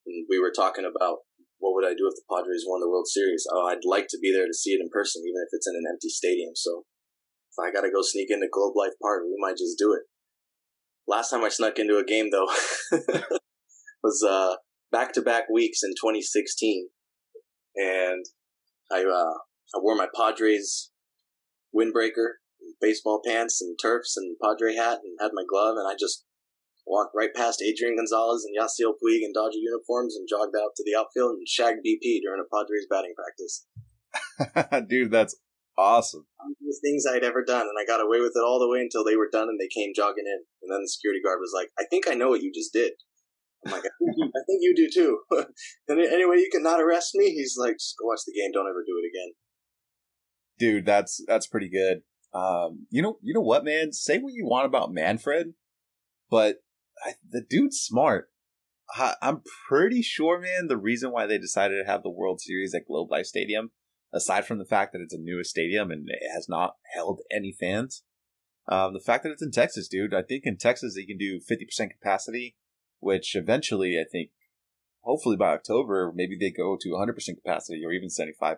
And 0.07 0.25
we 0.29 0.39
were 0.39 0.53
talking 0.55 0.85
about 0.87 1.27
what 1.59 1.75
would 1.75 1.83
I 1.83 1.91
do 1.91 2.07
if 2.07 2.15
the 2.15 2.23
Padres 2.31 2.63
won 2.65 2.79
the 2.79 2.89
World 2.89 3.07
Series. 3.07 3.43
Oh, 3.51 3.67
I'd 3.67 3.83
like 3.83 4.07
to 4.09 4.19
be 4.21 4.31
there 4.31 4.47
to 4.47 4.53
see 4.53 4.71
it 4.71 4.79
in 4.79 4.87
person, 4.89 5.23
even 5.27 5.43
if 5.43 5.49
it's 5.51 5.67
in 5.67 5.75
an 5.75 5.91
empty 5.91 6.07
stadium. 6.07 6.55
So 6.55 6.85
if 7.51 7.59
I 7.59 7.71
got 7.71 7.81
to 7.81 7.91
go 7.91 8.01
sneak 8.01 8.31
into 8.31 8.47
Globe 8.51 8.75
Life 8.75 8.95
Park, 9.01 9.23
we 9.25 9.35
might 9.39 9.57
just 9.57 9.77
do 9.77 9.91
it. 9.91 10.03
Last 11.07 11.29
time 11.29 11.43
I 11.43 11.49
snuck 11.49 11.77
into 11.77 11.97
a 11.97 12.05
game, 12.05 12.31
though, 12.31 12.47
was 14.03 14.23
uh, 14.23 14.55
back-to-back 14.95 15.49
weeks 15.49 15.83
in 15.83 15.91
2016, 15.91 16.87
and 17.75 18.25
I 18.89 19.03
uh, 19.03 19.35
I 19.75 19.79
wore 19.81 19.95
my 19.95 20.07
Padres 20.15 20.91
windbreaker, 21.75 22.39
baseball 22.79 23.21
pants, 23.25 23.61
and 23.61 23.77
turfs, 23.81 24.15
and 24.15 24.37
Padre 24.41 24.75
hat, 24.75 24.99
and 25.03 25.17
had 25.19 25.31
my 25.33 25.43
glove, 25.47 25.75
and 25.77 25.87
I 25.87 25.95
just 25.99 26.23
walked 26.87 27.15
right 27.15 27.33
past 27.35 27.61
Adrian 27.61 27.97
Gonzalez 27.97 28.45
and 28.45 28.55
Yasiel 28.55 28.93
Puig 28.93 29.19
in 29.21 29.33
Dodger 29.33 29.57
uniforms 29.57 30.15
and 30.15 30.29
jogged 30.29 30.55
out 30.55 30.71
to 30.77 30.83
the 30.85 30.97
outfield 30.97 31.31
and 31.31 31.47
shagged 31.47 31.81
BP 31.85 32.21
during 32.21 32.39
a 32.39 32.47
Padres 32.47 32.87
batting 32.89 33.15
practice. 33.17 33.65
Dude, 34.87 35.11
that's 35.11 35.35
awesome. 35.77 36.25
The 36.61 36.79
things 36.81 37.05
I'd 37.09 37.23
ever 37.23 37.43
done, 37.43 37.67
and 37.67 37.77
I 37.79 37.85
got 37.85 38.05
away 38.05 38.19
with 38.21 38.33
it 38.35 38.45
all 38.45 38.59
the 38.59 38.69
way 38.69 38.79
until 38.79 39.03
they 39.03 39.17
were 39.17 39.29
done 39.31 39.49
and 39.49 39.59
they 39.59 39.67
came 39.67 39.93
jogging 39.95 40.29
in. 40.29 40.45
And 40.61 40.71
then 40.71 40.81
the 40.81 40.87
security 40.87 41.21
guard 41.21 41.39
was 41.41 41.51
like, 41.53 41.71
I 41.77 41.83
think 41.89 42.05
I 42.07 42.13
know 42.13 42.29
what 42.29 42.41
you 42.41 42.51
just 42.53 42.71
did. 42.71 42.93
I'm 43.66 43.72
like, 43.72 43.84
I 43.84 44.41
think 44.45 44.59
you 44.61 44.74
do 44.76 44.89
too. 44.93 45.20
anyway, 45.89 46.38
you 46.38 46.49
can 46.51 46.63
not 46.63 46.82
arrest 46.82 47.16
me. 47.16 47.32
He's 47.32 47.55
like, 47.57 47.74
just 47.74 47.95
go 47.99 48.07
watch 48.07 48.22
the 48.26 48.34
game. 48.34 48.51
Don't 48.51 48.68
ever 48.68 48.84
do 48.86 49.01
it 49.01 49.09
again. 49.09 49.34
Dude, 50.57 50.86
that's 50.86 51.24
that's 51.28 51.47
pretty 51.47 51.70
good. 51.70 52.01
Um, 52.34 52.88
you 52.89 53.01
know, 53.01 53.18
you 53.22 53.34
know 53.34 53.41
what, 53.41 53.66
man? 53.66 53.93
Say 53.93 54.18
what 54.18 54.34
you 54.34 54.45
want 54.45 54.66
about 54.66 54.93
Manfred, 54.93 55.53
but 56.30 56.57
I, 57.03 57.13
the 57.30 57.41
dude's 57.41 57.78
smart. 57.78 58.30
I, 58.93 59.16
I'm 59.22 59.41
pretty 59.68 60.01
sure, 60.01 60.39
man. 60.39 60.68
The 60.68 60.78
reason 60.78 61.11
why 61.11 61.26
they 61.26 61.38
decided 61.38 61.82
to 61.82 61.89
have 61.89 62.03
the 62.03 62.09
World 62.09 62.41
Series 62.41 62.76
at 62.76 62.88
Globe 62.88 63.09
Life 63.09 63.26
Stadium, 63.26 63.72
aside 64.13 64.45
from 64.45 64.59
the 64.59 64.66
fact 64.66 64.93
that 64.93 65.01
it's 65.01 65.13
a 65.13 65.20
newest 65.20 65.49
stadium 65.49 65.91
and 65.91 66.07
it 66.07 66.30
has 66.34 66.47
not 66.47 66.76
held 66.93 67.22
any 67.32 67.51
fans, 67.57 68.03
um, 68.68 68.93
the 68.93 68.99
fact 68.99 69.24
that 69.24 69.32
it's 69.32 69.43
in 69.43 69.51
Texas, 69.51 69.88
dude. 69.88 70.13
I 70.13 70.22
think 70.22 70.43
in 70.45 70.57
Texas 70.57 70.95
they 70.95 71.05
can 71.05 71.18
do 71.18 71.39
50% 71.39 71.89
capacity 71.91 72.55
which 72.99 73.35
eventually 73.35 73.99
I 73.99 74.05
think, 74.09 74.31
hopefully 75.01 75.35
by 75.35 75.53
October, 75.53 76.11
maybe 76.13 76.37
they 76.39 76.51
go 76.51 76.77
to 76.79 76.89
100% 76.89 77.15
capacity 77.35 77.83
or 77.85 77.91
even 77.91 78.09
75%. 78.09 78.57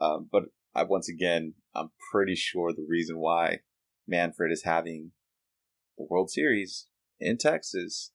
Um, 0.00 0.28
but 0.30 0.44
I, 0.74 0.84
once 0.84 1.08
again, 1.08 1.54
I'm 1.74 1.90
pretty 2.12 2.36
sure 2.36 2.72
the 2.72 2.86
reason 2.88 3.18
why 3.18 3.60
Manfred 4.06 4.52
is 4.52 4.62
having 4.64 5.12
the 5.98 6.06
World 6.08 6.30
Series 6.30 6.86
in 7.18 7.38
Texas 7.38 8.12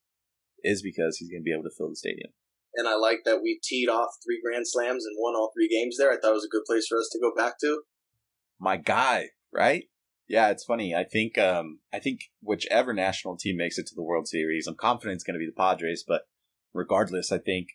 is 0.62 0.82
because 0.82 1.18
he's 1.18 1.30
going 1.30 1.42
to 1.42 1.44
be 1.44 1.52
able 1.52 1.64
to 1.64 1.74
fill 1.76 1.90
the 1.90 1.96
stadium. 1.96 2.32
And 2.74 2.88
I 2.88 2.94
like 2.96 3.20
that 3.24 3.40
we 3.42 3.60
teed 3.62 3.88
off 3.88 4.10
three 4.24 4.40
Grand 4.42 4.66
Slams 4.66 5.06
and 5.06 5.16
won 5.18 5.34
all 5.34 5.50
three 5.54 5.68
games 5.68 5.96
there. 5.96 6.10
I 6.10 6.16
thought 6.16 6.30
it 6.30 6.34
was 6.34 6.44
a 6.44 6.54
good 6.54 6.64
place 6.66 6.86
for 6.86 6.98
us 6.98 7.08
to 7.12 7.20
go 7.20 7.32
back 7.34 7.54
to. 7.60 7.82
My 8.60 8.76
guy, 8.76 9.28
right? 9.52 9.84
Yeah, 10.28 10.48
it's 10.50 10.64
funny. 10.64 10.94
I 10.94 11.04
think 11.04 11.38
um, 11.38 11.80
I 11.92 12.00
think 12.00 12.20
whichever 12.40 12.92
national 12.92 13.36
team 13.36 13.56
makes 13.56 13.78
it 13.78 13.86
to 13.88 13.94
the 13.94 14.02
World 14.02 14.26
Series, 14.26 14.66
I'm 14.66 14.74
confident 14.74 15.16
it's 15.16 15.24
going 15.24 15.34
to 15.34 15.38
be 15.38 15.46
the 15.46 15.52
Padres. 15.52 16.04
But 16.06 16.22
regardless, 16.74 17.30
I 17.30 17.38
think 17.38 17.68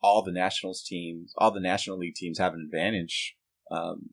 all 0.00 0.22
the 0.22 0.32
Nationals 0.32 0.84
teams, 0.86 1.32
all 1.36 1.50
the 1.50 1.60
National 1.60 1.98
League 1.98 2.14
teams 2.14 2.38
have 2.38 2.54
an 2.54 2.62
advantage 2.64 3.36
um, 3.70 4.10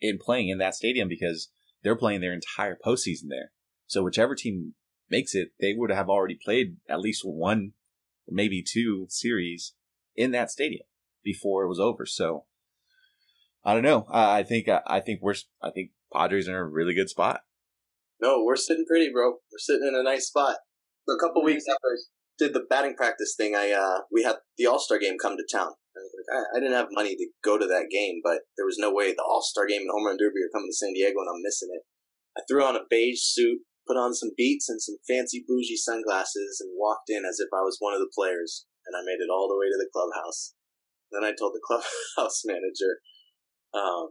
in 0.00 0.18
playing 0.18 0.48
in 0.48 0.58
that 0.58 0.74
stadium 0.74 1.08
because 1.08 1.50
they're 1.82 1.96
playing 1.96 2.20
their 2.20 2.32
entire 2.34 2.76
postseason 2.84 3.28
there. 3.28 3.50
So 3.86 4.02
whichever 4.02 4.34
team 4.34 4.74
makes 5.10 5.34
it, 5.34 5.48
they 5.60 5.74
would 5.76 5.90
have 5.90 6.08
already 6.08 6.38
played 6.42 6.76
at 6.88 7.00
least 7.00 7.22
one, 7.24 7.72
maybe 8.28 8.62
two 8.62 9.06
series 9.08 9.74
in 10.14 10.30
that 10.32 10.50
stadium 10.50 10.84
before 11.24 11.64
it 11.64 11.68
was 11.68 11.80
over. 11.80 12.06
So 12.06 12.44
I 13.64 13.74
don't 13.74 13.82
know. 13.82 14.06
I 14.10 14.42
think 14.42 14.68
I 14.68 15.00
think 15.00 15.20
we're 15.22 15.34
I 15.62 15.70
think 15.70 15.90
Padres 16.12 16.48
are 16.48 16.52
in 16.52 16.56
a 16.56 16.64
really 16.68 16.94
good 16.94 17.08
spot. 17.08 17.40
No, 18.20 18.44
we're 18.44 18.56
sitting 18.56 18.84
pretty, 18.86 19.10
bro. 19.10 19.30
We're 19.30 19.58
sitting 19.58 19.86
in 19.86 19.98
a 19.98 20.02
nice 20.02 20.28
spot. 20.28 20.56
a 21.08 21.18
couple 21.18 21.42
weeks 21.42 21.64
after 21.68 21.88
I 21.90 21.98
did 22.38 22.54
the 22.54 22.64
batting 22.68 22.94
practice 22.94 23.34
thing, 23.36 23.54
I 23.56 23.72
uh, 23.72 24.02
we 24.12 24.22
had 24.22 24.36
the 24.56 24.66
All 24.66 24.78
Star 24.78 24.98
game 24.98 25.16
come 25.20 25.36
to 25.36 25.46
town. 25.50 25.72
I, 26.32 26.56
I 26.56 26.60
didn't 26.60 26.78
have 26.78 26.88
money 26.90 27.16
to 27.16 27.26
go 27.44 27.58
to 27.58 27.66
that 27.66 27.90
game, 27.90 28.20
but 28.22 28.46
there 28.56 28.66
was 28.66 28.78
no 28.78 28.92
way 28.92 29.12
the 29.12 29.26
All 29.26 29.42
Star 29.42 29.66
game 29.66 29.82
and 29.82 29.90
Home 29.90 30.06
Run 30.06 30.16
Derby 30.16 30.40
are 30.40 30.54
coming 30.54 30.70
to 30.70 30.76
San 30.76 30.94
Diego, 30.94 31.18
and 31.20 31.28
I'm 31.28 31.42
missing 31.42 31.70
it. 31.72 31.82
I 32.38 32.40
threw 32.48 32.64
on 32.64 32.76
a 32.76 32.88
beige 32.88 33.20
suit, 33.20 33.60
put 33.86 33.98
on 33.98 34.14
some 34.14 34.30
beats 34.36 34.68
and 34.68 34.80
some 34.80 34.96
fancy 35.06 35.44
bougie 35.46 35.76
sunglasses, 35.76 36.62
and 36.62 36.78
walked 36.78 37.10
in 37.10 37.24
as 37.28 37.40
if 37.40 37.48
I 37.52 37.60
was 37.60 37.76
one 37.80 37.92
of 37.92 38.00
the 38.00 38.12
players. 38.14 38.66
And 38.86 38.96
I 38.96 39.06
made 39.06 39.22
it 39.22 39.30
all 39.30 39.46
the 39.46 39.58
way 39.58 39.70
to 39.70 39.78
the 39.78 39.90
clubhouse. 39.92 40.54
Then 41.12 41.22
I 41.22 41.34
told 41.34 41.54
the 41.54 41.62
clubhouse 41.66 42.42
manager, 42.44 42.98
um, 43.74 44.10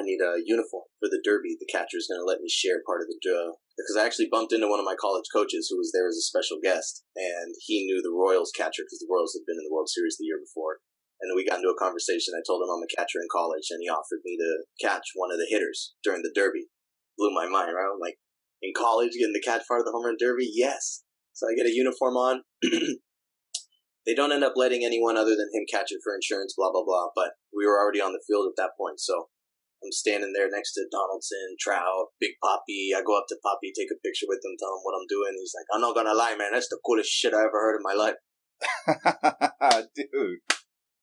I 0.00 0.08
need 0.08 0.24
a 0.24 0.40
uniform 0.40 0.88
for 0.96 1.12
the 1.12 1.20
derby. 1.20 1.60
The 1.60 1.68
catcher 1.68 2.00
is 2.00 2.08
going 2.08 2.24
to 2.24 2.24
let 2.24 2.40
me 2.40 2.48
share 2.48 2.80
part 2.88 3.04
of 3.04 3.12
the 3.12 3.20
uh, 3.20 3.52
because 3.76 4.00
I 4.00 4.08
actually 4.08 4.32
bumped 4.32 4.56
into 4.56 4.68
one 4.68 4.80
of 4.80 4.88
my 4.88 4.96
college 4.96 5.28
coaches 5.28 5.68
who 5.68 5.76
was 5.76 5.92
there 5.92 6.08
as 6.08 6.16
a 6.16 6.24
special 6.24 6.56
guest, 6.56 7.04
and 7.12 7.52
he 7.60 7.84
knew 7.84 8.00
the 8.00 8.16
Royals 8.16 8.48
catcher 8.56 8.88
because 8.88 9.04
the 9.04 9.12
Royals 9.12 9.36
had 9.36 9.44
been 9.44 9.60
in 9.60 9.68
the 9.68 9.72
World 9.72 9.92
Series 9.92 10.16
the 10.16 10.24
year 10.24 10.40
before. 10.40 10.80
And 11.20 11.36
we 11.36 11.44
got 11.44 11.60
into 11.60 11.68
a 11.68 11.76
conversation. 11.76 12.32
I 12.32 12.40
told 12.40 12.64
him 12.64 12.72
I'm 12.72 12.80
a 12.80 12.96
catcher 12.96 13.20
in 13.20 13.28
college, 13.28 13.68
and 13.68 13.84
he 13.84 13.92
offered 13.92 14.24
me 14.24 14.40
to 14.40 14.64
catch 14.80 15.12
one 15.12 15.28
of 15.28 15.36
the 15.36 15.52
hitters 15.52 15.92
during 16.00 16.24
the 16.24 16.32
derby. 16.32 16.72
Blew 17.20 17.28
my 17.28 17.44
mind, 17.44 17.76
right? 17.76 17.92
I'm 17.92 18.00
like, 18.00 18.16
in 18.64 18.72
college, 18.72 19.12
getting 19.12 19.36
the 19.36 19.44
catch 19.44 19.68
part 19.68 19.84
of 19.84 19.86
the 19.86 19.92
home 19.92 20.08
run 20.08 20.16
derby? 20.16 20.48
Yes. 20.48 21.04
So 21.36 21.44
I 21.44 21.52
get 21.52 21.68
a 21.68 21.76
uniform 21.76 22.16
on. 22.16 22.40
they 24.06 24.16
don't 24.16 24.32
end 24.32 24.44
up 24.44 24.56
letting 24.56 24.84
anyone 24.84 25.20
other 25.20 25.36
than 25.36 25.52
him 25.52 25.68
catch 25.68 25.92
it 25.92 26.00
for 26.02 26.16
insurance, 26.16 26.54
blah, 26.56 26.72
blah, 26.72 26.84
blah. 26.84 27.12
But 27.14 27.36
we 27.52 27.66
were 27.66 27.78
already 27.78 28.00
on 28.00 28.12
the 28.12 28.24
field 28.26 28.48
at 28.48 28.56
that 28.56 28.72
point. 28.80 29.00
So 29.00 29.28
I'm 29.82 29.92
standing 29.92 30.32
there 30.36 30.48
next 30.50 30.74
to 30.74 30.84
Donaldson, 30.90 31.56
Trout, 31.58 32.12
Big 32.20 32.36
Papi. 32.44 32.92
I 32.92 33.00
go 33.00 33.16
up 33.16 33.24
to 33.28 33.40
Papi, 33.44 33.72
take 33.72 33.88
a 33.88 34.00
picture 34.04 34.28
with 34.28 34.44
him, 34.44 34.56
tell 34.60 34.76
him 34.76 34.84
what 34.84 34.94
I'm 34.94 35.08
doing. 35.08 35.32
He's 35.38 35.54
like, 35.56 35.66
I'm 35.72 35.80
not 35.80 35.94
gonna 35.94 36.14
lie, 36.14 36.36
man, 36.36 36.52
that's 36.52 36.68
the 36.68 36.78
coolest 36.84 37.10
shit 37.10 37.32
I 37.32 37.48
ever 37.48 37.60
heard 37.60 37.76
in 37.76 37.84
my 37.84 37.96
life. 37.96 38.20
Dude. 39.96 40.40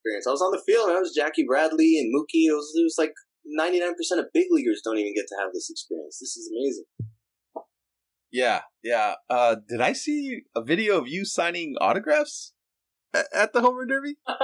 I 0.07 0.31
was 0.31 0.41
on 0.41 0.51
the 0.51 0.63
field, 0.65 0.87
man. 0.87 0.97
It 0.97 1.01
was 1.01 1.13
Jackie 1.15 1.43
Bradley 1.43 1.99
and 1.99 2.13
Mookie. 2.13 2.47
It 2.47 2.55
was, 2.55 2.71
it 2.75 2.83
was 2.83 2.95
like 2.97 3.13
99% 3.59 3.91
of 4.19 4.31
big 4.33 4.47
leaguers 4.51 4.81
don't 4.83 4.97
even 4.97 5.13
get 5.13 5.27
to 5.27 5.35
have 5.39 5.51
this 5.53 5.69
experience. 5.69 6.19
This 6.19 6.37
is 6.37 6.49
amazing. 6.51 6.85
Yeah, 8.31 8.61
yeah. 8.83 9.15
Uh, 9.29 9.55
did 9.67 9.81
I 9.81 9.93
see 9.93 10.43
a 10.55 10.63
video 10.63 10.97
of 10.97 11.07
you 11.07 11.25
signing 11.25 11.75
autographs 11.79 12.53
at, 13.13 13.25
at 13.33 13.53
the 13.53 13.61
Homer 13.61 13.85
derby? 13.85 14.15
yeah, 14.27 14.35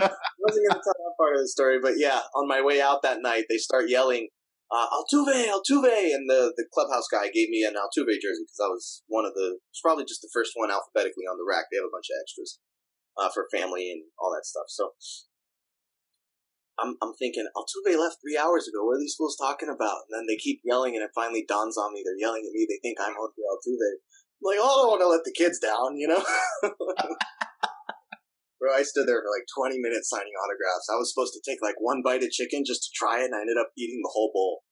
I 0.00 0.10
wasn't 0.40 0.68
going 0.68 0.82
to 0.82 0.94
part 1.16 1.34
of 1.34 1.42
the 1.42 1.48
story, 1.48 1.78
but 1.80 1.94
yeah, 1.96 2.20
on 2.34 2.48
my 2.48 2.62
way 2.62 2.80
out 2.80 3.02
that 3.02 3.22
night, 3.22 3.44
they 3.48 3.56
start 3.58 3.88
yelling, 3.88 4.28
uh, 4.70 4.86
Altuve, 4.90 5.46
Altuve, 5.46 6.14
and 6.14 6.28
the, 6.28 6.52
the 6.56 6.66
clubhouse 6.72 7.06
guy 7.10 7.30
gave 7.32 7.48
me 7.48 7.64
an 7.64 7.74
Altuve 7.74 8.18
jersey 8.18 8.44
because 8.44 8.62
I 8.62 8.68
was 8.68 9.02
one 9.06 9.24
of 9.24 9.34
the, 9.34 9.58
it's 9.70 9.80
probably 9.80 10.04
just 10.04 10.22
the 10.22 10.32
first 10.32 10.52
one 10.54 10.70
alphabetically 10.70 11.24
on 11.24 11.38
the 11.38 11.46
rack. 11.46 11.66
They 11.70 11.78
have 11.78 11.88
a 11.88 11.94
bunch 11.94 12.10
of 12.10 12.18
extras 12.22 12.58
uh, 13.16 13.30
for 13.30 13.48
family 13.52 13.90
and 13.90 14.02
all 14.18 14.32
that 14.34 14.46
stuff. 14.46 14.66
So 14.68 14.92
I'm, 16.78 16.96
I'm 17.00 17.14
thinking, 17.14 17.46
Altuve 17.56 17.98
left 17.98 18.18
three 18.20 18.36
hours 18.36 18.68
ago. 18.68 18.84
What 18.84 18.96
are 18.96 19.00
these 19.00 19.16
fools 19.16 19.36
talking 19.36 19.68
about? 19.68 20.08
And 20.08 20.18
then 20.18 20.26
they 20.28 20.36
keep 20.36 20.60
yelling, 20.64 20.94
and 20.94 21.04
it 21.04 21.10
finally 21.14 21.44
dawns 21.48 21.78
on 21.78 21.94
me. 21.94 22.02
They're 22.04 22.18
yelling 22.18 22.44
at 22.44 22.52
me. 22.52 22.66
They 22.68 22.80
think 22.82 22.98
I'm 23.00 23.14
Jose 23.16 23.38
Altuve. 23.38 24.02
I'm 24.36 24.44
like, 24.44 24.58
oh, 24.60 24.68
I 24.68 24.76
don't 24.82 24.90
want 24.90 25.00
to 25.00 25.08
let 25.08 25.24
the 25.24 25.32
kids 25.32 25.58
down, 25.58 25.96
you 25.96 26.08
know? 26.08 26.22
Bro, 28.58 28.72
I 28.72 28.82
stood 28.82 29.06
there 29.06 29.20
for 29.20 29.28
like 29.28 29.44
20 29.52 29.78
minutes 29.80 30.08
signing 30.08 30.32
autographs. 30.32 30.88
I 30.90 30.96
was 30.96 31.12
supposed 31.12 31.34
to 31.34 31.44
take 31.44 31.60
like 31.60 31.76
one 31.78 32.00
bite 32.02 32.22
of 32.22 32.30
chicken 32.30 32.64
just 32.64 32.84
to 32.84 32.90
try 32.94 33.20
it, 33.20 33.26
and 33.26 33.34
I 33.34 33.40
ended 33.40 33.58
up 33.60 33.72
eating 33.76 34.00
the 34.02 34.10
whole 34.12 34.30
bowl. 34.32 34.62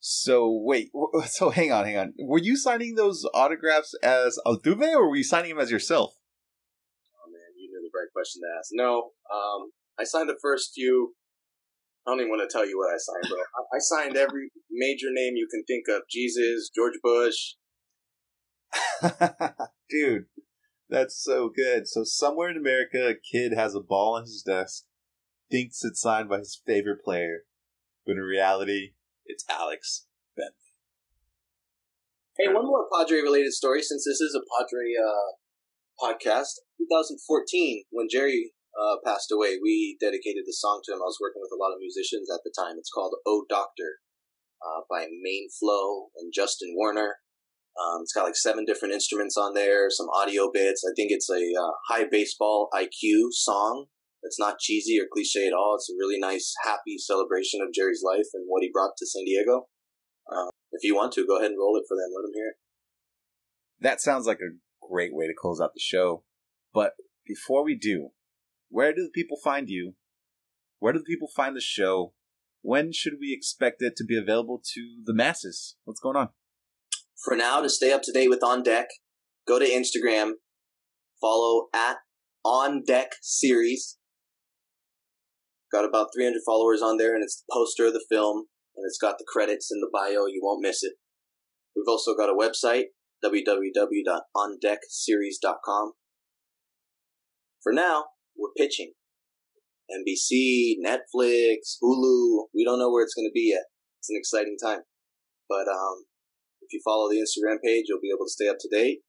So 0.00 0.50
wait, 0.50 0.90
so 1.26 1.50
hang 1.50 1.72
on, 1.72 1.84
hang 1.84 1.96
on. 1.96 2.14
Were 2.18 2.38
you 2.38 2.56
signing 2.56 2.94
those 2.94 3.26
autographs 3.34 3.94
as 4.02 4.38
Altuve, 4.46 4.94
or 4.94 5.08
were 5.08 5.16
you 5.16 5.24
signing 5.24 5.50
them 5.50 5.60
as 5.60 5.70
yourself? 5.70 6.14
Oh 7.14 7.30
man, 7.30 7.54
you 7.56 7.70
knew 7.70 7.82
the 7.82 7.96
right 7.96 8.10
question 8.12 8.42
to 8.42 8.58
ask. 8.58 8.70
No, 8.72 9.12
um, 9.32 9.70
I 9.98 10.04
signed 10.04 10.28
the 10.28 10.38
first 10.40 10.72
few. 10.74 11.14
I 12.06 12.12
don't 12.12 12.20
even 12.20 12.30
want 12.30 12.48
to 12.48 12.52
tell 12.52 12.66
you 12.66 12.78
what 12.78 12.92
I 12.92 12.98
signed, 12.98 13.28
bro. 13.28 13.38
I, 13.38 13.76
I 13.76 13.78
signed 13.78 14.16
every 14.16 14.50
major 14.70 15.08
name 15.10 15.34
you 15.36 15.48
can 15.50 15.64
think 15.64 15.84
of: 15.88 16.02
Jesus, 16.10 16.70
George 16.74 16.98
Bush. 17.02 17.54
Dude, 19.90 20.26
that's 20.88 21.22
so 21.22 21.48
good. 21.48 21.86
So 21.86 22.04
somewhere 22.04 22.50
in 22.50 22.56
America, 22.56 23.08
a 23.08 23.14
kid 23.14 23.52
has 23.52 23.74
a 23.74 23.80
ball 23.80 24.16
on 24.16 24.22
his 24.22 24.42
desk, 24.42 24.84
thinks 25.50 25.84
it's 25.84 26.00
signed 26.00 26.28
by 26.28 26.38
his 26.38 26.60
favorite 26.66 27.02
player, 27.04 27.44
but 28.06 28.12
in 28.12 28.18
reality, 28.18 28.92
it's 29.26 29.44
Alex 29.48 30.06
Bentley. 30.36 30.54
Hey, 32.38 32.52
one 32.52 32.66
more 32.66 32.86
Padre 32.92 33.20
related 33.20 33.52
story 33.52 33.82
since 33.82 34.04
this 34.04 34.20
is 34.20 34.34
a 34.34 34.46
Padre 34.56 34.94
uh, 34.94 35.36
podcast. 36.00 36.62
2014, 36.78 37.84
when 37.90 38.06
Jerry 38.10 38.52
uh, 38.78 38.96
passed 39.04 39.32
away, 39.32 39.58
we 39.60 39.98
dedicated 40.00 40.44
the 40.46 40.54
song 40.54 40.80
to 40.84 40.92
him. 40.92 41.02
I 41.02 41.10
was 41.10 41.18
working 41.20 41.42
with 41.42 41.52
a 41.52 41.60
lot 41.60 41.74
of 41.74 41.80
musicians 41.80 42.30
at 42.30 42.40
the 42.44 42.54
time. 42.56 42.76
It's 42.78 42.90
called 42.90 43.16
Oh 43.26 43.44
Doctor 43.48 43.98
uh, 44.62 44.82
by 44.88 45.06
Main 45.10 45.48
Flow 45.58 46.08
and 46.16 46.32
Justin 46.32 46.74
Warner. 46.74 47.16
Um, 47.78 48.02
it's 48.02 48.12
got 48.12 48.24
like 48.24 48.36
seven 48.36 48.64
different 48.64 48.94
instruments 48.94 49.36
on 49.36 49.54
there, 49.54 49.88
some 49.88 50.08
audio 50.10 50.50
bits. 50.52 50.84
I 50.84 50.92
think 50.96 51.12
it's 51.12 51.30
a 51.30 51.34
uh, 51.34 51.70
high 51.88 52.06
baseball 52.10 52.68
IQ 52.74 53.30
song. 53.30 53.86
It's 54.22 54.38
not 54.38 54.58
cheesy 54.58 54.98
or 55.00 55.06
cliche 55.12 55.46
at 55.46 55.52
all. 55.52 55.76
It's 55.76 55.88
a 55.88 55.96
really 55.96 56.18
nice, 56.18 56.52
happy 56.64 56.98
celebration 56.98 57.60
of 57.62 57.72
Jerry's 57.72 58.02
life 58.04 58.26
and 58.34 58.44
what 58.48 58.62
he 58.62 58.70
brought 58.72 58.96
to 58.98 59.06
San 59.06 59.24
Diego. 59.24 59.68
Um, 60.30 60.50
if 60.72 60.82
you 60.82 60.96
want 60.96 61.12
to, 61.12 61.26
go 61.26 61.38
ahead 61.38 61.50
and 61.50 61.58
roll 61.58 61.76
it 61.76 61.84
for 61.88 61.94
them. 61.94 62.10
Let 62.14 62.22
them 62.22 62.34
hear 62.34 62.48
it. 62.48 62.56
That 63.80 64.00
sounds 64.00 64.26
like 64.26 64.40
a 64.40 64.58
great 64.86 65.14
way 65.14 65.26
to 65.26 65.34
close 65.38 65.60
out 65.60 65.72
the 65.72 65.80
show. 65.80 66.24
But 66.74 66.94
before 67.26 67.64
we 67.64 67.76
do, 67.76 68.08
where 68.70 68.92
do 68.92 69.02
the 69.02 69.10
people 69.14 69.38
find 69.42 69.68
you? 69.68 69.94
Where 70.80 70.92
do 70.92 70.98
the 70.98 71.04
people 71.04 71.28
find 71.34 71.56
the 71.56 71.60
show? 71.60 72.12
When 72.62 72.92
should 72.92 73.14
we 73.20 73.32
expect 73.32 73.82
it 73.82 73.94
to 73.96 74.04
be 74.04 74.18
available 74.18 74.60
to 74.74 74.96
the 75.04 75.14
masses? 75.14 75.76
What's 75.84 76.00
going 76.00 76.16
on? 76.16 76.30
For 77.24 77.36
now, 77.36 77.60
to 77.60 77.68
stay 77.68 77.92
up 77.92 78.02
to 78.02 78.12
date 78.12 78.30
with 78.30 78.44
On 78.44 78.62
Deck, 78.62 78.86
go 79.46 79.58
to 79.58 79.64
Instagram, 79.64 80.32
follow 81.20 81.66
at 81.74 81.96
On 82.44 82.82
Deck 82.86 83.16
Series. 83.22 83.96
Got 85.72 85.84
about 85.84 86.08
300 86.16 86.40
followers 86.46 86.80
on 86.80 86.96
there, 86.96 87.14
and 87.14 87.22
it's 87.22 87.36
the 87.36 87.44
poster 87.52 87.84
of 87.86 87.92
the 87.92 88.06
film, 88.08 88.46
and 88.76 88.86
it's 88.86 88.98
got 88.98 89.18
the 89.18 89.26
credits 89.26 89.70
in 89.70 89.80
the 89.80 89.90
bio. 89.92 90.24
You 90.26 90.40
won't 90.42 90.62
miss 90.62 90.82
it. 90.82 90.94
We've 91.76 91.84
also 91.88 92.14
got 92.14 92.30
a 92.30 92.34
website, 92.34 92.84
www.ondeckseries.com. 93.24 95.92
For 97.62 97.72
now, 97.72 98.06
we're 98.36 98.52
pitching. 98.56 98.92
NBC, 99.90 100.76
Netflix, 100.84 101.78
Hulu. 101.82 102.44
We 102.54 102.62
don't 102.64 102.78
know 102.78 102.90
where 102.90 103.02
it's 103.02 103.14
going 103.14 103.28
to 103.28 103.32
be 103.34 103.50
yet. 103.52 103.64
It's 104.00 104.10
an 104.10 104.16
exciting 104.16 104.56
time. 104.62 104.82
But 105.48 105.66
um, 105.68 106.04
if 106.68 106.74
you 106.74 106.80
follow 106.84 107.08
the 107.08 107.16
Instagram 107.16 107.62
page, 107.64 107.86
you'll 107.88 108.00
be 108.00 108.12
able 108.14 108.26
to 108.26 108.30
stay 108.30 108.46
up 108.48 108.58
to 108.60 108.68
date. 108.68 109.00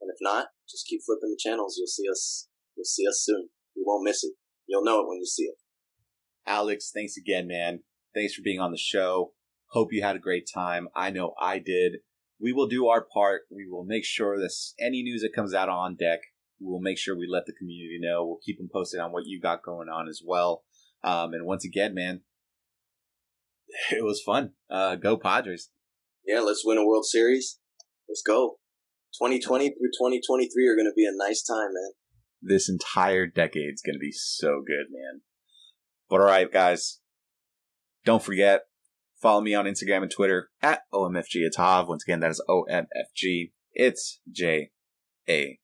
And 0.00 0.10
if 0.10 0.18
not, 0.20 0.48
just 0.68 0.86
keep 0.86 1.00
flipping 1.04 1.30
the 1.30 1.40
channels. 1.40 1.76
You'll 1.78 1.86
see 1.86 2.08
us. 2.10 2.48
You'll 2.76 2.84
see 2.84 3.06
us 3.08 3.22
soon. 3.24 3.48
You 3.74 3.84
won't 3.86 4.04
miss 4.04 4.22
it. 4.22 4.32
You'll 4.66 4.84
know 4.84 5.00
it 5.00 5.08
when 5.08 5.18
you 5.18 5.26
see 5.26 5.44
it. 5.44 5.54
Alex, 6.46 6.90
thanks 6.94 7.16
again, 7.16 7.46
man. 7.46 7.80
Thanks 8.14 8.34
for 8.34 8.42
being 8.42 8.60
on 8.60 8.72
the 8.72 8.78
show. 8.78 9.32
Hope 9.70 9.92
you 9.92 10.02
had 10.02 10.16
a 10.16 10.20
great 10.20 10.48
time. 10.52 10.88
I 10.94 11.10
know 11.10 11.32
I 11.40 11.58
did. 11.58 11.98
We 12.38 12.52
will 12.52 12.66
do 12.66 12.88
our 12.88 13.02
part. 13.02 13.42
We 13.50 13.66
will 13.68 13.84
make 13.84 14.04
sure 14.04 14.38
that 14.38 14.52
any 14.78 15.02
news 15.02 15.22
that 15.22 15.34
comes 15.34 15.54
out 15.54 15.68
on 15.68 15.96
deck, 15.96 16.20
we'll 16.60 16.80
make 16.80 16.98
sure 16.98 17.16
we 17.16 17.28
let 17.28 17.46
the 17.46 17.52
community 17.52 17.98
know. 18.00 18.26
We'll 18.26 18.40
keep 18.44 18.58
them 18.58 18.70
posted 18.72 19.00
on 19.00 19.12
what 19.12 19.26
you 19.26 19.40
got 19.40 19.62
going 19.62 19.88
on 19.88 20.08
as 20.08 20.20
well. 20.24 20.64
Um, 21.02 21.32
and 21.32 21.46
once 21.46 21.64
again, 21.64 21.94
man, 21.94 22.22
it 23.90 24.04
was 24.04 24.22
fun. 24.22 24.52
Uh, 24.68 24.96
go 24.96 25.16
Padres. 25.16 25.70
Yeah, 26.30 26.42
let's 26.42 26.62
win 26.64 26.78
a 26.78 26.86
World 26.86 27.06
Series. 27.06 27.58
Let's 28.08 28.22
go. 28.24 28.58
2020 29.20 29.70
through 29.70 29.90
2023 29.98 30.68
are 30.68 30.76
going 30.76 30.86
to 30.86 30.94
be 30.94 31.04
a 31.04 31.10
nice 31.12 31.42
time, 31.42 31.74
man. 31.74 31.90
This 32.40 32.68
entire 32.68 33.26
decade 33.26 33.74
is 33.74 33.82
going 33.84 33.96
to 33.96 34.00
be 34.00 34.12
so 34.12 34.62
good, 34.64 34.86
man. 34.92 35.22
But 36.08 36.20
all 36.20 36.28
right, 36.28 36.50
guys, 36.50 37.00
don't 38.04 38.22
forget, 38.22 38.60
follow 39.20 39.40
me 39.40 39.56
on 39.56 39.64
Instagram 39.64 40.02
and 40.02 40.10
Twitter 40.10 40.50
at 40.62 40.82
OMFG 40.94 41.48
Once 41.88 42.04
again, 42.04 42.20
that 42.20 42.30
is 42.30 42.40
OMFG. 42.48 43.50
It's 43.72 44.20
J 44.30 44.70
A 45.28 45.58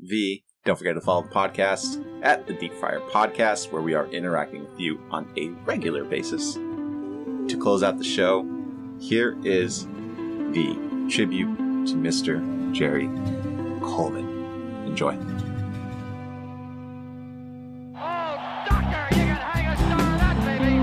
V. 0.00 0.44
Don't 0.64 0.76
forget 0.76 0.96
to 0.96 1.00
follow 1.00 1.22
the 1.22 1.28
podcast 1.28 2.04
at 2.24 2.44
the 2.48 2.54
Deep 2.54 2.74
Friar 2.74 2.98
Podcast, 3.08 3.70
where 3.70 3.82
we 3.82 3.94
are 3.94 4.08
interacting 4.08 4.64
with 4.68 4.80
you 4.80 5.00
on 5.12 5.32
a 5.38 5.50
regular 5.64 6.02
basis. 6.02 6.54
To 6.54 7.56
close 7.60 7.84
out 7.84 7.98
the 7.98 8.04
show, 8.04 8.44
here 9.00 9.38
is 9.44 9.86
the 10.52 10.74
tribute 11.10 11.56
to 11.86 11.94
Mr. 11.94 12.40
Jerry 12.72 13.08
Coleman. 13.80 14.26
Enjoy. 14.86 15.16
Oh, 17.96 18.36
doctor, 18.66 19.08
you 19.14 19.24
can 19.26 19.36
hang 19.36 19.66
a 19.66 19.76
star 19.76 20.00
on 20.00 20.18
that, 20.18 20.36
baby. 20.46 20.80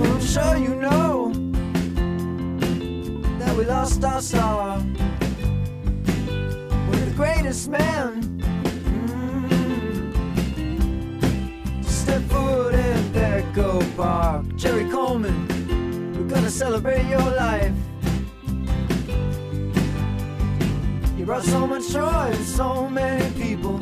Well, 0.00 0.12
I'm 0.12 0.20
sure 0.20 0.56
you 0.56 0.74
know 0.76 1.32
that 3.38 3.56
we 3.56 3.64
lost 3.64 4.04
our 4.04 4.20
star. 4.20 4.78
We're 6.90 7.04
the 7.04 7.12
greatest 7.16 7.68
man 7.68 8.37
Park. 13.98 14.54
Jerry 14.54 14.88
Coleman, 14.90 15.48
we're 16.14 16.32
gonna 16.32 16.48
celebrate 16.48 17.04
your 17.06 17.18
life. 17.18 17.72
You 21.16 21.24
brought 21.24 21.42
so 21.42 21.66
much 21.66 21.90
joy 21.90 22.30
to 22.30 22.44
so 22.44 22.88
many 22.88 23.28
people. 23.32 23.80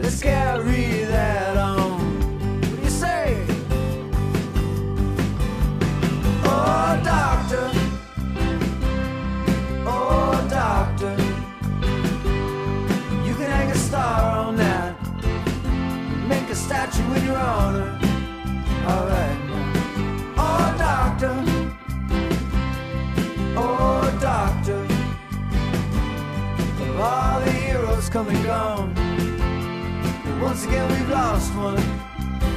Let's 0.00 0.22
carry 0.22 1.04
that 1.04 1.58
on. 1.58 2.00
What 2.62 2.76
do 2.76 2.82
you 2.82 2.88
say? 2.88 3.44
Oh, 6.44 7.00
doctor. 7.04 7.70
Oh, 9.86 10.46
doctor. 10.48 11.14
You 13.26 13.34
can 13.34 13.50
hang 13.50 13.70
a 13.70 13.76
star 13.76 14.38
on 14.46 14.56
that. 14.56 14.96
Make 16.26 16.48
a 16.48 16.54
statue 16.54 17.12
in 17.12 17.26
your 17.26 17.36
honor. 17.36 18.03
Come 28.14 28.28
and 28.28 28.44
gone. 28.44 28.94
Once 30.40 30.64
again, 30.66 30.88
we've 30.88 31.10
lost 31.10 31.52
one. 31.56 31.74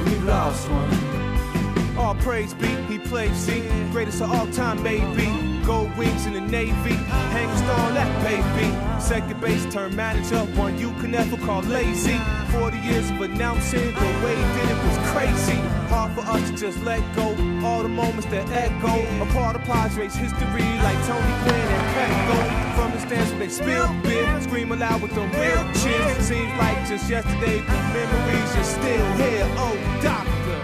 We've 0.04 0.22
lost 0.22 0.70
one. 0.70 1.96
All 1.98 2.14
praise 2.14 2.54
be. 2.54 2.68
He 2.86 2.96
played 2.96 3.34
C, 3.34 3.68
greatest 3.90 4.22
of 4.22 4.30
all 4.30 4.46
time, 4.52 4.80
maybe. 4.84 5.26
Gold 5.66 5.90
wings 5.98 6.26
in 6.26 6.34
the 6.34 6.40
Navy, 6.40 6.94
hang 7.34 7.48
on 7.48 7.94
that 7.94 8.10
baby. 8.22 8.68
Second 9.02 9.40
base 9.40 9.66
turned 9.74 9.96
manager, 9.96 10.38
one 10.56 10.78
you 10.78 10.92
can 11.00 11.10
never 11.10 11.36
call 11.38 11.62
lazy. 11.62 12.18
40 12.52 12.78
years 12.78 13.10
of 13.10 13.20
announcing, 13.20 13.92
the 13.96 14.10
way 14.22 14.36
he 14.36 14.60
did 14.60 14.70
it 14.70 14.78
was 14.84 15.10
crazy. 15.10 15.58
Hard 15.90 16.12
for 16.12 16.20
us 16.20 16.50
to 16.50 16.56
just 16.56 16.78
let 16.84 17.02
go, 17.16 17.30
all 17.66 17.82
the 17.82 17.88
moments 17.88 18.26
that 18.26 18.48
echo. 18.50 18.94
A 19.24 19.26
part 19.32 19.56
of 19.56 19.62
Padres 19.62 20.14
history, 20.14 20.68
like 20.86 20.98
Tony 21.08 21.34
Gwynn 21.42 21.66
and 21.66 21.88
Petco. 21.96 22.67
The 22.98 23.06
stands 23.06 23.30
where 23.30 23.38
they 23.38 23.48
spill 23.48 23.94
beer, 24.02 24.40
scream 24.40 24.72
aloud 24.72 25.00
with 25.00 25.14
them 25.14 25.30
real 25.30 25.72
cheers. 25.74 26.18
Seems 26.26 26.52
like 26.58 26.88
just 26.88 27.08
yesterday, 27.08 27.60
the 27.60 27.72
memories 27.94 28.56
are 28.56 28.64
still 28.64 29.12
here. 29.12 29.46
Oh, 29.56 29.76
doctor, 30.02 30.60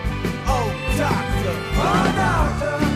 oh, 0.48 0.68
doctor. 0.98 1.54
Oh, 1.76 2.12
doctor. 2.16 2.93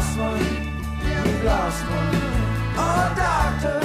Lost 0.00 0.18
one. 0.18 1.44
Lost 1.44 1.84
one. 1.84 2.10
Oh, 2.82 3.12
doctor. 3.16 3.80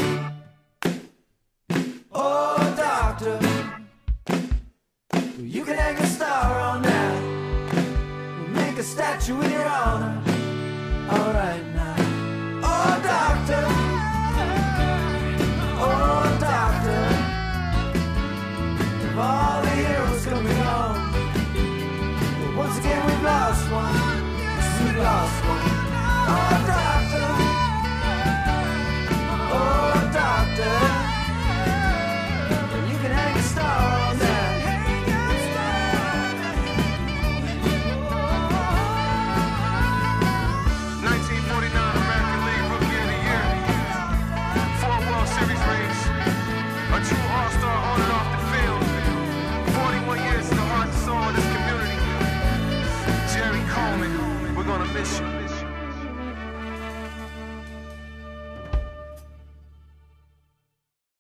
Oh, 2.14 2.74
doctor, 2.78 3.40
you 5.42 5.66
can 5.66 5.76
hang 5.76 5.98
a 5.98 6.08
star 6.08 6.60
on 6.60 6.82
that. 6.84 7.22
Make 8.50 8.78
a 8.78 8.84
statue 8.84 9.42
in 9.42 9.52
your 9.52 9.68
honor. 9.68 10.22
All 11.10 11.34
right 11.34 11.65